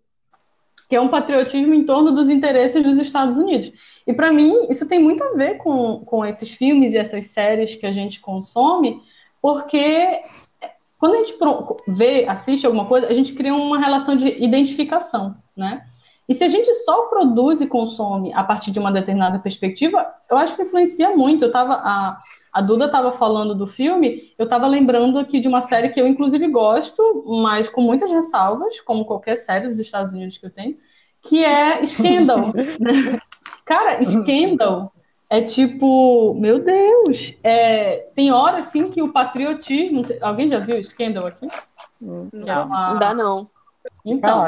que 0.88 0.96
é 0.96 1.00
um 1.00 1.06
patriotismo 1.06 1.72
em 1.72 1.84
torno 1.84 2.10
dos 2.10 2.28
interesses 2.28 2.82
dos 2.82 2.98
Estados 2.98 3.36
Unidos. 3.36 3.72
E 4.04 4.12
para 4.12 4.32
mim, 4.32 4.66
isso 4.68 4.86
tem 4.88 4.98
muito 4.98 5.22
a 5.22 5.30
ver 5.34 5.58
com, 5.58 6.00
com 6.04 6.26
esses 6.26 6.50
filmes 6.50 6.92
e 6.92 6.98
essas 6.98 7.26
séries 7.26 7.76
que 7.76 7.86
a 7.86 7.92
gente 7.92 8.20
consome, 8.20 9.00
porque 9.40 10.20
quando 10.98 11.14
a 11.14 11.18
gente 11.18 11.38
vê, 11.86 12.26
assiste 12.28 12.66
alguma 12.66 12.86
coisa, 12.86 13.06
a 13.06 13.12
gente 13.12 13.32
cria 13.32 13.54
uma 13.54 13.78
relação 13.78 14.16
de 14.16 14.26
identificação, 14.26 15.36
né? 15.56 15.86
E 16.28 16.34
se 16.34 16.42
a 16.42 16.48
gente 16.48 16.72
só 16.84 17.02
produz 17.02 17.60
e 17.60 17.66
consome 17.68 18.32
a 18.32 18.42
partir 18.42 18.72
de 18.72 18.78
uma 18.80 18.90
determinada 18.90 19.38
perspectiva, 19.38 20.12
eu 20.28 20.36
acho 20.36 20.56
que 20.56 20.62
influencia 20.62 21.16
muito. 21.16 21.44
Eu 21.44 21.52
tava, 21.52 21.74
a, 22.52 22.60
Duda 22.60 22.86
estava 22.86 23.12
falando 23.12 23.54
do 23.54 23.66
filme, 23.66 24.32
eu 24.38 24.44
estava 24.44 24.66
lembrando 24.66 25.18
aqui 25.18 25.40
de 25.40 25.48
uma 25.48 25.60
série 25.60 25.88
que 25.88 26.00
eu, 26.00 26.06
inclusive, 26.06 26.46
gosto, 26.48 27.24
mas 27.26 27.68
com 27.68 27.80
muitas 27.80 28.10
ressalvas, 28.10 28.80
como 28.80 29.04
qualquer 29.04 29.36
série 29.36 29.68
dos 29.68 29.78
Estados 29.78 30.12
Unidos 30.12 30.38
que 30.38 30.46
eu 30.46 30.50
tenho, 30.50 30.76
que 31.22 31.44
é 31.44 31.84
Scandal. 31.86 32.52
Cara, 33.64 34.04
Scandal 34.04 34.92
é 35.30 35.40
tipo, 35.40 36.34
meu 36.34 36.62
Deus, 36.62 37.34
é, 37.42 38.08
tem 38.14 38.30
hora 38.30 38.56
assim 38.56 38.90
que 38.90 39.00
o 39.00 39.12
patriotismo. 39.12 40.02
Alguém 40.20 40.48
já 40.48 40.58
viu 40.58 40.76
o 40.76 40.84
Scandal 40.84 41.26
aqui? 41.26 41.48
Não, 42.00 42.28
é 42.46 42.58
uma... 42.60 42.94
dá 42.94 43.14
não. 43.14 43.48
Então, 44.04 44.44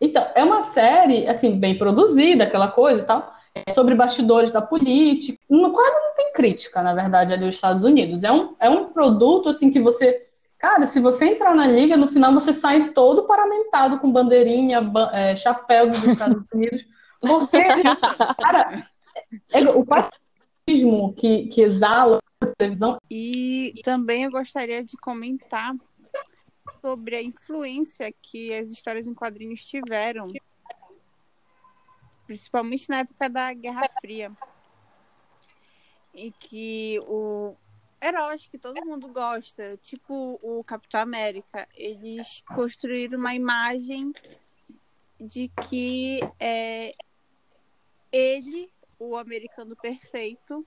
então, 0.00 0.26
é 0.34 0.42
uma 0.42 0.62
série, 0.62 1.28
assim, 1.28 1.56
bem 1.56 1.78
produzida, 1.78 2.42
aquela 2.42 2.66
coisa 2.66 3.02
e 3.02 3.04
tal, 3.04 3.32
sobre 3.72 3.94
bastidores 3.94 4.50
da 4.50 4.62
política. 4.62 5.38
No, 5.48 5.72
quase 5.72 5.94
não 5.94 6.14
tem 6.16 6.32
crítica, 6.32 6.82
na 6.82 6.94
verdade, 6.94 7.32
ali 7.32 7.44
nos 7.44 7.54
Estados 7.54 7.82
Unidos. 7.82 8.24
É 8.24 8.32
um, 8.32 8.54
é 8.58 8.68
um 8.68 8.92
produto, 8.92 9.48
assim, 9.48 9.70
que 9.70 9.80
você. 9.80 10.22
Cara, 10.58 10.86
se 10.86 11.00
você 11.00 11.26
entrar 11.26 11.54
na 11.54 11.66
liga, 11.66 11.96
no 11.96 12.08
final 12.08 12.32
você 12.32 12.52
sai 12.52 12.90
todo 12.90 13.24
paramentado 13.24 13.98
com 13.98 14.12
bandeirinha, 14.12 14.80
é, 15.12 15.34
chapéu 15.34 15.90
dos 15.90 16.04
Estados 16.04 16.42
Unidos. 16.54 16.84
Porque, 17.20 17.62
cara, 18.40 18.84
é, 19.52 19.60
o 19.68 19.84
patriotismo 19.84 21.12
que, 21.14 21.46
que 21.46 21.62
exala 21.62 22.18
a 22.40 22.46
televisão. 22.46 22.98
E 23.10 23.74
também 23.84 24.24
eu 24.24 24.30
gostaria 24.30 24.84
de 24.84 24.96
comentar 24.96 25.74
sobre 26.80 27.16
a 27.16 27.22
influência 27.22 28.12
que 28.20 28.52
as 28.54 28.68
histórias 28.68 29.06
em 29.06 29.14
quadrinhos 29.14 29.64
tiveram, 29.64 30.32
principalmente 32.32 32.88
na 32.88 33.00
época 33.00 33.28
da 33.28 33.52
Guerra 33.52 33.86
Fria, 34.00 34.32
em 36.14 36.32
que 36.32 36.98
o 37.00 37.54
heróis 38.02 38.46
que 38.46 38.56
todo 38.56 38.86
mundo 38.86 39.08
gosta, 39.08 39.76
tipo 39.82 40.38
o 40.42 40.64
Capitão 40.64 41.02
América, 41.02 41.68
eles 41.74 42.42
construíram 42.54 43.18
uma 43.18 43.34
imagem 43.34 44.14
de 45.20 45.48
que 45.68 46.20
é, 46.40 46.94
ele, 48.10 48.72
o 48.98 49.14
americano 49.14 49.76
perfeito, 49.76 50.66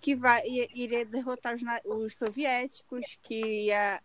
que 0.00 0.14
vai 0.14 0.46
iria 0.46 1.04
derrotar 1.04 1.56
os, 1.56 1.62
os 1.84 2.16
soviéticos, 2.16 3.18
que 3.20 3.66
ia 3.66 4.00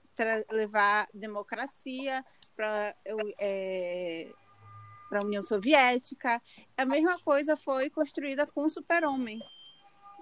levar 0.52 1.08
democracia 1.14 2.26
para 2.56 2.96
é, 3.40 4.34
a 5.20 5.24
União 5.24 5.44
Soviética. 5.44 6.42
A 6.78 6.86
mesma 6.86 7.20
coisa 7.20 7.56
foi 7.56 7.90
construída 7.90 8.46
com 8.48 8.64
o 8.64 8.70
Super-Homem. 8.70 9.40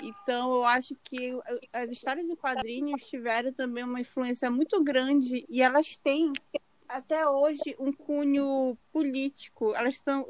Então, 0.01 0.55
eu 0.55 0.63
acho 0.63 0.95
que 1.03 1.37
as 1.73 1.89
histórias 1.89 2.27
em 2.27 2.35
quadrinhos 2.35 3.07
tiveram 3.07 3.53
também 3.53 3.83
uma 3.83 4.01
influência 4.01 4.49
muito 4.49 4.83
grande 4.83 5.45
e 5.47 5.61
elas 5.61 5.97
têm 5.97 6.33
até 6.89 7.27
hoje 7.27 7.75
um 7.79 7.93
cunho 7.93 8.77
político. 8.91 9.73
Elas 9.75 9.97
são 9.97 10.25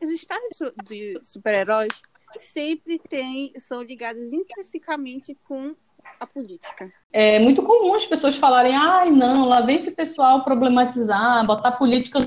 as 0.00 0.10
histórias 0.10 0.58
de 0.84 1.18
super-heróis 1.22 2.02
sempre 2.38 2.98
têm 2.98 3.52
são 3.58 3.82
ligadas 3.82 4.32
intrinsecamente 4.32 5.36
com 5.44 5.74
a 6.18 6.26
política. 6.26 6.92
É 7.12 7.38
muito 7.38 7.62
comum 7.62 7.94
as 7.94 8.06
pessoas 8.06 8.36
falarem, 8.36 8.74
ai, 8.74 9.10
não, 9.10 9.46
lá 9.46 9.60
vem 9.60 9.76
esse 9.76 9.90
pessoal 9.90 10.44
problematizar, 10.44 11.46
botar 11.46 11.72
política. 11.72 12.24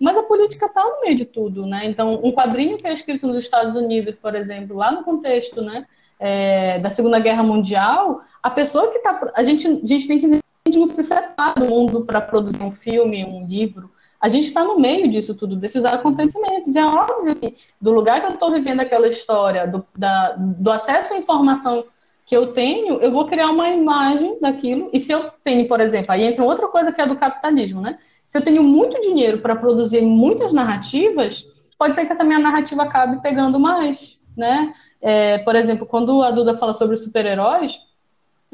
Mas 0.00 0.16
a 0.16 0.22
política 0.22 0.66
está 0.66 0.84
no 0.84 1.00
meio 1.00 1.16
de 1.16 1.24
tudo, 1.24 1.66
né? 1.66 1.84
Então, 1.84 2.20
um 2.22 2.32
quadrinho 2.32 2.78
que 2.78 2.86
é 2.86 2.92
escrito 2.92 3.26
nos 3.26 3.38
Estados 3.38 3.74
Unidos, 3.74 4.14
por 4.14 4.34
exemplo, 4.34 4.76
lá 4.76 4.92
no 4.92 5.02
contexto, 5.02 5.60
né, 5.60 5.86
é, 6.18 6.78
da 6.78 6.90
Segunda 6.90 7.18
Guerra 7.18 7.42
Mundial, 7.42 8.22
a 8.42 8.50
pessoa 8.50 8.90
que 8.90 8.98
está, 8.98 9.32
a 9.34 9.42
gente, 9.42 9.66
a 9.66 9.86
gente 9.86 10.06
tem 10.06 10.18
que 10.18 10.26
a 10.26 10.70
gente 10.70 10.78
não 10.78 10.86
se 10.86 11.02
separa 11.02 11.60
do 11.60 11.68
mundo 11.68 12.04
para 12.04 12.20
produzir 12.20 12.62
um 12.62 12.70
filme, 12.70 13.24
um 13.24 13.46
livro. 13.46 13.90
A 14.20 14.28
gente 14.28 14.48
está 14.48 14.64
no 14.64 14.78
meio 14.78 15.08
disso 15.08 15.34
tudo, 15.34 15.56
desses 15.56 15.84
acontecimentos. 15.84 16.74
E 16.74 16.78
é 16.78 16.84
óbvio 16.84 17.34
que 17.36 17.56
do 17.80 17.90
lugar 17.90 18.20
que 18.20 18.26
eu 18.26 18.34
estou 18.34 18.52
vivendo 18.52 18.80
aquela 18.80 19.08
história, 19.08 19.66
do, 19.66 19.86
da, 19.96 20.32
do 20.36 20.70
acesso 20.70 21.14
à 21.14 21.16
informação 21.16 21.84
que 22.26 22.36
eu 22.36 22.48
tenho, 22.52 23.00
eu 23.00 23.10
vou 23.10 23.26
criar 23.26 23.48
uma 23.48 23.70
imagem 23.70 24.38
daquilo. 24.40 24.90
E 24.92 25.00
se 25.00 25.10
eu 25.10 25.30
tenho, 25.42 25.66
por 25.66 25.80
exemplo, 25.80 26.12
aí 26.12 26.24
entra 26.24 26.44
outra 26.44 26.68
coisa 26.68 26.92
que 26.92 27.00
é 27.00 27.06
do 27.06 27.16
capitalismo, 27.16 27.80
né? 27.80 27.98
Se 28.28 28.38
eu 28.38 28.42
tenho 28.42 28.62
muito 28.62 29.00
dinheiro 29.00 29.38
para 29.38 29.56
produzir 29.56 30.02
muitas 30.02 30.52
narrativas, 30.52 31.46
pode 31.78 31.94
ser 31.94 32.04
que 32.04 32.12
essa 32.12 32.24
minha 32.24 32.38
narrativa 32.38 32.82
acabe 32.82 33.22
pegando 33.22 33.58
mais, 33.58 34.18
né? 34.36 34.74
É, 35.00 35.38
por 35.38 35.54
exemplo, 35.54 35.86
quando 35.86 36.22
a 36.22 36.30
Duda 36.30 36.54
fala 36.54 36.72
sobre 36.72 36.96
super-heróis, 36.96 37.80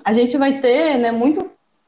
a 0.04 0.12
gente 0.12 0.36
vai 0.36 0.60
ter, 0.60 0.98
né, 0.98 1.10
muito 1.10 1.44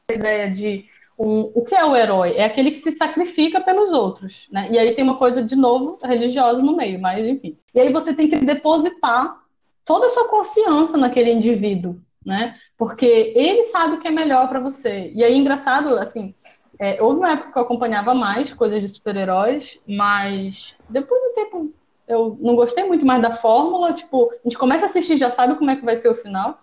a 0.09 0.13
ideia 0.13 0.49
de 0.49 0.85
um, 1.17 1.51
o 1.55 1.63
que 1.63 1.73
é 1.73 1.83
o 1.83 1.95
herói? 1.95 2.35
É 2.35 2.45
aquele 2.45 2.71
que 2.71 2.79
se 2.79 2.91
sacrifica 2.91 3.59
pelos 3.59 3.91
outros, 3.91 4.47
né? 4.51 4.67
E 4.69 4.77
aí 4.77 4.93
tem 4.93 5.03
uma 5.03 5.17
coisa, 5.17 5.41
de 5.41 5.55
novo, 5.55 5.97
religiosa 6.03 6.61
no 6.61 6.75
meio, 6.75 7.01
mas 7.01 7.25
enfim. 7.25 7.57
E 7.73 7.79
aí 7.79 7.91
você 7.91 8.13
tem 8.13 8.29
que 8.29 8.37
depositar 8.37 9.39
toda 9.83 10.05
a 10.05 10.09
sua 10.09 10.27
confiança 10.27 10.95
naquele 10.97 11.31
indivíduo, 11.31 11.99
né? 12.23 12.55
Porque 12.77 13.33
ele 13.35 13.63
sabe 13.63 13.95
o 13.95 13.99
que 13.99 14.07
é 14.07 14.11
melhor 14.11 14.47
para 14.47 14.59
você. 14.59 15.11
E 15.15 15.23
aí, 15.23 15.35
engraçado, 15.35 15.97
assim, 15.97 16.35
é, 16.79 17.01
houve 17.01 17.19
uma 17.19 17.31
época 17.31 17.51
que 17.51 17.57
eu 17.57 17.61
acompanhava 17.61 18.13
mais 18.13 18.53
coisas 18.53 18.81
de 18.81 18.89
super-heróis, 18.89 19.79
mas 19.87 20.75
depois 20.89 21.21
do 21.21 21.33
tempo 21.33 21.73
eu 22.07 22.37
não 22.39 22.55
gostei 22.55 22.83
muito 22.85 23.05
mais 23.05 23.21
da 23.21 23.31
fórmula. 23.31 23.93
Tipo, 23.93 24.31
a 24.31 24.43
gente 24.43 24.57
começa 24.57 24.85
a 24.85 24.89
assistir 24.89 25.17
já 25.17 25.29
sabe 25.29 25.55
como 25.55 25.69
é 25.69 25.75
que 25.75 25.85
vai 25.85 25.95
ser 25.95 26.09
o 26.09 26.15
final. 26.15 26.59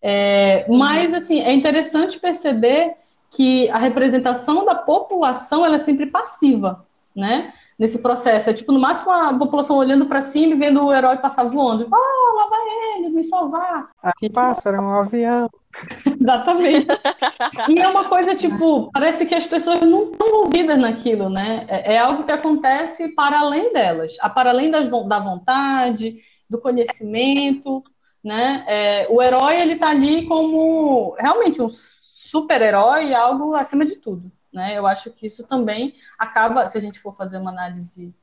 É, 0.00 0.66
mas, 0.68 1.14
assim, 1.14 1.40
é 1.40 1.52
interessante 1.52 2.18
perceber 2.18 2.96
que 3.30 3.70
a 3.70 3.78
representação 3.78 4.64
da 4.64 4.74
população 4.74 5.64
ela 5.64 5.76
é 5.76 5.78
sempre 5.78 6.06
passiva, 6.06 6.84
né? 7.14 7.52
nesse 7.82 7.98
processo. 7.98 8.48
É 8.48 8.54
tipo, 8.54 8.70
no 8.70 8.78
máximo, 8.78 9.10
a 9.10 9.36
população 9.36 9.76
olhando 9.76 10.06
para 10.06 10.22
cima 10.22 10.54
e 10.54 10.58
vendo 10.58 10.84
o 10.84 10.94
herói 10.94 11.16
passar 11.16 11.42
voando. 11.44 11.88
Ah, 11.92 12.34
lá 12.36 12.48
vai 12.48 12.60
ele, 12.96 13.08
me 13.08 13.24
salvar. 13.24 13.90
Aqui 14.00 14.30
pássaro, 14.30 14.80
um 14.80 15.00
avião. 15.00 15.50
Exatamente. 16.20 16.86
e 17.68 17.80
é 17.80 17.88
uma 17.88 18.08
coisa, 18.08 18.36
tipo, 18.36 18.88
parece 18.92 19.26
que 19.26 19.34
as 19.34 19.44
pessoas 19.44 19.80
não 19.80 20.12
estão 20.12 20.28
envolvidas 20.28 20.78
naquilo, 20.78 21.28
né? 21.28 21.64
É, 21.66 21.94
é, 21.94 21.98
algo 21.98 22.22
que 22.22 22.30
acontece 22.30 23.08
para 23.08 23.40
além 23.40 23.72
delas, 23.72 24.16
para 24.32 24.50
além 24.50 24.70
das, 24.70 24.88
da 24.88 25.18
vontade, 25.18 26.18
do 26.48 26.60
conhecimento, 26.60 27.82
né? 28.22 28.64
É, 28.68 29.06
o 29.10 29.20
herói, 29.20 29.60
ele 29.60 29.74
tá 29.74 29.88
ali 29.88 30.24
como 30.26 31.16
realmente 31.18 31.60
um 31.60 31.68
super-herói, 31.68 33.12
algo 33.12 33.56
acima 33.56 33.84
de 33.84 33.96
tudo. 33.96 34.30
Né? 34.52 34.76
Eu 34.76 34.86
acho 34.86 35.10
que 35.10 35.26
isso 35.26 35.44
também 35.44 35.94
acaba, 36.18 36.66
se 36.68 36.76
a 36.76 36.80
gente 36.80 36.98
for 36.98 37.16
fazer 37.16 37.38
uma 37.38 37.50
análise 37.50 38.14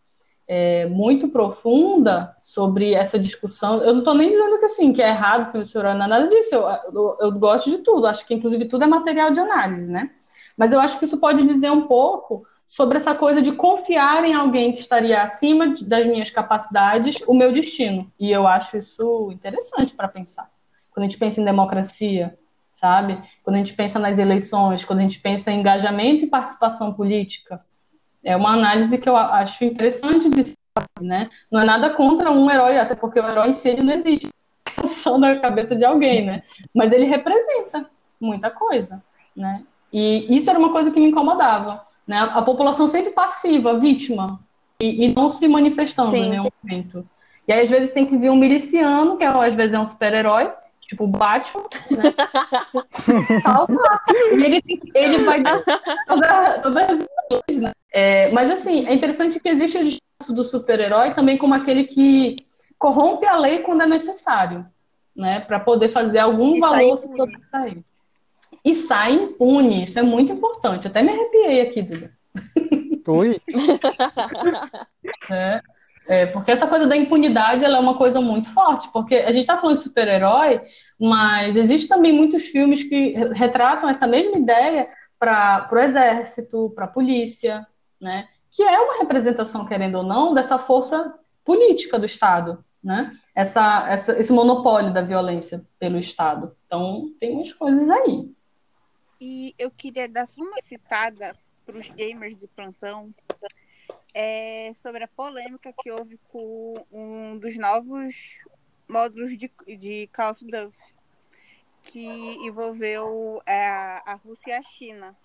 é, 0.48 0.88
muito 0.88 1.28
profunda 1.28 2.36
sobre 2.42 2.94
essa 2.94 3.20
discussão, 3.20 3.84
eu 3.84 3.94
não 3.94 4.00
estou 4.00 4.16
nem 4.16 4.32
dizendo 4.32 4.58
que 4.58 4.66
assim 4.66 4.92
que 4.92 5.02
é 5.02 5.10
errado 5.10 5.48
o 5.48 5.52
filme 5.52 5.66
de 5.66 5.78
nada 5.78 6.28
disso. 6.28 6.56
Eu, 6.56 6.68
eu, 6.94 7.18
eu, 7.22 7.32
gosto 7.34 7.70
de 7.70 7.78
tudo, 7.80 8.08
acho 8.08 8.26
que 8.26 8.34
inclusive 8.34 8.66
tudo 8.66 8.84
é 8.84 8.88
material 8.88 9.30
de 9.30 9.40
análise, 9.40 9.92
né? 9.92 10.10
Mas 10.58 10.74
eu 10.74 10.80
acho 10.80 10.98
que 10.98 11.06
isso 11.06 11.20
pode 11.20 11.44
dizer 11.44 11.72
um 11.72 11.86
pouco 11.86 12.46
sobre 12.66 12.98
essa 12.98 13.14
coisa 13.14 13.44
de 13.44 13.52
confiar 13.52 14.24
em 14.24 14.34
alguém 14.34 14.74
que 14.74 14.80
estaria 14.80 15.22
acima 15.22 15.76
das 15.82 16.06
minhas 16.08 16.32
capacidades, 16.32 17.18
o 17.28 17.34
meu 17.34 17.52
destino. 17.52 18.12
E 18.20 18.32
eu 18.32 18.48
acho 18.48 18.76
isso 18.78 19.32
interessante 19.32 19.94
para 19.94 20.08
pensar. 20.08 20.50
Quando 20.92 21.06
a 21.06 21.08
gente 21.08 21.20
pensa 21.20 21.40
em 21.40 21.46
democracia, 21.46 22.38
sabe? 22.80 23.22
Quando 23.44 23.56
a 23.56 23.60
gente 23.60 23.74
pensa 23.74 24.00
nas 24.00 24.18
eleições, 24.18 24.86
quando 24.86 25.00
a 25.00 25.02
gente 25.02 25.20
pensa 25.20 25.52
em 25.52 25.60
engajamento 25.60 26.24
e 26.24 26.28
participação 26.28 26.94
política, 26.94 27.62
é 28.24 28.36
uma 28.36 28.54
análise 28.54 28.98
que 28.98 29.08
eu 29.08 29.16
acho 29.16 29.64
interessante 29.66 30.30
de 30.30 30.54
né? 31.02 31.30
Não 31.52 31.60
é 31.60 31.66
nada 31.66 31.90
contra 31.90 32.32
um 32.32 32.50
herói, 32.50 32.78
até 32.78 32.96
porque 32.96 33.20
o 33.20 33.28
herói 33.28 33.54
si 33.54 33.68
ele 33.68 33.84
não 33.84 33.94
existe 33.94 34.30
só 34.88 35.18
na 35.20 35.38
cabeça 35.38 35.76
de 35.76 35.84
alguém, 35.84 36.26
né? 36.26 36.44
Mas 36.74 36.92
ele 36.92 37.06
representa 37.06 37.90
muita 38.20 38.50
coisa, 38.50 39.04
né? 39.36 39.64
E 39.92 40.38
isso 40.38 40.50
era 40.50 40.60
uma 40.60 40.72
coisa 40.72 40.92
que 40.92 41.00
me 41.00 41.10
incomodava, 41.10 41.86
né? 42.08 42.20
A 42.20 42.42
população 42.42 42.88
sempre 42.88 43.12
passiva, 43.12 43.78
vítima, 43.78 44.40
e, 44.80 45.06
e 45.06 45.14
não 45.14 45.30
se 45.30 45.48
manifestando 45.48 46.12
sim, 46.12 46.20
em 46.20 46.30
nenhum 46.30 46.44
sim. 46.44 46.52
momento. 46.64 47.10
E 47.48 47.52
aí, 47.52 47.62
às 47.62 47.70
vezes, 47.70 47.92
tem 47.92 48.06
que 48.06 48.18
vir 48.18 48.30
um 48.30 48.36
miliciano, 48.36 49.18
que 49.18 49.24
às 49.24 49.56
vezes 49.56 49.74
é 49.74 49.80
um 49.80 49.86
super-herói, 49.86 50.52
tipo 50.90 51.06
Batman, 51.08 51.66
né? 51.92 52.04
Salva. 53.44 54.02
e 54.34 54.44
ele, 54.44 54.64
ele 54.96 55.24
vai 55.24 55.44
toda, 56.08 56.60
todas 56.60 56.90
as 56.90 57.56
né? 57.56 57.72
É, 57.92 58.32
mas 58.32 58.50
assim, 58.50 58.88
é 58.88 58.94
interessante 58.94 59.40
que 59.40 59.50
existe 59.50 59.78
o 59.78 59.84
discurso 59.84 60.34
do 60.34 60.44
super-herói 60.44 61.14
também 61.14 61.38
como 61.38 61.54
aquele 61.54 61.84
que 61.84 62.38
corrompe 62.78 63.26
a 63.28 63.38
lei 63.38 63.60
quando 63.60 63.84
é 63.84 63.88
necessário, 63.88 64.66
né? 65.16 65.42
Para 65.42 65.60
poder 65.60 65.90
fazer 65.90 66.20
algum 66.20 66.56
e 66.56 66.60
valor 66.60 66.98
se 66.98 67.16
sobressair. 67.16 67.84
E 68.66 68.74
sai 68.74 69.14
impune, 69.14 69.84
isso 69.84 70.00
é 70.00 70.04
muito 70.04 70.32
importante. 70.32 70.88
Até 70.88 71.04
me 71.04 71.12
arrepiei 71.12 71.62
aqui, 71.62 71.84
Duda. 71.84 72.12
Oi? 73.08 73.40
é. 75.32 75.62
É, 76.10 76.26
porque 76.26 76.50
essa 76.50 76.66
coisa 76.66 76.88
da 76.88 76.98
impunidade 76.98 77.64
ela 77.64 77.78
é 77.78 77.80
uma 77.80 77.96
coisa 77.96 78.20
muito 78.20 78.52
forte, 78.52 78.90
porque 78.92 79.14
a 79.18 79.32
gente 79.32 79.42
está 79.42 79.58
falando 79.58 79.78
de 79.78 79.84
super-herói, 79.84 80.60
mas 81.00 81.56
existe 81.56 81.88
também 81.88 82.12
muitos 82.12 82.46
filmes 82.46 82.84
que 82.84 83.12
retratam 83.36 83.88
essa 83.88 84.08
mesma 84.08 84.36
ideia 84.36 84.90
para 85.20 85.70
o 85.72 85.78
exército, 85.78 86.72
para 86.74 86.86
a 86.86 86.88
polícia, 86.88 87.64
né? 88.02 88.28
que 88.50 88.64
é 88.64 88.80
uma 88.80 88.98
representação, 88.98 89.68
querendo 89.68 90.00
ou 90.00 90.04
não, 90.04 90.34
dessa 90.34 90.58
força 90.58 91.14
política 91.46 92.00
do 92.00 92.08
Estado. 92.08 92.66
né? 92.84 93.12
Essa, 93.36 93.88
essa, 93.88 94.20
esse 94.20 94.32
monopólio 94.34 94.92
da 94.92 95.04
violência 95.04 95.64
pelo 95.78 96.00
Estado. 96.00 96.58
Então, 96.66 97.14
tem 97.20 97.36
umas 97.36 97.54
coisas 97.54 97.88
aí. 97.88 98.34
E 99.22 99.54
eu 99.60 99.70
queria 99.70 100.10
dar 100.10 100.26
só 100.26 100.42
uma 100.42 100.60
citada 100.64 101.36
para 101.68 101.78
os 101.78 101.88
gamers 101.92 102.36
de 102.40 102.48
plantão 102.48 103.14
é, 104.14 104.72
sobre 104.76 105.04
a 105.04 105.08
polêmica 105.08 105.74
que 105.74 105.92
houve 105.92 106.18
com 106.30 106.74
um 106.92 107.38
dos 107.38 107.58
novos 107.58 108.16
módulos 108.88 109.38
de, 109.38 109.52
de 109.78 110.08
Call 110.14 110.32
of 110.32 110.46
Duty, 110.46 110.96
que 111.84 112.06
envolveu 112.06 113.42
é, 113.46 113.68
a 113.68 114.20
Rússia 114.24 114.52
e 114.52 114.54
a 114.54 114.64
China. 114.64 115.18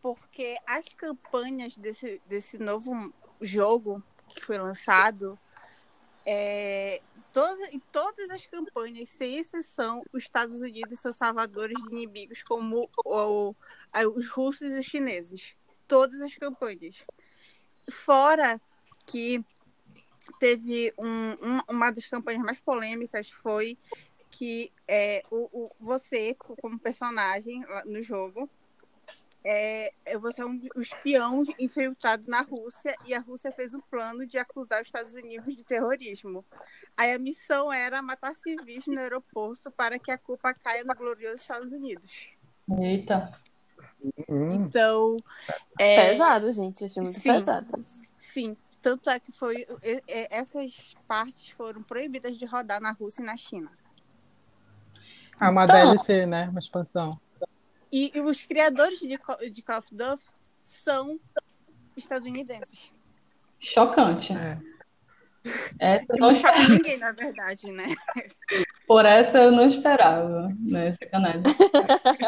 Porque 0.00 0.56
as 0.66 0.88
campanhas 0.94 1.76
desse, 1.76 2.20
desse 2.26 2.58
novo 2.58 3.12
jogo 3.40 4.02
que 4.28 4.44
foi 4.44 4.58
lançado 4.58 5.38
é, 6.24 7.00
todas, 7.32 7.72
em 7.72 7.78
todas 7.92 8.30
as 8.30 8.46
campanhas, 8.46 9.08
sem 9.10 9.38
exceção, 9.38 10.02
os 10.12 10.24
Estados 10.24 10.60
Unidos 10.60 10.98
são 10.98 11.12
salvadores 11.12 11.80
de 11.82 11.94
inimigos 11.94 12.42
como 12.42 12.90
o, 13.04 13.54
os 14.14 14.28
russos 14.28 14.68
e 14.68 14.78
os 14.78 14.86
chineses. 14.86 15.54
Todas 15.86 16.20
as 16.20 16.34
campanhas. 16.34 17.04
Fora 17.90 18.60
que 19.06 19.44
teve 20.38 20.92
um, 20.98 21.30
um, 21.32 21.60
uma 21.70 21.90
das 21.90 22.06
campanhas 22.06 22.42
mais 22.42 22.58
polêmicas 22.60 23.30
foi 23.30 23.78
que 24.30 24.70
é, 24.86 25.22
o, 25.30 25.48
o, 25.52 25.70
você, 25.80 26.34
como 26.34 26.78
personagem 26.78 27.64
no 27.86 28.02
jogo, 28.02 28.50
é, 29.48 29.92
é, 30.04 30.18
você 30.18 30.42
é 30.42 30.44
um, 30.44 30.60
um 30.76 30.80
espião 30.80 31.44
infiltrado 31.58 32.24
na 32.26 32.42
Rússia 32.42 32.94
e 33.06 33.14
a 33.14 33.20
Rússia 33.20 33.52
fez 33.52 33.72
um 33.72 33.80
plano 33.80 34.26
de 34.26 34.38
acusar 34.38 34.82
os 34.82 34.88
Estados 34.88 35.14
Unidos 35.14 35.54
de 35.54 35.62
terrorismo. 35.62 36.44
Aí 36.96 37.12
a 37.12 37.18
missão 37.18 37.72
era 37.72 38.02
matar 38.02 38.34
civis 38.34 38.86
no 38.88 38.98
aeroporto 38.98 39.70
para 39.70 39.98
que 39.98 40.10
a 40.10 40.18
culpa 40.18 40.52
caia 40.52 40.82
no 40.82 40.94
glorioso 40.94 41.36
Estados 41.36 41.70
Unidos. 41.70 42.32
Eita. 42.80 43.40
Hum. 44.28 44.50
Então. 44.52 45.16
É... 45.78 46.10
Pesado, 46.10 46.52
gente. 46.52 46.84
Achei 46.84 47.02
muito 47.02 47.20
sim, 47.20 47.32
pesado. 47.32 47.66
Sim. 48.18 48.56
Tanto 48.82 49.10
é 49.10 49.18
que 49.18 49.32
foi. 49.32 49.66
Essas 50.30 50.94
partes 51.08 51.50
foram 51.50 51.82
proibidas 51.82 52.38
de 52.38 52.44
rodar 52.44 52.80
na 52.80 52.92
Rússia 52.92 53.22
e 53.22 53.26
na 53.26 53.36
China. 53.36 53.70
É 55.40 55.48
uma 55.48 55.64
então, 55.64 55.76
DLC, 55.76 56.26
né? 56.26 56.48
Uma 56.48 56.60
expansão. 56.60 57.20
E, 57.92 58.12
e 58.14 58.20
os 58.20 58.42
criadores 58.42 58.98
de, 59.00 59.18
de 59.50 59.62
Call 59.62 59.78
of 59.78 59.94
Duty 59.94 60.24
são 60.62 61.20
estadunidenses. 61.96 62.92
Chocante. 63.58 64.32
É. 64.32 64.58
Essa 65.78 66.14
não 66.18 66.34
choca 66.34 66.68
ninguém, 66.68 66.98
na 66.98 67.12
verdade, 67.12 67.70
né? 67.70 67.94
Por 68.86 69.04
essa 69.04 69.38
eu 69.38 69.52
não 69.52 69.66
esperava, 69.66 70.52
né? 70.58 70.94
Sacanagem. 70.94 71.42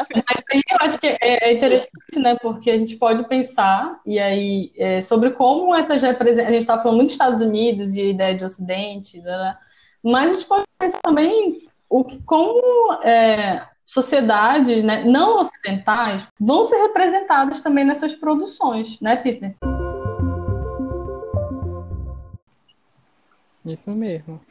é, 1.29 1.49
é, 1.49 1.53
interessante, 1.53 2.17
né? 2.17 2.35
Porque 2.41 2.71
a 2.71 2.79
gente 2.79 2.95
pode 2.95 3.27
pensar, 3.27 3.99
e 4.05 4.17
aí, 4.17 4.71
é, 4.75 5.01
sobre 5.01 5.31
como 5.31 5.75
essas 5.75 6.01
representantes. 6.01 6.49
A 6.49 6.51
gente 6.51 6.61
está 6.61 6.77
falando 6.79 6.97
muito 6.97 7.07
dos 7.07 7.13
Estados 7.13 7.39
Unidos, 7.39 7.93
de 7.93 8.09
ideia 8.09 8.35
de 8.35 8.43
Ocidente, 8.43 9.21
né? 9.21 9.57
mas 10.03 10.29
a 10.29 10.33
gente 10.33 10.45
pode 10.45 10.65
pensar 10.79 10.99
também 11.03 11.67
o 11.87 12.03
que, 12.03 12.21
como 12.23 12.93
é, 13.03 13.67
sociedades 13.85 14.83
né, 14.83 15.03
não 15.03 15.39
ocidentais 15.39 16.25
vão 16.39 16.65
ser 16.65 16.77
representadas 16.77 17.61
também 17.61 17.85
nessas 17.85 18.13
produções, 18.13 18.99
né, 18.99 19.15
Peter? 19.15 19.55
Isso 23.65 23.91
mesmo. 23.91 24.41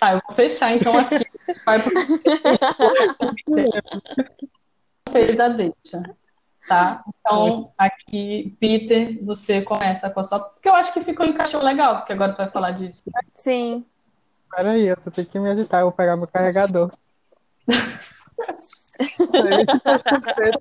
Tá, 0.00 0.14
eu 0.14 0.20
vou 0.26 0.34
fechar 0.34 0.74
então 0.74 0.98
aqui. 0.98 1.24
Vai 1.64 1.82
pro... 1.82 1.92
Fez 5.16 5.40
a 5.40 5.48
deixa. 5.48 6.02
Tá? 6.68 7.02
Então, 7.08 7.72
aqui, 7.78 8.56
Peter, 8.58 9.24
você 9.24 9.62
começa 9.62 10.10
com 10.10 10.20
a 10.20 10.24
sua. 10.24 10.40
Porque 10.40 10.68
eu 10.68 10.74
acho 10.74 10.92
que 10.92 11.00
ficou 11.00 11.24
encaixou 11.24 11.62
legal, 11.62 11.98
porque 11.98 12.12
agora 12.12 12.32
tu 12.32 12.38
vai 12.38 12.50
falar 12.50 12.72
disso. 12.72 13.02
Sim. 13.32 13.86
Peraí, 14.54 14.86
eu 14.86 14.96
tenho 14.96 15.26
que 15.26 15.38
me 15.38 15.48
agitar, 15.48 15.80
eu 15.80 15.86
vou 15.86 15.92
pegar 15.92 16.16
meu 16.16 16.26
carregador. 16.26 16.90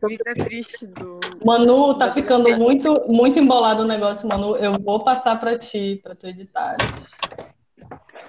Vida 0.08 0.34
triste 0.36 0.86
do. 0.88 1.20
Manu, 1.44 1.98
tá 1.98 2.14
ficando 2.14 2.56
muito, 2.58 3.06
muito 3.08 3.40
embolado 3.40 3.82
o 3.82 3.88
negócio, 3.88 4.28
Manu. 4.28 4.56
Eu 4.58 4.80
vou 4.80 5.04
passar 5.04 5.40
pra 5.40 5.58
ti, 5.58 6.00
pra 6.04 6.14
tu 6.16 6.28
editar. 6.28 6.78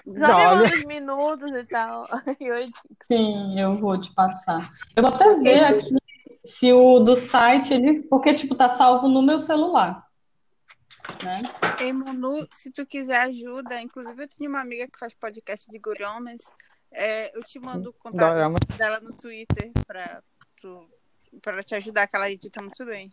Só 0.07 0.57
me 0.57 0.64
uns 0.64 0.85
minutos 0.85 1.53
e 1.53 1.64
tal. 1.64 2.07
Sim, 3.07 3.61
eu 3.61 3.77
vou 3.79 3.99
te 3.99 4.12
passar. 4.14 4.59
Eu 4.95 5.03
vou 5.03 5.12
até 5.12 5.35
ver 5.35 5.64
aqui 5.64 5.95
se 6.47 6.72
o 6.72 7.01
do 7.01 7.16
site, 7.16 7.74
ele. 7.74 8.03
Porque, 8.05 8.34
tipo, 8.34 8.55
tá 8.55 8.68
salvo 8.68 9.09
no 9.09 9.22
meu 9.22 9.40
celular. 9.40 10.07
Né? 11.22 11.42
Ei, 11.80 11.92
Manu, 11.92 12.47
se 12.53 12.70
tu 12.70 12.86
quiser 12.86 13.20
ajuda, 13.22 13.80
inclusive 13.80 14.24
eu 14.24 14.28
tenho 14.28 14.51
uma 14.51 14.61
amiga 14.61 14.88
que 14.88 14.99
faz 14.99 15.12
podcast 15.14 15.70
de 15.70 15.78
guriones. 15.78 16.42
É, 16.92 17.36
eu 17.36 17.42
te 17.42 17.59
mando 17.59 17.90
o 17.90 17.92
contato 17.92 18.32
Dorama. 18.32 18.59
dela 18.76 19.01
no 19.01 19.12
Twitter 19.12 19.72
pra, 19.86 20.22
tu, 20.61 20.88
pra 21.42 21.62
te 21.62 21.74
ajudar, 21.74 22.07
que 22.07 22.16
ela 22.16 22.30
edita 22.30 22.62
muito 22.62 22.84
bem. 22.84 23.12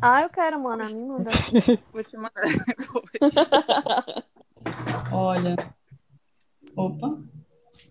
Ah, 0.00 0.22
eu 0.22 0.30
quero, 0.30 0.60
mano. 0.60 0.84
Me 0.86 1.04
manda. 1.04 1.30
Vou 1.92 2.04
te 2.04 2.16
mandar 2.16 2.42
depois. 2.66 3.34
Olha. 5.12 5.56
Opa. 6.76 7.22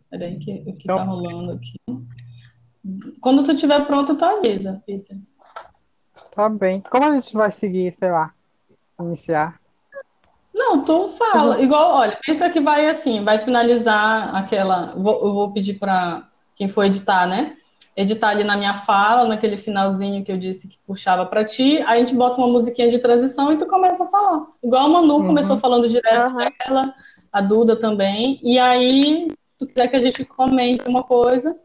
Peraí, 0.10 0.40
que, 0.40 0.64
o 0.68 0.76
que 0.76 0.88
tá 0.88 1.04
rolando 1.04 1.54
aqui? 1.54 1.80
Quando 3.20 3.44
tu 3.44 3.52
estiver 3.52 3.86
pronto, 3.86 4.16
tu 4.16 4.24
avisa, 4.24 4.82
Peter. 4.86 5.18
Tá 6.34 6.50
bem. 6.50 6.82
Como 6.90 7.06
a 7.06 7.14
gente 7.14 7.34
vai 7.34 7.52
seguir, 7.52 7.94
sei 7.94 8.12
lá, 8.12 8.34
iniciar? 9.00 9.60
Não, 10.54 10.82
tu 10.84 11.10
fala. 11.10 11.58
Uhum. 11.58 11.64
Igual, 11.64 11.96
olha, 11.96 12.20
pensa 12.26 12.50
que 12.50 12.60
vai 12.60 12.88
assim, 12.88 13.24
vai 13.24 13.40
finalizar 13.40 14.36
aquela. 14.36 14.94
Vou, 14.96 15.26
eu 15.26 15.34
vou 15.34 15.52
pedir 15.52 15.76
para 15.76 16.28
quem 16.56 16.68
for 16.68 16.84
editar, 16.84 17.26
né? 17.26 17.56
Editar 17.96 18.30
ali 18.30 18.44
na 18.44 18.58
minha 18.58 18.74
fala, 18.74 19.28
naquele 19.28 19.58
finalzinho 19.58 20.24
que 20.24 20.32
eu 20.32 20.38
disse 20.38 20.68
que 20.68 20.78
puxava 20.86 21.26
para 21.26 21.46
ti. 21.46 21.78
Aí 21.88 22.02
a 22.02 22.06
gente 22.06 22.16
bota 22.16 22.38
uma 22.38 22.48
musiquinha 22.48 22.90
de 22.90 23.00
transição 23.00 23.52
e 23.52 23.58
tu 23.58 23.66
começa 23.66 24.04
a 24.04 24.08
falar. 24.08 24.48
Igual 24.64 24.86
a 24.86 24.90
Manu 24.90 25.16
uhum. 25.16 25.28
começou 25.28 25.58
falando 25.58 25.88
direto 25.88 26.32
uhum. 26.32 26.38
dela, 26.38 26.94
a 27.32 27.42
Duda 27.42 27.76
também. 27.76 28.40
E 28.44 28.60
aí, 28.60 29.28
se 29.30 29.58
tu 29.58 29.68
quiser 29.68 29.88
que 29.88 29.96
a 29.96 30.02
gente 30.02 30.26
comente 30.26 30.88
uma 30.88 31.04
coisa, 31.04 31.58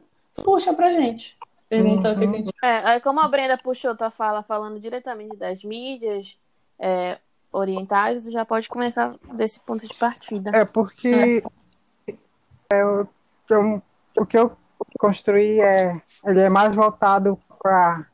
puxa 0.43 0.73
pra 0.73 0.91
gente. 0.91 1.37
Pergunta 1.69 2.09
uhum. 2.09 2.15
o 2.15 2.19
que 2.19 2.25
a 2.25 2.27
gente. 2.27 2.53
É, 2.63 2.77
aí 2.85 3.01
como 3.01 3.21
a 3.21 3.29
Brenda 3.29 3.57
puxou 3.57 3.97
tua 3.97 4.11
fala 4.11 4.43
falando 4.43 4.79
diretamente 4.81 5.37
das 5.37 5.65
mídias, 5.65 6.39
é, 6.79 7.19
orientais, 7.53 8.25
já 8.31 8.45
pode 8.45 8.69
começar 8.69 9.15
desse 9.33 9.61
ponto 9.61 9.87
de 9.87 9.95
partida. 9.95 10.51
É 10.55 10.65
porque 10.65 11.43
é. 12.71 12.83
Eu, 12.83 13.09
eu, 13.51 13.83
o 14.19 14.27
que 14.27 14.37
eu 14.37 14.57
construí 14.99 15.61
é 15.61 16.01
ele 16.25 16.41
é 16.41 16.49
mais 16.49 16.75
voltado 16.75 17.39
para 17.63 18.07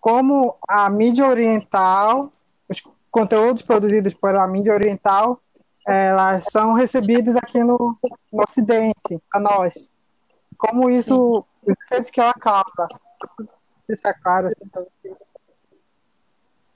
como 0.00 0.56
a 0.68 0.88
mídia 0.88 1.26
oriental, 1.26 2.30
os 2.68 2.82
conteúdos 3.10 3.62
produzidos 3.62 4.14
pela 4.14 4.46
mídia 4.46 4.72
oriental, 4.72 5.40
elas 5.86 6.44
são 6.50 6.74
recebidos 6.74 7.36
aqui 7.36 7.62
no, 7.64 7.96
no 8.32 8.42
Ocidente, 8.42 9.20
a 9.32 9.40
nós. 9.40 9.90
Como 10.58 10.90
isso, 10.90 11.46
os 11.62 11.76
efeitos 11.84 12.10
que 12.10 12.20
ela 12.20 12.34
causa. 12.34 12.88
Isso 13.88 14.06
é 14.06 14.12
claro, 14.12 14.48
assim, 14.48 15.14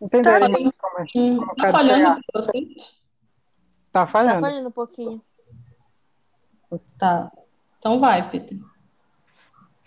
Entenderam 0.00 0.50
tá, 0.50 0.56
como, 0.56 0.72
como 1.12 1.56
tá 1.56 1.70
falhando 1.70 2.20
Tá 3.92 4.06
falhando. 4.06 4.34
Tá 4.34 4.40
falhando 4.40 4.68
um 4.68 4.72
pouquinho. 4.72 5.22
Tá. 6.98 7.30
Então 7.78 8.00
vai, 8.00 8.28
Peter. 8.30 8.58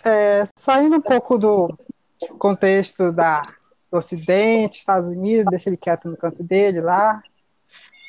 É, 0.03 0.47
saindo 0.55 0.97
um 0.97 1.01
pouco 1.01 1.37
do 1.37 1.75
contexto 2.37 3.11
da, 3.11 3.41
do 3.91 3.97
Ocidente, 3.97 4.77
Estados 4.77 5.09
Unidos, 5.09 5.47
deixa 5.49 5.69
ele 5.69 5.77
quieto 5.77 6.07
no 6.07 6.15
canto 6.15 6.43
dele 6.43 6.79
lá. 6.79 7.21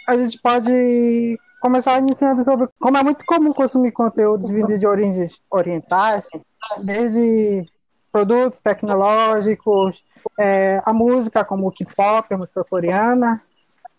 A 0.06 0.16
gente 0.16 0.38
pode 0.40 1.38
começar 1.66 1.98
iniciando 1.98 2.44
sobre 2.44 2.68
como 2.78 2.96
é 2.96 3.02
muito 3.02 3.24
comum 3.24 3.52
consumir 3.52 3.90
conteúdos 3.90 4.48
vindos 4.48 4.78
de 4.78 4.86
origens 4.86 5.42
orientais, 5.50 6.28
desde 6.84 7.66
produtos 8.12 8.60
tecnológicos, 8.60 10.04
é, 10.38 10.80
a 10.84 10.92
música 10.92 11.44
como 11.44 11.66
o 11.66 11.72
K-pop, 11.72 12.32
a 12.32 12.38
música 12.38 12.62
coreana, 12.62 13.42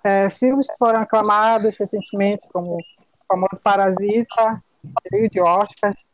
é, 0.01 0.29
filmes 0.29 0.65
que 0.65 0.77
foram 0.79 1.01
aclamados 1.01 1.75
recentemente, 1.77 2.47
como 2.53 2.77
o 2.77 2.79
famoso 3.27 3.61
Parasita, 3.61 4.63
trio 5.03 5.29
de 5.29 5.41
Oscars, 5.41 6.05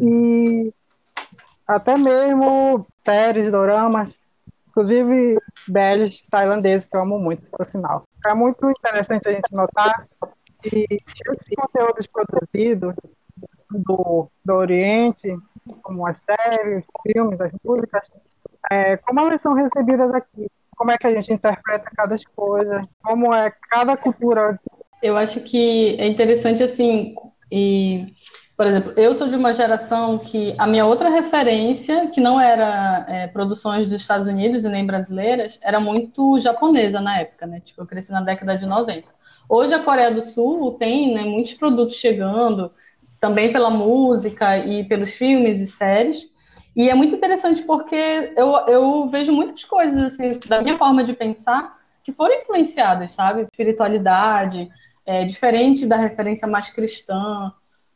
e 0.00 0.72
até 1.66 1.96
mesmo 1.96 2.86
séries, 3.04 3.50
doramas, 3.50 4.16
inclusive 4.68 5.36
belos 5.66 6.22
tailandeses, 6.30 6.86
que 6.86 6.96
eu 6.96 7.02
amo 7.02 7.18
muito, 7.18 7.44
por 7.50 7.68
sinal. 7.68 8.04
É 8.24 8.32
muito 8.32 8.70
interessante 8.70 9.26
a 9.26 9.32
gente 9.32 9.52
notar 9.52 10.06
E 10.64 10.86
esses 10.90 11.56
conteúdos 11.56 12.06
produzidos 12.06 12.94
do, 13.70 14.28
do 14.44 14.54
Oriente, 14.54 15.36
como 15.82 16.06
as 16.06 16.18
séries, 16.18 16.84
os 16.84 17.12
filmes, 17.12 17.40
as 17.40 17.52
músicas, 17.64 18.10
é, 18.70 18.96
como 18.96 19.20
elas 19.20 19.40
são 19.40 19.54
recebidas 19.54 20.12
aqui? 20.12 20.50
Como 20.76 20.90
é 20.90 20.98
que 20.98 21.06
a 21.06 21.12
gente 21.12 21.32
interpreta 21.32 21.90
cada 21.94 22.16
coisa? 22.34 22.82
Como 23.02 23.34
é 23.34 23.52
cada 23.70 23.96
cultura? 23.96 24.58
Eu 25.02 25.16
acho 25.16 25.40
que 25.40 25.96
é 25.98 26.06
interessante, 26.06 26.62
assim, 26.62 27.14
e, 27.50 28.14
por 28.60 28.66
exemplo, 28.66 28.92
eu 28.94 29.14
sou 29.14 29.26
de 29.26 29.36
uma 29.36 29.54
geração 29.54 30.18
que 30.18 30.54
a 30.58 30.66
minha 30.66 30.84
outra 30.84 31.08
referência, 31.08 32.08
que 32.08 32.20
não 32.20 32.38
era 32.38 33.06
é, 33.08 33.26
produções 33.26 33.86
dos 33.86 34.02
Estados 34.02 34.26
Unidos 34.26 34.62
e 34.66 34.68
nem 34.68 34.84
brasileiras, 34.84 35.58
era 35.62 35.80
muito 35.80 36.38
japonesa 36.38 37.00
na 37.00 37.20
época, 37.20 37.46
né? 37.46 37.62
Tipo, 37.64 37.80
eu 37.80 37.86
cresci 37.86 38.12
na 38.12 38.20
década 38.20 38.58
de 38.58 38.66
90. 38.66 39.08
Hoje 39.48 39.72
a 39.72 39.78
Coreia 39.78 40.10
do 40.10 40.20
Sul 40.20 40.72
tem 40.72 41.14
né, 41.14 41.22
muitos 41.22 41.54
produtos 41.54 41.96
chegando, 41.96 42.70
também 43.18 43.50
pela 43.50 43.70
música 43.70 44.58
e 44.58 44.84
pelos 44.84 45.08
filmes 45.12 45.58
e 45.58 45.66
séries. 45.66 46.26
E 46.76 46.90
é 46.90 46.94
muito 46.94 47.14
interessante 47.14 47.62
porque 47.62 48.34
eu, 48.36 48.52
eu 48.68 49.08
vejo 49.08 49.32
muitas 49.32 49.64
coisas, 49.64 50.02
assim, 50.02 50.38
da 50.46 50.60
minha 50.60 50.76
forma 50.76 51.02
de 51.02 51.14
pensar, 51.14 51.78
que 52.04 52.12
foram 52.12 52.34
influenciadas, 52.34 53.14
sabe? 53.14 53.40
Espiritualidade, 53.40 54.68
é, 55.06 55.24
diferente 55.24 55.86
da 55.86 55.96
referência 55.96 56.46
mais 56.46 56.68
cristã. 56.68 57.54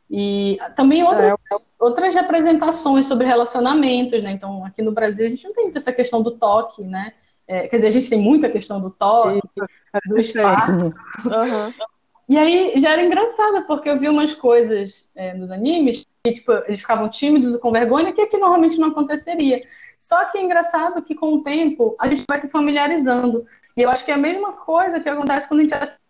E 0.09 0.57
também 0.75 1.03
outras, 1.03 1.31
é, 1.31 1.35
outras 1.79 2.13
representações 2.13 3.07
sobre 3.07 3.25
relacionamentos, 3.25 4.21
né? 4.21 4.31
Então, 4.31 4.63
aqui 4.65 4.81
no 4.81 4.91
Brasil, 4.91 5.25
a 5.25 5.29
gente 5.29 5.45
não 5.45 5.53
tem 5.53 5.71
essa 5.73 5.91
questão 5.91 6.21
do 6.21 6.31
toque, 6.31 6.83
né? 6.83 7.13
É, 7.47 7.67
quer 7.67 7.77
dizer, 7.77 7.87
a 7.87 7.91
gente 7.91 8.09
tem 8.09 8.19
muita 8.19 8.49
questão 8.49 8.79
do 8.79 8.89
toque, 8.89 9.39
do 10.07 10.19
espaço. 10.19 10.71
Uhum. 11.25 11.73
E 12.27 12.37
aí 12.37 12.73
já 12.77 12.91
era 12.91 13.03
engraçado, 13.03 13.65
porque 13.67 13.87
eu 13.87 13.99
vi 13.99 14.09
umas 14.09 14.33
coisas 14.33 15.07
é, 15.15 15.33
nos 15.33 15.51
animes 15.51 16.05
que 16.23 16.33
tipo, 16.33 16.51
eles 16.67 16.79
ficavam 16.79 17.07
tímidos 17.07 17.53
e 17.53 17.59
com 17.59 17.71
vergonha, 17.71 18.11
que 18.11 18.21
aqui 18.21 18.35
normalmente 18.37 18.79
não 18.79 18.87
aconteceria. 18.87 19.61
Só 19.95 20.25
que 20.25 20.39
é 20.39 20.41
engraçado 20.41 21.03
que 21.03 21.13
com 21.13 21.33
o 21.35 21.43
tempo 21.43 21.95
a 21.99 22.07
gente 22.07 22.23
vai 22.27 22.39
se 22.39 22.49
familiarizando. 22.49 23.45
E 23.77 23.81
eu 23.83 23.89
acho 23.91 24.03
que 24.03 24.09
é 24.09 24.15
a 24.15 24.17
mesma 24.17 24.53
coisa 24.53 24.99
que 24.99 25.07
acontece 25.07 25.47
quando 25.47 25.59
a 25.59 25.63
gente 25.63 25.73
assiste 25.75 26.01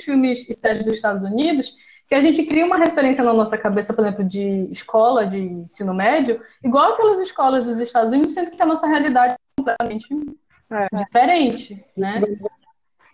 filmes 0.00 0.46
e 0.48 0.54
séries 0.54 0.84
dos 0.84 0.94
Estados 0.94 1.22
Unidos, 1.22 1.74
que 2.08 2.14
a 2.14 2.20
gente 2.20 2.44
cria 2.44 2.66
uma 2.66 2.76
referência 2.76 3.24
na 3.24 3.32
nossa 3.32 3.56
cabeça, 3.56 3.92
por 3.92 4.04
exemplo, 4.04 4.24
de 4.24 4.68
escola, 4.70 5.26
de 5.26 5.38
ensino 5.38 5.94
médio, 5.94 6.40
igual 6.62 6.92
aquelas 6.92 7.20
escolas 7.20 7.64
dos 7.64 7.80
Estados 7.80 8.12
Unidos, 8.12 8.34
sendo 8.34 8.50
que 8.50 8.60
a 8.60 8.66
nossa 8.66 8.86
realidade 8.86 9.34
é 9.34 9.36
completamente 9.56 10.08
é. 10.70 10.88
diferente, 10.96 11.84
né? 11.96 12.22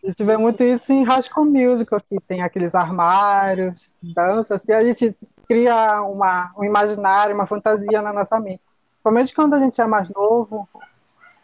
A 0.02 0.06
gente 0.08 0.24
vê 0.24 0.36
muito 0.36 0.64
isso 0.64 0.90
em 0.92 1.04
School 1.04 1.44
Musical, 1.44 2.00
que 2.00 2.18
tem 2.20 2.42
aqueles 2.42 2.74
armários, 2.74 3.92
dança, 4.02 4.54
assim, 4.54 4.72
a 4.72 4.82
gente 4.82 5.14
cria 5.46 6.02
uma, 6.02 6.52
um 6.56 6.64
imaginário, 6.64 7.34
uma 7.34 7.46
fantasia 7.46 8.00
na 8.00 8.12
nossa 8.12 8.40
mente. 8.40 8.62
Principalmente 8.92 9.34
quando 9.34 9.54
a 9.54 9.60
gente 9.60 9.80
é 9.80 9.86
mais 9.86 10.08
novo, 10.08 10.68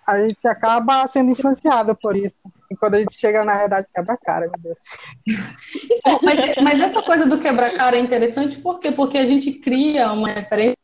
a 0.07 0.19
gente 0.21 0.47
acaba 0.47 1.07
sendo 1.09 1.33
influenciado 1.33 1.95
por 1.95 2.17
isso. 2.17 2.39
Quando 2.79 2.95
a 2.95 3.01
gente 3.01 3.19
chega 3.19 3.45
na 3.45 3.55
realidade, 3.55 3.87
quebra 3.95 4.17
cara, 4.17 4.51
meu 4.51 4.61
Deus. 4.61 4.79
Mas, 6.23 6.55
mas 6.63 6.81
essa 6.81 7.03
coisa 7.03 7.27
do 7.27 7.39
quebra-cara 7.39 7.97
é 7.97 8.01
interessante 8.01 8.59
por 8.59 8.81
quê? 8.81 8.91
Porque 8.91 9.19
a 9.19 9.27
gente 9.27 9.53
cria 9.53 10.13
uma 10.13 10.29
referência. 10.29 10.77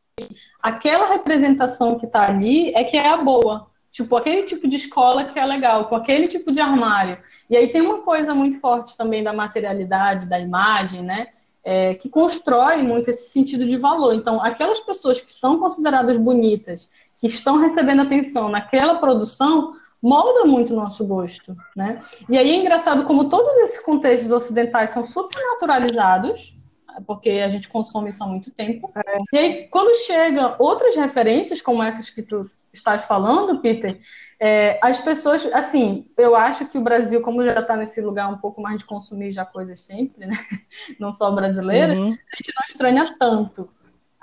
Aquela 0.62 1.08
representação 1.08 1.98
que 1.98 2.06
está 2.06 2.26
ali 2.26 2.72
é 2.74 2.84
que 2.84 2.96
é 2.96 3.08
a 3.08 3.16
boa. 3.16 3.70
Tipo, 3.92 4.16
aquele 4.16 4.42
tipo 4.44 4.66
de 4.66 4.76
escola 4.76 5.24
que 5.24 5.38
é 5.38 5.44
legal, 5.44 5.84
com 5.86 5.94
aquele 5.94 6.26
tipo 6.26 6.50
de 6.50 6.60
armário. 6.60 7.18
E 7.48 7.56
aí 7.56 7.70
tem 7.70 7.82
uma 7.82 7.98
coisa 7.98 8.34
muito 8.34 8.58
forte 8.58 8.96
também 8.96 9.22
da 9.22 9.34
materialidade, 9.34 10.26
da 10.26 10.40
imagem, 10.40 11.02
né? 11.02 11.28
É, 11.62 11.94
que 11.94 12.08
constrói 12.08 12.82
muito 12.82 13.10
esse 13.10 13.30
sentido 13.30 13.66
de 13.66 13.76
valor. 13.76 14.14
Então, 14.14 14.42
aquelas 14.42 14.80
pessoas 14.80 15.20
que 15.20 15.32
são 15.32 15.58
consideradas 15.58 16.16
bonitas, 16.16 16.90
que 17.18 17.26
estão 17.26 17.58
recebendo 17.58 18.02
atenção 18.02 18.48
naquela 18.48 18.96
produção, 18.96 19.74
molda 20.02 20.44
muito 20.44 20.72
o 20.72 20.76
nosso 20.76 21.06
gosto, 21.06 21.56
né? 21.76 22.02
E 22.28 22.36
aí 22.36 22.50
é 22.50 22.56
engraçado 22.56 23.04
como 23.04 23.28
todos 23.28 23.56
esses 23.58 23.78
contextos 23.78 24.32
ocidentais 24.32 24.90
são 24.90 25.04
super 25.04 25.40
naturalizados, 25.52 26.58
porque 27.06 27.30
a 27.30 27.48
gente 27.48 27.68
consome 27.68 28.10
isso 28.10 28.22
há 28.22 28.26
muito 28.26 28.50
tempo. 28.50 28.90
É. 28.94 29.18
E 29.32 29.38
aí, 29.38 29.68
quando 29.68 29.96
chegam 30.04 30.56
outras 30.58 30.96
referências, 30.96 31.62
como 31.62 31.82
essas 31.82 32.10
que 32.10 32.22
tu 32.22 32.50
estás 32.72 33.04
falando, 33.04 33.60
Peter, 33.60 34.00
é, 34.40 34.78
as 34.82 34.98
pessoas, 34.98 35.46
assim, 35.52 36.06
eu 36.16 36.34
acho 36.34 36.66
que 36.66 36.78
o 36.78 36.82
Brasil, 36.82 37.20
como 37.20 37.44
já 37.44 37.60
está 37.60 37.76
nesse 37.76 38.00
lugar 38.00 38.28
um 38.28 38.38
pouco 38.38 38.60
mais 38.60 38.78
de 38.78 38.84
consumir 38.84 39.30
já 39.30 39.44
coisas 39.44 39.80
sempre, 39.80 40.26
né? 40.26 40.36
Não 40.98 41.12
só 41.12 41.30
brasileiras, 41.30 41.98
uhum. 41.98 42.06
a 42.06 42.36
gente 42.36 42.52
não 42.56 42.64
estranha 42.66 43.14
tanto. 43.18 43.70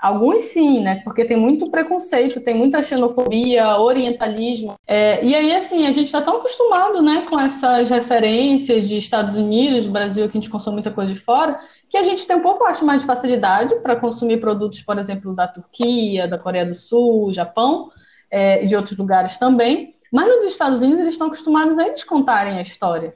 Alguns 0.00 0.44
sim, 0.44 0.80
né? 0.80 1.02
Porque 1.04 1.26
tem 1.26 1.36
muito 1.36 1.70
preconceito, 1.70 2.40
tem 2.40 2.54
muita 2.54 2.82
xenofobia, 2.82 3.76
orientalismo. 3.78 4.74
É, 4.86 5.22
e 5.22 5.34
aí, 5.34 5.54
assim, 5.54 5.86
a 5.86 5.90
gente 5.90 6.06
está 6.06 6.22
tão 6.22 6.38
acostumado, 6.38 7.02
né, 7.02 7.26
com 7.28 7.38
essas 7.38 7.90
referências 7.90 8.88
de 8.88 8.96
Estados 8.96 9.34
Unidos, 9.34 9.86
Brasil, 9.86 10.24
que 10.28 10.38
a 10.38 10.40
gente 10.40 10.48
consome 10.48 10.76
muita 10.76 10.90
coisa 10.90 11.12
de 11.12 11.20
fora, 11.20 11.60
que 11.90 11.98
a 11.98 12.02
gente 12.02 12.26
tem 12.26 12.36
um 12.36 12.40
pouco, 12.40 12.64
acho, 12.64 12.84
mais 12.84 13.02
de 13.02 13.06
facilidade 13.06 13.74
para 13.80 13.94
consumir 13.94 14.40
produtos, 14.40 14.80
por 14.80 14.98
exemplo, 14.98 15.34
da 15.34 15.46
Turquia, 15.46 16.26
da 16.26 16.38
Coreia 16.38 16.64
do 16.64 16.74
Sul, 16.74 17.30
Japão, 17.32 17.90
é, 18.30 18.64
e 18.64 18.66
de 18.66 18.74
outros 18.76 18.96
lugares 18.96 19.36
também. 19.36 19.92
Mas 20.10 20.26
nos 20.26 20.44
Estados 20.44 20.80
Unidos 20.80 21.00
eles 21.00 21.12
estão 21.12 21.26
acostumados 21.26 21.78
a 21.78 21.86
eles 21.86 22.02
contarem 22.02 22.58
a 22.58 22.62
história, 22.62 23.14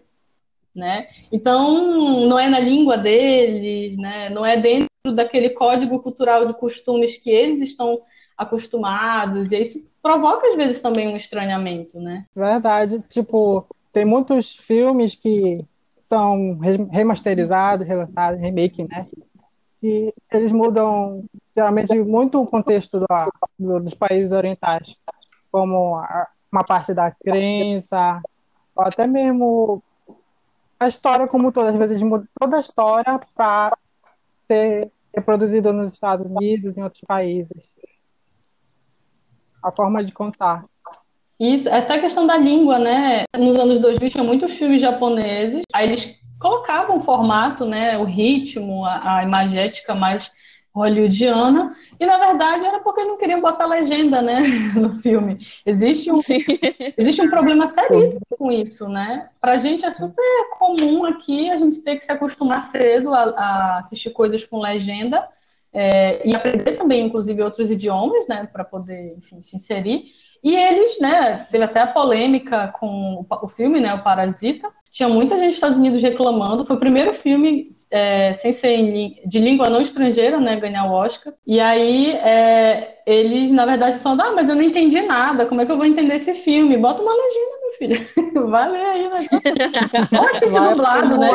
né? 0.75 1.07
Então 1.31 2.27
não 2.27 2.39
é 2.39 2.49
na 2.49 2.59
língua 2.59 2.97
deles, 2.99 3.97
né? 3.97 4.29
Não 4.31 4.45
é 4.45 4.57
dentro 4.57 4.89
daquele 5.14 5.51
código 5.51 6.01
cultural 6.01 6.47
de 6.47 6.55
costumes 6.55 7.16
que 7.16 7.31
eles 7.31 7.61
estão 7.61 8.01
acostumados 8.37 9.53
e 9.53 9.61
isso 9.61 9.87
provoca 10.03 10.49
às 10.49 10.57
vezes 10.57 10.81
também 10.81 11.09
um 11.09 11.16
estranhamento, 11.16 12.01
né? 12.01 12.27
Verdade, 12.35 13.01
tipo 13.09 13.66
tem 13.93 14.05
muitos 14.05 14.57
filmes 14.57 15.14
que 15.14 15.64
são 16.03 16.59
remasterizados, 16.91 17.87
relançados, 17.87 18.41
remake, 18.41 18.83
né? 18.83 19.07
E 19.83 20.12
eles 20.33 20.51
mudam 20.51 21.25
geralmente 21.55 21.95
muito 22.03 22.41
o 22.43 22.47
contexto 22.47 23.01
do, 23.01 23.07
do, 23.59 23.81
dos 23.81 23.95
países 23.95 24.33
orientais, 24.33 24.97
como 25.53 25.97
a, 25.97 26.27
uma 26.51 26.64
parte 26.64 26.93
da 26.93 27.11
crença, 27.11 28.20
ou 28.75 28.85
até 28.85 29.07
mesmo 29.07 29.83
a 30.85 30.89
história 30.89 31.26
como 31.26 31.51
toda, 31.51 31.70
às 31.70 31.76
vezes 31.76 32.01
muda 32.03 32.26
toda 32.39 32.57
a 32.57 32.61
história 32.61 33.20
para 33.35 33.76
ser 34.47 34.91
reproduzida 35.14 35.72
nos 35.72 35.93
Estados 35.93 36.30
Unidos 36.30 36.76
em 36.76 36.82
outros 36.82 37.03
países. 37.07 37.76
A 39.62 39.72
forma 39.72 40.05
de 40.05 40.12
contar. 40.12 40.64
Isso, 41.41 41.68
é 41.68 41.78
até 41.78 41.95
a 41.95 42.01
questão 42.01 42.26
da 42.26 42.37
língua, 42.37 42.78
né? 42.78 43.24
Nos 43.37 43.57
anos 43.57 43.78
2000 43.80 44.11
tinha 44.11 44.24
muitos 44.24 44.53
filmes 44.53 44.80
japoneses, 44.80 45.62
aí 45.72 45.89
eles 45.89 46.18
colocavam 46.39 46.99
o 46.99 47.01
formato, 47.01 47.64
né, 47.64 47.97
o 47.97 48.05
ritmo, 48.05 48.85
a, 48.85 49.16
a 49.16 49.22
imagética 49.22 49.95
mais 49.95 50.30
hollywoodiana, 50.75 51.75
e 52.01 52.05
na 52.05 52.18
verdade 52.18 52.66
era 52.66 52.81
porque 52.81 53.05
não 53.05 53.16
queriam 53.16 53.41
botar 53.41 53.66
legenda, 53.66 54.20
né, 54.20 54.41
no 54.75 54.91
filme. 54.93 55.39
Existe 55.64 56.11
um, 56.11 56.18
existe 56.99 57.22
um 57.22 57.31
problema 57.31 57.68
seríssimo 57.68 58.27
com 58.37 58.51
isso, 58.51 58.89
né? 58.89 59.29
Pra 59.41 59.57
gente 59.57 59.85
é 59.85 59.91
super 59.91 60.49
comum 60.59 61.05
aqui 61.05 61.49
a 61.51 61.57
gente 61.57 61.81
ter 61.83 61.97
que 61.97 62.05
se 62.05 62.11
acostumar 62.11 62.62
cedo 62.62 63.14
a, 63.14 63.22
a 63.22 63.79
assistir 63.79 64.11
coisas 64.11 64.45
com 64.45 64.59
legenda, 64.61 65.29
é, 65.77 66.27
e 66.27 66.35
aprender 66.37 66.75
também, 66.75 67.05
inclusive, 67.05 67.43
outros 67.43 67.68
idiomas, 67.68 68.29
né, 68.29 68.49
para 68.51 68.64
poder, 68.64 69.16
enfim, 69.18 69.43
se 69.43 69.57
inserir. 69.57 70.05
E 70.43 70.55
eles, 70.55 71.01
né, 71.01 71.49
teve 71.51 71.64
até 71.64 71.81
a 71.81 71.87
polêmica 71.89 72.68
com 72.79 73.27
o 73.29 73.49
filme, 73.49 73.81
né, 73.81 73.93
o 73.93 74.03
Parasita. 74.03 74.70
Tinha 74.95 75.09
muita 75.09 75.35
gente 75.35 75.47
nos 75.47 75.55
Estados 75.55 75.77
Unidos 75.77 76.01
reclamando. 76.01 76.65
Foi 76.65 76.77
o 76.77 76.79
primeiro 76.79 77.13
filme 77.13 77.73
é, 77.91 78.33
sem 78.33 78.53
ser 78.53 78.79
de 79.27 79.41
língua 79.41 79.69
não 79.69 79.81
estrangeira, 79.81 80.39
né, 80.39 80.55
ganhar 80.55 80.87
o 80.87 80.93
Oscar. 80.93 81.35
E 81.45 81.59
aí 81.59 82.13
é, 82.13 83.03
eles, 83.05 83.51
na 83.51 83.67
verdade, 83.67 83.99
falando, 83.99 84.21
ah, 84.21 84.31
mas 84.31 84.49
eu 84.49 84.55
não 84.55 84.63
entendi 84.63 85.03
nada. 85.03 85.47
Como 85.47 85.61
é 85.61 85.67
que 85.67 85.73
eu 85.73 85.77
vou 85.77 85.85
entender 85.85 86.15
esse 86.15 86.33
filme? 86.35 86.77
Bota 86.77 87.03
uma 87.03 87.13
legenda, 87.13 87.61
meu 87.61 87.73
filho. 87.73 88.47
Vai 88.49 88.71
ler 88.71 88.87
aí, 88.87 89.09
né? 89.11 89.19
Olha 90.17 90.41
que 90.41 90.47
dublado, 90.47 91.19
né? 91.19 91.31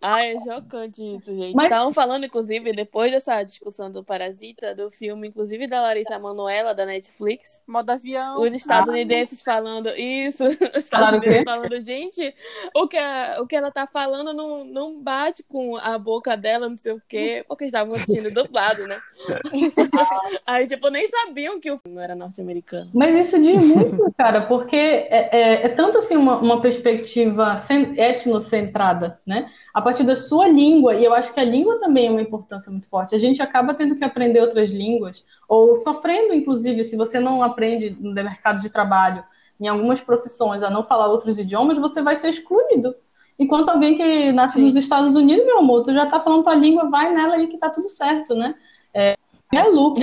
Ah, 0.00 0.24
é 0.24 0.38
chocante 0.38 1.02
isso, 1.02 1.34
gente. 1.34 1.54
Mas... 1.54 1.64
Estavam 1.64 1.92
falando, 1.92 2.24
inclusive, 2.24 2.72
depois 2.72 3.12
dessa 3.12 3.42
discussão 3.42 3.90
do 3.90 4.04
Parasita, 4.04 4.74
do 4.74 4.90
filme, 4.90 5.28
inclusive 5.28 5.66
da 5.66 5.80
Larissa 5.80 6.18
Manoela, 6.18 6.74
da 6.74 6.86
Netflix. 6.86 7.62
Modo 7.66 7.90
avião. 7.90 8.40
Os 8.40 8.52
estadunidenses 8.54 9.40
ah. 9.40 9.44
falando 9.44 9.88
isso. 9.90 10.44
Os 10.74 10.84
estadunidenses 10.84 11.44
falando, 11.44 11.80
gente, 11.80 12.34
o 12.74 12.88
que, 12.88 12.96
a, 12.96 13.38
o 13.40 13.46
que 13.46 13.56
ela 13.56 13.70
tá 13.70 13.86
falando 13.86 14.32
não, 14.32 14.64
não 14.64 15.00
bate 15.00 15.42
com 15.42 15.76
a 15.76 15.98
boca 15.98 16.36
dela, 16.36 16.68
não 16.68 16.76
sei 16.76 16.92
o 16.92 17.02
quê, 17.08 17.44
porque 17.46 17.64
estavam 17.64 17.94
assistindo 17.94 18.30
dublado, 18.34 18.86
né? 18.86 18.98
Aí, 20.46 20.66
tipo, 20.66 20.88
nem 20.88 21.08
sabiam 21.08 21.60
que 21.60 21.70
o 21.70 21.78
filme 21.78 22.00
era 22.00 22.14
norte-americano. 22.14 22.90
Mas 22.94 23.14
isso 23.26 23.40
diz 23.40 23.64
muito, 23.64 24.12
cara, 24.16 24.42
porque 24.42 24.76
é, 24.76 25.28
é, 25.32 25.66
é 25.66 25.68
tanto 25.68 25.98
assim 25.98 26.16
uma, 26.16 26.38
uma 26.38 26.60
perspectiva 26.60 27.54
etnocentrada, 27.96 29.20
né? 29.26 29.50
A 29.72 29.81
partir 29.82 30.04
da 30.04 30.16
sua 30.16 30.48
língua, 30.48 30.94
e 30.94 31.04
eu 31.04 31.12
acho 31.12 31.32
que 31.34 31.40
a 31.40 31.44
língua 31.44 31.78
também 31.78 32.06
é 32.06 32.10
uma 32.10 32.22
importância 32.22 32.70
muito 32.70 32.88
forte. 32.88 33.14
A 33.14 33.18
gente 33.18 33.42
acaba 33.42 33.74
tendo 33.74 33.96
que 33.96 34.04
aprender 34.04 34.40
outras 34.40 34.70
línguas, 34.70 35.24
ou 35.48 35.76
sofrendo, 35.76 36.32
inclusive, 36.32 36.84
se 36.84 36.96
você 36.96 37.20
não 37.20 37.42
aprende 37.42 37.96
no 38.00 38.12
mercado 38.12 38.60
de 38.62 38.70
trabalho, 38.70 39.24
em 39.60 39.68
algumas 39.68 40.00
profissões, 40.00 40.62
a 40.62 40.70
não 40.70 40.84
falar 40.84 41.06
outros 41.06 41.38
idiomas, 41.38 41.78
você 41.78 42.02
vai 42.02 42.16
ser 42.16 42.30
excluído. 42.30 42.94
Enquanto 43.38 43.68
alguém 43.70 43.96
que 43.96 44.32
nasce 44.32 44.56
Sim. 44.56 44.64
nos 44.64 44.76
Estados 44.76 45.14
Unidos, 45.14 45.44
meu 45.46 45.58
amor, 45.58 45.82
tu 45.82 45.92
já 45.92 46.06
tá 46.06 46.20
falando 46.20 46.44
tua 46.44 46.54
língua, 46.54 46.90
vai 46.90 47.12
nela 47.14 47.34
aí 47.34 47.46
que 47.46 47.58
tá 47.58 47.70
tudo 47.70 47.88
certo, 47.88 48.34
né? 48.34 48.54
É, 48.92 49.16
é 49.52 49.62
lucro. 49.64 50.02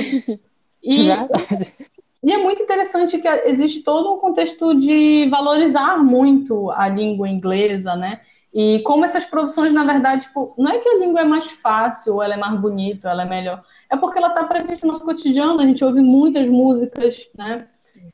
E, 0.82 1.10
e 2.24 2.32
é 2.32 2.38
muito 2.38 2.64
interessante 2.64 3.18
que 3.18 3.28
existe 3.28 3.82
todo 3.82 4.14
um 4.14 4.18
contexto 4.18 4.74
de 4.76 5.28
valorizar 5.30 5.98
muito 5.98 6.72
a 6.72 6.88
língua 6.88 7.30
inglesa, 7.30 7.96
né? 7.96 8.22
E 8.54 8.80
como 8.80 9.06
essas 9.06 9.26
produções, 9.26 9.72
na 9.72 9.84
verdade, 9.84 10.24
tipo, 10.24 10.56
não 10.58 10.72
é 10.72 10.80
que 10.80 10.90
a 10.90 10.98
língua 10.98 11.22
é 11.22 11.26
mais 11.26 11.46
fácil, 11.52 12.16
ou 12.16 12.24
ela 12.24 12.34
é 12.34 12.38
mais 12.38 12.60
bonita, 12.60 13.10
ela 13.10 13.24
é 13.24 13.26
melhor. 13.26 13.64
É 13.90 13.96
porque 13.96 14.18
ela 14.18 14.30
está 14.30 14.44
presente 14.44 14.84
no 14.84 14.92
nosso 14.92 15.06
cotidiano, 15.06 15.60
a 15.60 15.66
gente 15.66 15.84
ouve 15.86 16.02
muitas 16.02 16.50
músicas, 16.50 17.30
né? 17.38 17.68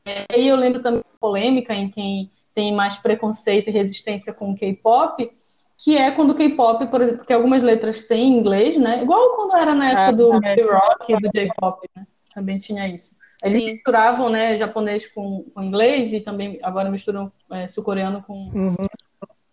É, 0.06 0.40
e 0.40 0.48
eu 0.48 0.58
lembro 0.58 0.82
também 0.82 1.00
da 1.00 1.20
polêmica 1.20 1.74
em 1.74 1.90
quem 1.90 2.30
tem 2.54 2.74
mais 2.74 2.98
preconceito 2.98 3.70
e 3.70 3.72
resistência 3.72 4.34
com 4.34 4.52
o 4.52 4.56
K-pop, 4.56 5.32
que 5.78 5.98
é 5.98 6.12
quando 6.12 6.32
o 6.32 6.36
K-pop, 6.36 6.86
por 6.88 7.02
exemplo, 7.02 7.20
porque 7.20 7.34
algumas 7.34 7.64
letras 7.64 8.02
têm 8.02 8.34
em 8.34 8.38
inglês, 8.38 8.78
né? 8.78 9.04
Igual 9.04 9.36
quando 9.36 9.56
era 9.56 9.74
na 9.74 9.90
época 9.90 10.10
é, 10.10 10.14
do 10.14 10.32
rock 10.32 11.14
e 11.14 11.16
do 11.16 11.30
J-pop, 11.34 11.90
né? 11.96 12.06
Também 12.34 12.60
tinha 12.60 12.88
isso. 12.90 13.16
Eles 13.42 13.62
Sim. 13.62 13.74
misturavam, 13.74 14.30
né, 14.30 14.58
japonês 14.58 15.06
com, 15.06 15.46
com 15.54 15.62
inglês 15.62 16.14
e 16.14 16.20
também 16.20 16.60
agora 16.64 16.90
misturam 16.90 17.32
é, 17.52 17.68
sul-coreano 17.68 18.24
com, 18.26 18.34
uhum 18.34 18.76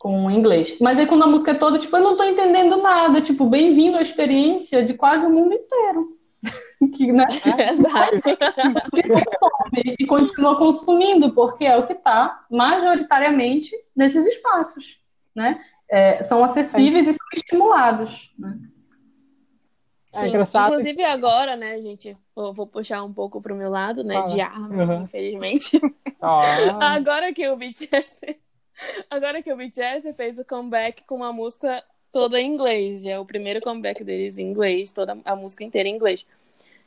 com 0.03 0.29
inglês. 0.29 0.77
Mas 0.81 0.99
aí 0.99 1.07
quando 1.07 1.23
a 1.23 1.29
música 1.29 1.53
é 1.53 1.55
toda, 1.55 1.79
tipo, 1.79 1.97
eu 1.97 2.03
não 2.03 2.17
tô 2.17 2.25
entendendo 2.25 2.77
nada. 2.83 3.23
Tipo, 3.23 3.47
bem-vindo 3.47 3.97
à 3.97 4.03
experiência 4.03 4.85
de 4.85 4.95
quase 4.95 5.25
o 5.25 5.31
mundo 5.31 5.55
inteiro. 5.55 6.19
que, 6.93 7.13
né? 7.13 7.25
Exato. 7.71 8.21
que 8.91 9.03
consome 9.09 9.95
e 10.01 10.05
continua 10.05 10.59
consumindo, 10.59 11.33
porque 11.33 11.65
é 11.65 11.77
o 11.77 11.87
que 11.87 11.93
está 11.93 12.45
majoritariamente 12.51 13.71
nesses 13.95 14.27
espaços, 14.27 15.01
né? 15.33 15.61
É, 15.89 16.21
são 16.25 16.43
acessíveis 16.43 17.07
é. 17.07 17.11
e 17.11 17.15
são 17.15 17.27
estimulados, 17.33 18.33
né? 18.37 18.59
É 20.15 20.27
engraçado. 20.27 20.73
Inclusive 20.73 21.05
agora, 21.05 21.55
né, 21.55 21.81
gente, 21.81 22.17
vou, 22.35 22.53
vou 22.53 22.67
puxar 22.67 23.05
um 23.05 23.13
pouco 23.13 23.41
pro 23.41 23.55
meu 23.55 23.71
lado, 23.71 24.03
né, 24.03 24.19
ah, 24.19 24.23
de 24.23 24.41
arma, 24.41 24.85
uhum. 24.85 25.03
infelizmente. 25.05 25.81
Ah. 26.25 26.95
agora 26.95 27.33
que 27.33 27.49
o 27.49 27.57
BTS 27.57 28.39
Agora 29.11 29.43
que 29.43 29.53
o 29.53 29.57
BTS 29.57 30.13
fez 30.15 30.39
o 30.39 30.45
comeback 30.45 31.05
com 31.05 31.17
uma 31.17 31.33
música 31.33 31.83
toda 32.11 32.41
em 32.41 32.47
inglês. 32.47 33.05
É 33.05 33.19
o 33.19 33.25
primeiro 33.25 33.61
comeback 33.61 34.05
deles 34.05 34.39
em 34.39 34.51
inglês, 34.51 34.91
toda 34.91 35.19
a 35.25 35.35
música 35.35 35.65
inteira 35.65 35.89
em 35.89 35.95
inglês. 35.95 36.27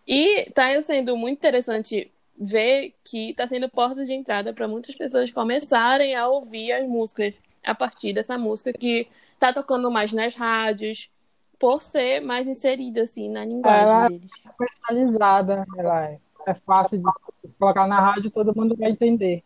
E 0.07 0.49
tá 0.51 0.79
sendo 0.81 1.17
muito 1.17 1.37
interessante 1.37 2.11
ver 2.37 2.93
que 3.03 3.33
tá 3.33 3.47
sendo 3.47 3.69
porta 3.69 4.05
de 4.05 4.13
entrada 4.13 4.53
para 4.53 4.67
muitas 4.67 4.93
pessoas 4.93 5.31
começarem 5.31 6.15
a 6.15 6.27
ouvir 6.27 6.71
as 6.73 6.87
músicas 6.87 7.33
a 7.63 7.73
partir 7.73 8.13
dessa 8.13 8.37
música 8.37 8.71
que 8.71 9.07
tá 9.39 9.51
tocando 9.51 9.89
mais 9.89 10.13
nas 10.13 10.35
rádios, 10.35 11.09
por 11.57 11.81
ser 11.81 12.19
mais 12.19 12.47
inserida 12.47 13.03
assim 13.03 13.29
na 13.29 13.45
linguagem 13.45 13.81
ela 13.81 14.07
deles. 14.09 14.29
É 14.45 14.49
personalizada, 14.57 15.65
ela 15.77 16.05
é, 16.05 16.19
é 16.45 16.53
fácil 16.53 16.99
de 16.99 17.51
colocar 17.57 17.87
na 17.87 17.99
rádio, 17.99 18.29
todo 18.29 18.55
mundo 18.55 18.75
vai 18.77 18.91
entender. 18.91 19.43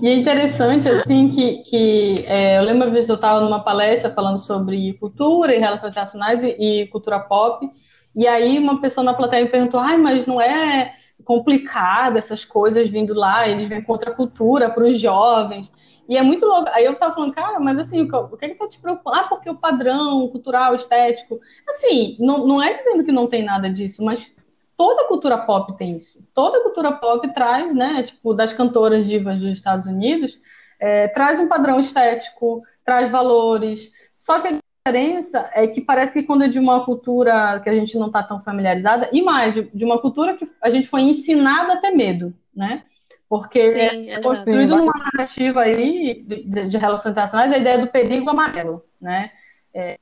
E 0.00 0.08
é 0.08 0.14
interessante, 0.14 0.88
assim, 0.88 1.28
que, 1.28 1.58
que 1.64 2.24
é, 2.26 2.58
eu 2.58 2.62
lembro 2.62 2.86
uma 2.86 2.92
vez 2.92 3.06
que 3.06 3.12
eu 3.12 3.16
estava 3.16 3.40
numa 3.40 3.60
palestra 3.60 4.10
falando 4.10 4.38
sobre 4.38 4.94
cultura 4.94 5.54
e 5.54 5.58
relações 5.58 5.90
internacionais 5.90 6.42
e, 6.42 6.56
e, 6.58 6.86
cultura 6.88 7.20
pop, 7.20 7.68
e 8.14 8.26
aí 8.26 8.58
uma 8.58 8.80
pessoa 8.80 9.04
na 9.04 9.14
plateia 9.14 9.44
me 9.44 9.50
perguntou, 9.50 9.78
ai, 9.78 9.96
mas 9.96 10.26
não 10.26 10.40
é 10.40 10.94
complicado 11.24 12.16
essas 12.16 12.44
coisas 12.44 12.88
vindo 12.88 13.14
lá, 13.14 13.46
eles 13.46 13.64
vêm 13.64 13.82
contra 13.82 14.10
a 14.10 14.14
cultura 14.14 14.70
para 14.70 14.84
os 14.84 14.98
jovens, 14.98 15.70
e 16.08 16.16
é 16.16 16.22
muito 16.22 16.44
louco. 16.44 16.68
Aí 16.72 16.84
eu 16.84 16.92
estava 16.92 17.14
falando, 17.14 17.32
cara, 17.32 17.60
mas 17.60 17.78
assim, 17.78 18.02
o 18.02 18.36
que 18.36 18.44
é 18.44 18.48
que 18.48 18.56
tá 18.56 18.66
te 18.66 18.80
preocupando? 18.80 19.16
Ah, 19.16 19.26
porque 19.28 19.48
o 19.48 19.54
padrão 19.54 20.26
cultural, 20.26 20.74
estético, 20.74 21.38
assim, 21.68 22.16
não, 22.18 22.44
não 22.48 22.60
é 22.60 22.74
dizendo 22.74 23.04
que 23.04 23.12
não 23.12 23.28
tem 23.28 23.44
nada 23.44 23.70
disso, 23.70 24.02
mas 24.02 24.34
toda 24.80 25.06
cultura 25.06 25.36
pop 25.36 25.76
tem 25.76 25.98
isso. 25.98 26.18
Toda 26.32 26.62
cultura 26.62 26.90
pop 26.92 27.34
traz, 27.34 27.74
né, 27.74 28.02
tipo, 28.02 28.32
das 28.32 28.54
cantoras 28.54 29.06
divas 29.06 29.38
dos 29.38 29.52
Estados 29.52 29.84
Unidos, 29.84 30.40
é, 30.80 31.06
traz 31.08 31.38
um 31.38 31.46
padrão 31.46 31.78
estético, 31.78 32.62
traz 32.82 33.10
valores. 33.10 33.92
Só 34.14 34.40
que 34.40 34.48
a 34.48 34.52
diferença 34.52 35.50
é 35.52 35.66
que 35.66 35.82
parece 35.82 36.22
que 36.22 36.26
quando 36.26 36.44
é 36.44 36.48
de 36.48 36.58
uma 36.58 36.82
cultura 36.82 37.60
que 37.60 37.68
a 37.68 37.74
gente 37.74 37.98
não 37.98 38.06
está 38.06 38.22
tão 38.22 38.40
familiarizada, 38.40 39.10
e 39.12 39.20
mais, 39.20 39.54
de, 39.54 39.84
uma 39.84 39.98
cultura 39.98 40.34
que 40.34 40.50
a 40.62 40.70
gente 40.70 40.88
foi 40.88 41.02
ensinada 41.02 41.74
a 41.74 41.76
ter 41.76 41.90
medo, 41.90 42.32
né? 42.56 42.84
Porque 43.28 43.66
Sim, 43.68 44.08
é 44.08 44.22
construído 44.22 44.78
numa 44.78 44.94
narrativa 44.94 45.60
aí 45.60 46.24
de, 46.26 46.42
de, 46.42 46.68
de, 46.68 46.78
relações 46.78 47.12
internacionais 47.12 47.52
a 47.52 47.58
ideia 47.58 47.76
do 47.76 47.86
perigo 47.86 48.30
amarelo, 48.30 48.82
né? 48.98 49.30
É, 49.74 49.98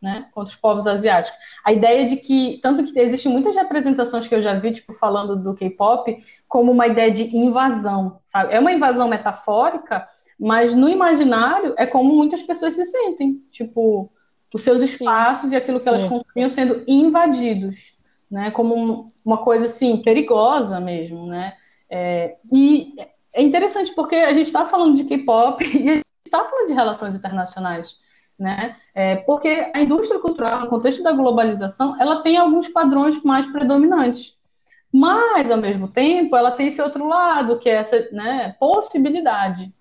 né, 0.00 0.26
contra 0.32 0.52
os 0.52 0.56
povos 0.56 0.86
asiáticos. 0.86 1.38
A 1.64 1.72
ideia 1.72 2.06
de 2.06 2.16
que, 2.16 2.58
tanto 2.62 2.84
que 2.84 2.98
existem 2.98 3.30
muitas 3.30 3.54
representações 3.54 4.26
que 4.26 4.34
eu 4.34 4.42
já 4.42 4.54
vi, 4.54 4.72
tipo, 4.72 4.92
falando 4.94 5.36
do 5.36 5.54
K-pop, 5.54 6.16
como 6.48 6.72
uma 6.72 6.86
ideia 6.86 7.10
de 7.10 7.24
invasão, 7.36 8.20
sabe? 8.26 8.54
É 8.54 8.60
uma 8.60 8.72
invasão 8.72 9.08
metafórica, 9.08 10.08
mas 10.38 10.74
no 10.74 10.88
imaginário 10.88 11.74
é 11.76 11.84
como 11.84 12.14
muitas 12.14 12.42
pessoas 12.42 12.74
se 12.74 12.84
sentem, 12.84 13.42
tipo, 13.50 14.10
os 14.54 14.62
seus 14.62 14.80
espaços 14.80 15.50
Sim. 15.50 15.54
e 15.54 15.58
aquilo 15.58 15.80
que 15.80 15.88
elas 15.88 16.02
é. 16.02 16.08
construíam 16.08 16.48
sendo 16.48 16.82
invadidos, 16.88 17.76
né, 18.30 18.50
como 18.50 19.12
uma 19.24 19.38
coisa, 19.38 19.66
assim, 19.66 19.98
perigosa 19.98 20.80
mesmo, 20.80 21.26
né? 21.26 21.54
É, 21.90 22.36
e 22.52 22.94
é 23.32 23.42
interessante 23.42 23.92
porque 23.94 24.14
a 24.14 24.32
gente 24.32 24.46
está 24.46 24.64
falando 24.64 24.96
de 24.96 25.04
K-pop 25.04 25.62
e 25.76 25.90
a 25.90 25.94
gente 25.96 26.06
está 26.24 26.44
falando 26.44 26.68
de 26.68 26.74
relações 26.74 27.14
internacionais, 27.14 27.96
né? 28.40 28.74
É, 28.94 29.16
porque 29.16 29.70
a 29.74 29.82
indústria 29.82 30.18
cultural, 30.18 30.60
no 30.60 30.68
contexto 30.68 31.02
da 31.02 31.12
globalização, 31.12 32.00
ela 32.00 32.22
tem 32.22 32.38
alguns 32.38 32.68
padrões 32.68 33.22
mais 33.22 33.46
predominantes. 33.46 34.34
Mas, 34.90 35.50
ao 35.50 35.58
mesmo 35.58 35.88
tempo, 35.88 36.34
ela 36.34 36.50
tem 36.50 36.68
esse 36.68 36.80
outro 36.80 37.06
lado, 37.06 37.58
que 37.58 37.68
é 37.68 37.74
essa 37.74 38.08
né, 38.10 38.56
possibilidade. 38.58 39.72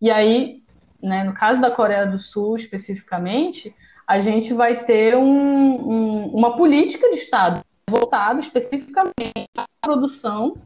E 0.00 0.10
aí, 0.10 0.62
né, 1.02 1.24
no 1.24 1.34
caso 1.34 1.60
da 1.60 1.72
Coreia 1.72 2.06
do 2.06 2.18
Sul, 2.18 2.56
especificamente, 2.56 3.74
a 4.06 4.20
gente 4.20 4.54
vai 4.54 4.84
ter 4.84 5.16
um, 5.16 5.24
um, 5.26 6.26
uma 6.28 6.56
política 6.56 7.10
de 7.10 7.16
Estado 7.16 7.60
voltada 7.90 8.40
especificamente 8.40 9.44
à 9.56 9.64
produção, 9.82 10.56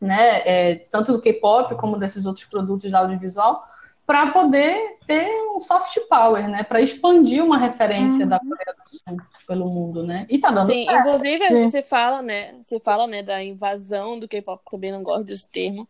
né, 0.00 0.42
é, 0.44 0.74
tanto 0.90 1.12
do 1.12 1.20
K-pop 1.20 1.74
como 1.76 1.96
desses 1.96 2.26
outros 2.26 2.44
produtos 2.44 2.92
audiovisual, 2.92 3.64
para 4.06 4.30
poder 4.30 4.98
ter 5.06 5.28
um 5.54 5.60
soft 5.60 5.98
power, 6.08 6.48
né? 6.48 6.62
Para 6.62 6.80
expandir 6.80 7.42
uma 7.42 7.56
referência 7.56 8.24
uhum. 8.24 8.28
da 8.28 8.38
Coreia 8.38 8.74
do 8.76 8.90
Sul 8.90 9.16
pelo 9.46 9.68
mundo, 9.68 10.06
né? 10.06 10.26
E 10.28 10.38
tá 10.38 10.50
dando 10.50 10.66
Sim, 10.66 10.84
certo. 10.84 11.08
inclusive 11.08 11.48
gente 11.48 11.70
se 11.70 11.82
fala, 11.82 12.22
né? 12.22 12.54
Se 12.62 12.78
fala, 12.80 13.06
né, 13.06 13.22
da 13.22 13.42
invasão 13.42 14.18
do 14.18 14.28
K-pop, 14.28 14.62
também 14.70 14.92
não 14.92 15.02
gosto 15.02 15.24
desse 15.24 15.46
termo. 15.46 15.88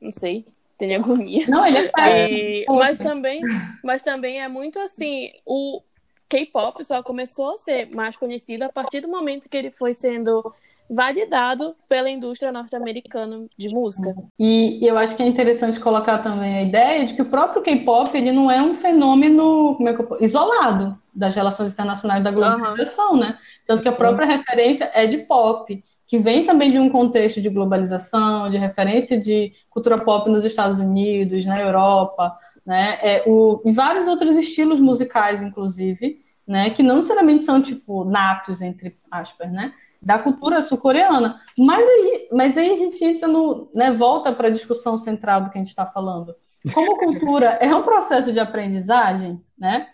Não 0.00 0.12
sei, 0.12 0.46
tem 0.76 0.94
agonia. 0.94 1.46
Não, 1.48 1.66
ele 1.66 1.90
é 1.98 2.30
e, 2.30 2.66
mas 2.68 2.98
também, 2.98 3.40
mas 3.82 4.02
também 4.02 4.42
é 4.42 4.48
muito 4.48 4.78
assim, 4.78 5.32
o 5.44 5.82
K-pop 6.28 6.84
só 6.84 7.02
começou 7.02 7.54
a 7.54 7.58
ser 7.58 7.94
mais 7.94 8.16
conhecido 8.16 8.64
a 8.64 8.68
partir 8.68 9.00
do 9.00 9.08
momento 9.08 9.48
que 9.48 9.56
ele 9.56 9.70
foi 9.70 9.94
sendo 9.94 10.54
validado 10.88 11.74
pela 11.88 12.08
indústria 12.10 12.52
norte-americana 12.52 13.46
de 13.56 13.68
música. 13.68 14.14
E 14.38 14.78
eu 14.82 14.96
acho 14.96 15.16
que 15.16 15.22
é 15.22 15.26
interessante 15.26 15.80
colocar 15.80 16.18
também 16.18 16.56
a 16.56 16.62
ideia 16.62 17.04
de 17.04 17.14
que 17.14 17.22
o 17.22 17.26
próprio 17.30 17.62
K-pop 17.62 18.16
ele 18.16 18.32
não 18.32 18.50
é 18.50 18.62
um 18.62 18.74
fenômeno 18.74 19.76
é 19.80 20.24
isolado 20.24 20.98
das 21.14 21.34
relações 21.34 21.72
internacionais 21.72 22.22
da 22.22 22.30
globalização, 22.30 23.12
uhum. 23.12 23.20
né? 23.20 23.38
Tanto 23.66 23.82
que 23.82 23.88
a 23.88 23.92
própria 23.92 24.26
uhum. 24.26 24.36
referência 24.36 24.90
é 24.92 25.06
de 25.06 25.18
pop, 25.18 25.82
que 26.06 26.18
vem 26.18 26.44
também 26.44 26.70
de 26.70 26.78
um 26.78 26.90
contexto 26.90 27.40
de 27.40 27.48
globalização, 27.48 28.50
de 28.50 28.58
referência 28.58 29.18
de 29.18 29.52
cultura 29.70 29.98
pop 29.98 30.30
nos 30.30 30.44
Estados 30.44 30.78
Unidos, 30.78 31.46
na 31.46 31.60
Europa, 31.60 32.36
né? 32.64 32.98
É, 33.00 33.24
o, 33.26 33.62
e 33.64 33.72
vários 33.72 34.06
outros 34.06 34.36
estilos 34.36 34.80
musicais, 34.80 35.42
inclusive, 35.42 36.20
né? 36.46 36.70
Que 36.70 36.82
não 36.82 36.96
necessariamente 36.96 37.44
são, 37.44 37.62
tipo, 37.62 38.04
natos, 38.04 38.60
entre 38.60 38.96
aspas, 39.10 39.50
né? 39.50 39.72
Da 40.06 40.20
cultura 40.20 40.62
sul-coreana. 40.62 41.40
Mas 41.58 41.84
aí, 41.84 42.28
mas 42.30 42.56
aí 42.56 42.70
a 42.70 42.76
gente 42.76 43.04
entra 43.04 43.26
no. 43.26 43.68
Né, 43.74 43.90
volta 43.90 44.32
para 44.32 44.46
a 44.46 44.52
discussão 44.52 44.96
central 44.96 45.42
do 45.42 45.50
que 45.50 45.58
a 45.58 45.60
gente 45.60 45.70
está 45.70 45.84
falando. 45.84 46.32
Como 46.72 46.96
cultura 46.96 47.58
é 47.60 47.74
um 47.74 47.82
processo 47.82 48.32
de 48.32 48.38
aprendizagem, 48.38 49.42
né? 49.58 49.88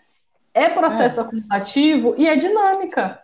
É 0.53 0.69
processo 0.69 1.19
é. 1.19 1.23
acumulativo 1.23 2.13
e 2.15 2.27
é 2.27 2.35
dinâmica. 2.35 3.19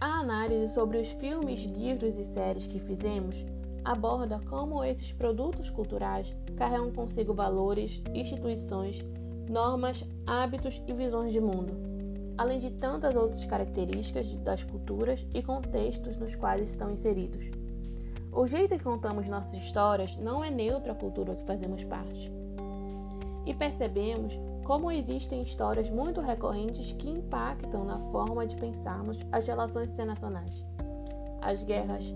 A 0.00 0.20
análise 0.20 0.72
sobre 0.72 0.96
os 0.96 1.12
filmes, 1.12 1.64
livros 1.64 2.16
e 2.16 2.24
séries 2.24 2.66
que 2.66 2.78
fizemos 2.78 3.44
aborda 3.84 4.40
como 4.48 4.82
esses 4.82 5.12
produtos 5.12 5.70
culturais 5.70 6.34
carregam 6.56 6.90
consigo 6.90 7.34
valores, 7.34 8.02
instituições, 8.14 9.04
normas, 9.48 10.04
hábitos 10.26 10.80
e 10.86 10.92
visões 10.92 11.32
de 11.32 11.40
mundo, 11.40 11.74
além 12.38 12.58
de 12.60 12.70
tantas 12.70 13.14
outras 13.14 13.44
características 13.44 14.26
das 14.38 14.62
culturas 14.62 15.26
e 15.34 15.42
contextos 15.42 16.16
nos 16.16 16.34
quais 16.34 16.60
estão 16.62 16.90
inseridos. 16.90 17.44
O 18.32 18.46
jeito 18.46 18.76
que 18.76 18.82
contamos 18.82 19.28
nossas 19.28 19.54
histórias 19.54 20.16
não 20.16 20.42
é 20.42 20.50
neutro 20.50 20.90
à 20.90 20.94
cultura 20.94 21.36
que 21.36 21.44
fazemos 21.44 21.84
parte. 21.84 22.32
E 23.46 23.54
percebemos 23.54 24.36
como 24.64 24.90
existem 24.90 25.42
histórias 25.42 25.90
muito 25.90 26.20
recorrentes 26.20 26.92
que 26.94 27.08
impactam 27.08 27.84
na 27.84 27.98
forma 28.10 28.46
de 28.46 28.56
pensarmos 28.56 29.18
as 29.30 29.46
relações 29.46 29.92
internacionais. 29.92 30.52
As 31.40 31.62
guerras, 31.62 32.12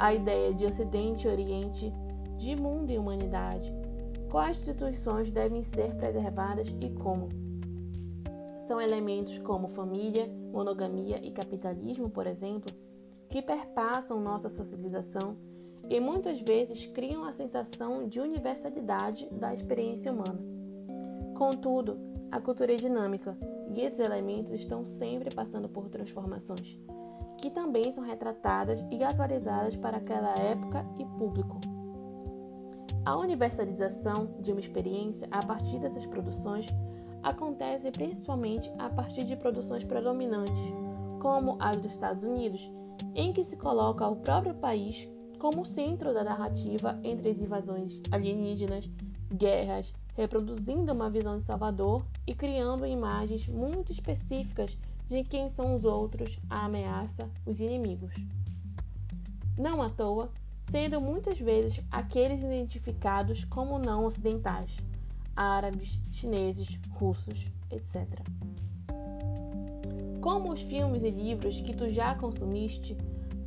a 0.00 0.14
ideia 0.14 0.54
de 0.54 0.64
Ocidente 0.64 1.28
e 1.28 1.30
Oriente, 1.30 1.92
de 2.38 2.56
mundo 2.56 2.90
e 2.90 2.96
humanidade, 2.96 3.70
quais 4.30 4.56
instituições 4.56 5.30
devem 5.30 5.62
ser 5.62 5.94
preservadas 5.96 6.74
e 6.80 6.88
como. 6.88 7.28
São 8.66 8.80
elementos 8.80 9.38
como 9.40 9.68
família, 9.68 10.26
monogamia 10.50 11.20
e 11.22 11.30
capitalismo, 11.30 12.08
por 12.08 12.26
exemplo, 12.26 12.74
que 13.28 13.42
perpassam 13.42 14.18
nossa 14.22 14.48
socialização 14.48 15.36
e 15.90 16.00
muitas 16.00 16.40
vezes 16.40 16.86
criam 16.86 17.24
a 17.24 17.34
sensação 17.34 18.08
de 18.08 18.20
universalidade 18.20 19.28
da 19.30 19.52
experiência 19.52 20.10
humana. 20.10 20.40
Contudo, 21.36 21.98
a 22.32 22.40
cultura 22.40 22.72
é 22.72 22.76
dinâmica 22.76 23.36
e 23.74 23.82
esses 23.82 24.00
elementos 24.00 24.52
estão 24.52 24.86
sempre 24.86 25.28
passando 25.34 25.68
por 25.68 25.90
transformações, 25.90 26.80
que 27.40 27.50
também 27.50 27.90
são 27.90 28.04
retratadas 28.04 28.84
e 28.90 29.02
atualizadas 29.02 29.74
para 29.76 29.96
aquela 29.96 30.34
época 30.38 30.86
e 30.98 31.04
público. 31.04 31.58
A 33.04 33.16
universalização 33.16 34.36
de 34.40 34.52
uma 34.52 34.60
experiência 34.60 35.26
a 35.30 35.44
partir 35.44 35.78
dessas 35.78 36.06
produções 36.06 36.66
acontece 37.22 37.90
principalmente 37.90 38.70
a 38.78 38.90
partir 38.90 39.24
de 39.24 39.36
produções 39.36 39.84
predominantes, 39.84 40.62
como 41.18 41.56
as 41.58 41.76
dos 41.76 41.92
Estados 41.92 42.24
Unidos, 42.24 42.70
em 43.14 43.32
que 43.32 43.44
se 43.44 43.56
coloca 43.56 44.06
o 44.06 44.16
próprio 44.16 44.54
país 44.54 45.08
como 45.38 45.64
centro 45.64 46.12
da 46.12 46.22
narrativa 46.22 47.00
entre 47.02 47.30
as 47.30 47.38
invasões 47.38 48.00
alienígenas, 48.10 48.90
guerras, 49.32 49.94
reproduzindo 50.14 50.92
uma 50.92 51.08
visão 51.08 51.38
de 51.38 51.42
Salvador 51.42 52.04
e 52.26 52.34
criando 52.34 52.86
imagens 52.86 53.48
muito 53.48 53.90
específicas 53.90 54.76
de 55.10 55.24
quem 55.24 55.50
são 55.50 55.74
os 55.74 55.84
outros, 55.84 56.38
a 56.48 56.64
ameaça, 56.66 57.28
os 57.44 57.60
inimigos. 57.60 58.14
Não 59.58 59.82
à 59.82 59.90
toa, 59.90 60.30
sendo 60.70 61.00
muitas 61.00 61.36
vezes 61.36 61.84
aqueles 61.90 62.40
identificados 62.42 63.44
como 63.44 63.76
não 63.76 64.04
ocidentais, 64.04 64.76
árabes, 65.34 66.00
chineses, 66.12 66.78
russos, 66.92 67.48
etc. 67.72 68.06
Como 70.20 70.52
os 70.52 70.62
filmes 70.62 71.02
e 71.02 71.10
livros 71.10 71.60
que 71.60 71.74
tu 71.74 71.88
já 71.88 72.14
consumiste 72.14 72.96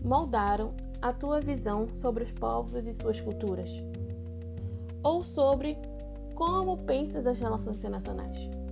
moldaram 0.03 0.73
a 1.01 1.13
tua 1.13 1.39
visão 1.39 1.87
sobre 1.95 2.23
os 2.23 2.31
povos 2.31 2.85
e 2.85 2.93
suas 2.93 3.21
culturas? 3.21 3.69
Ou 5.01 5.23
sobre 5.23 5.77
como 6.35 6.77
pensas 6.79 7.25
as 7.25 7.39
relações 7.39 7.77
internacionais? 7.77 8.62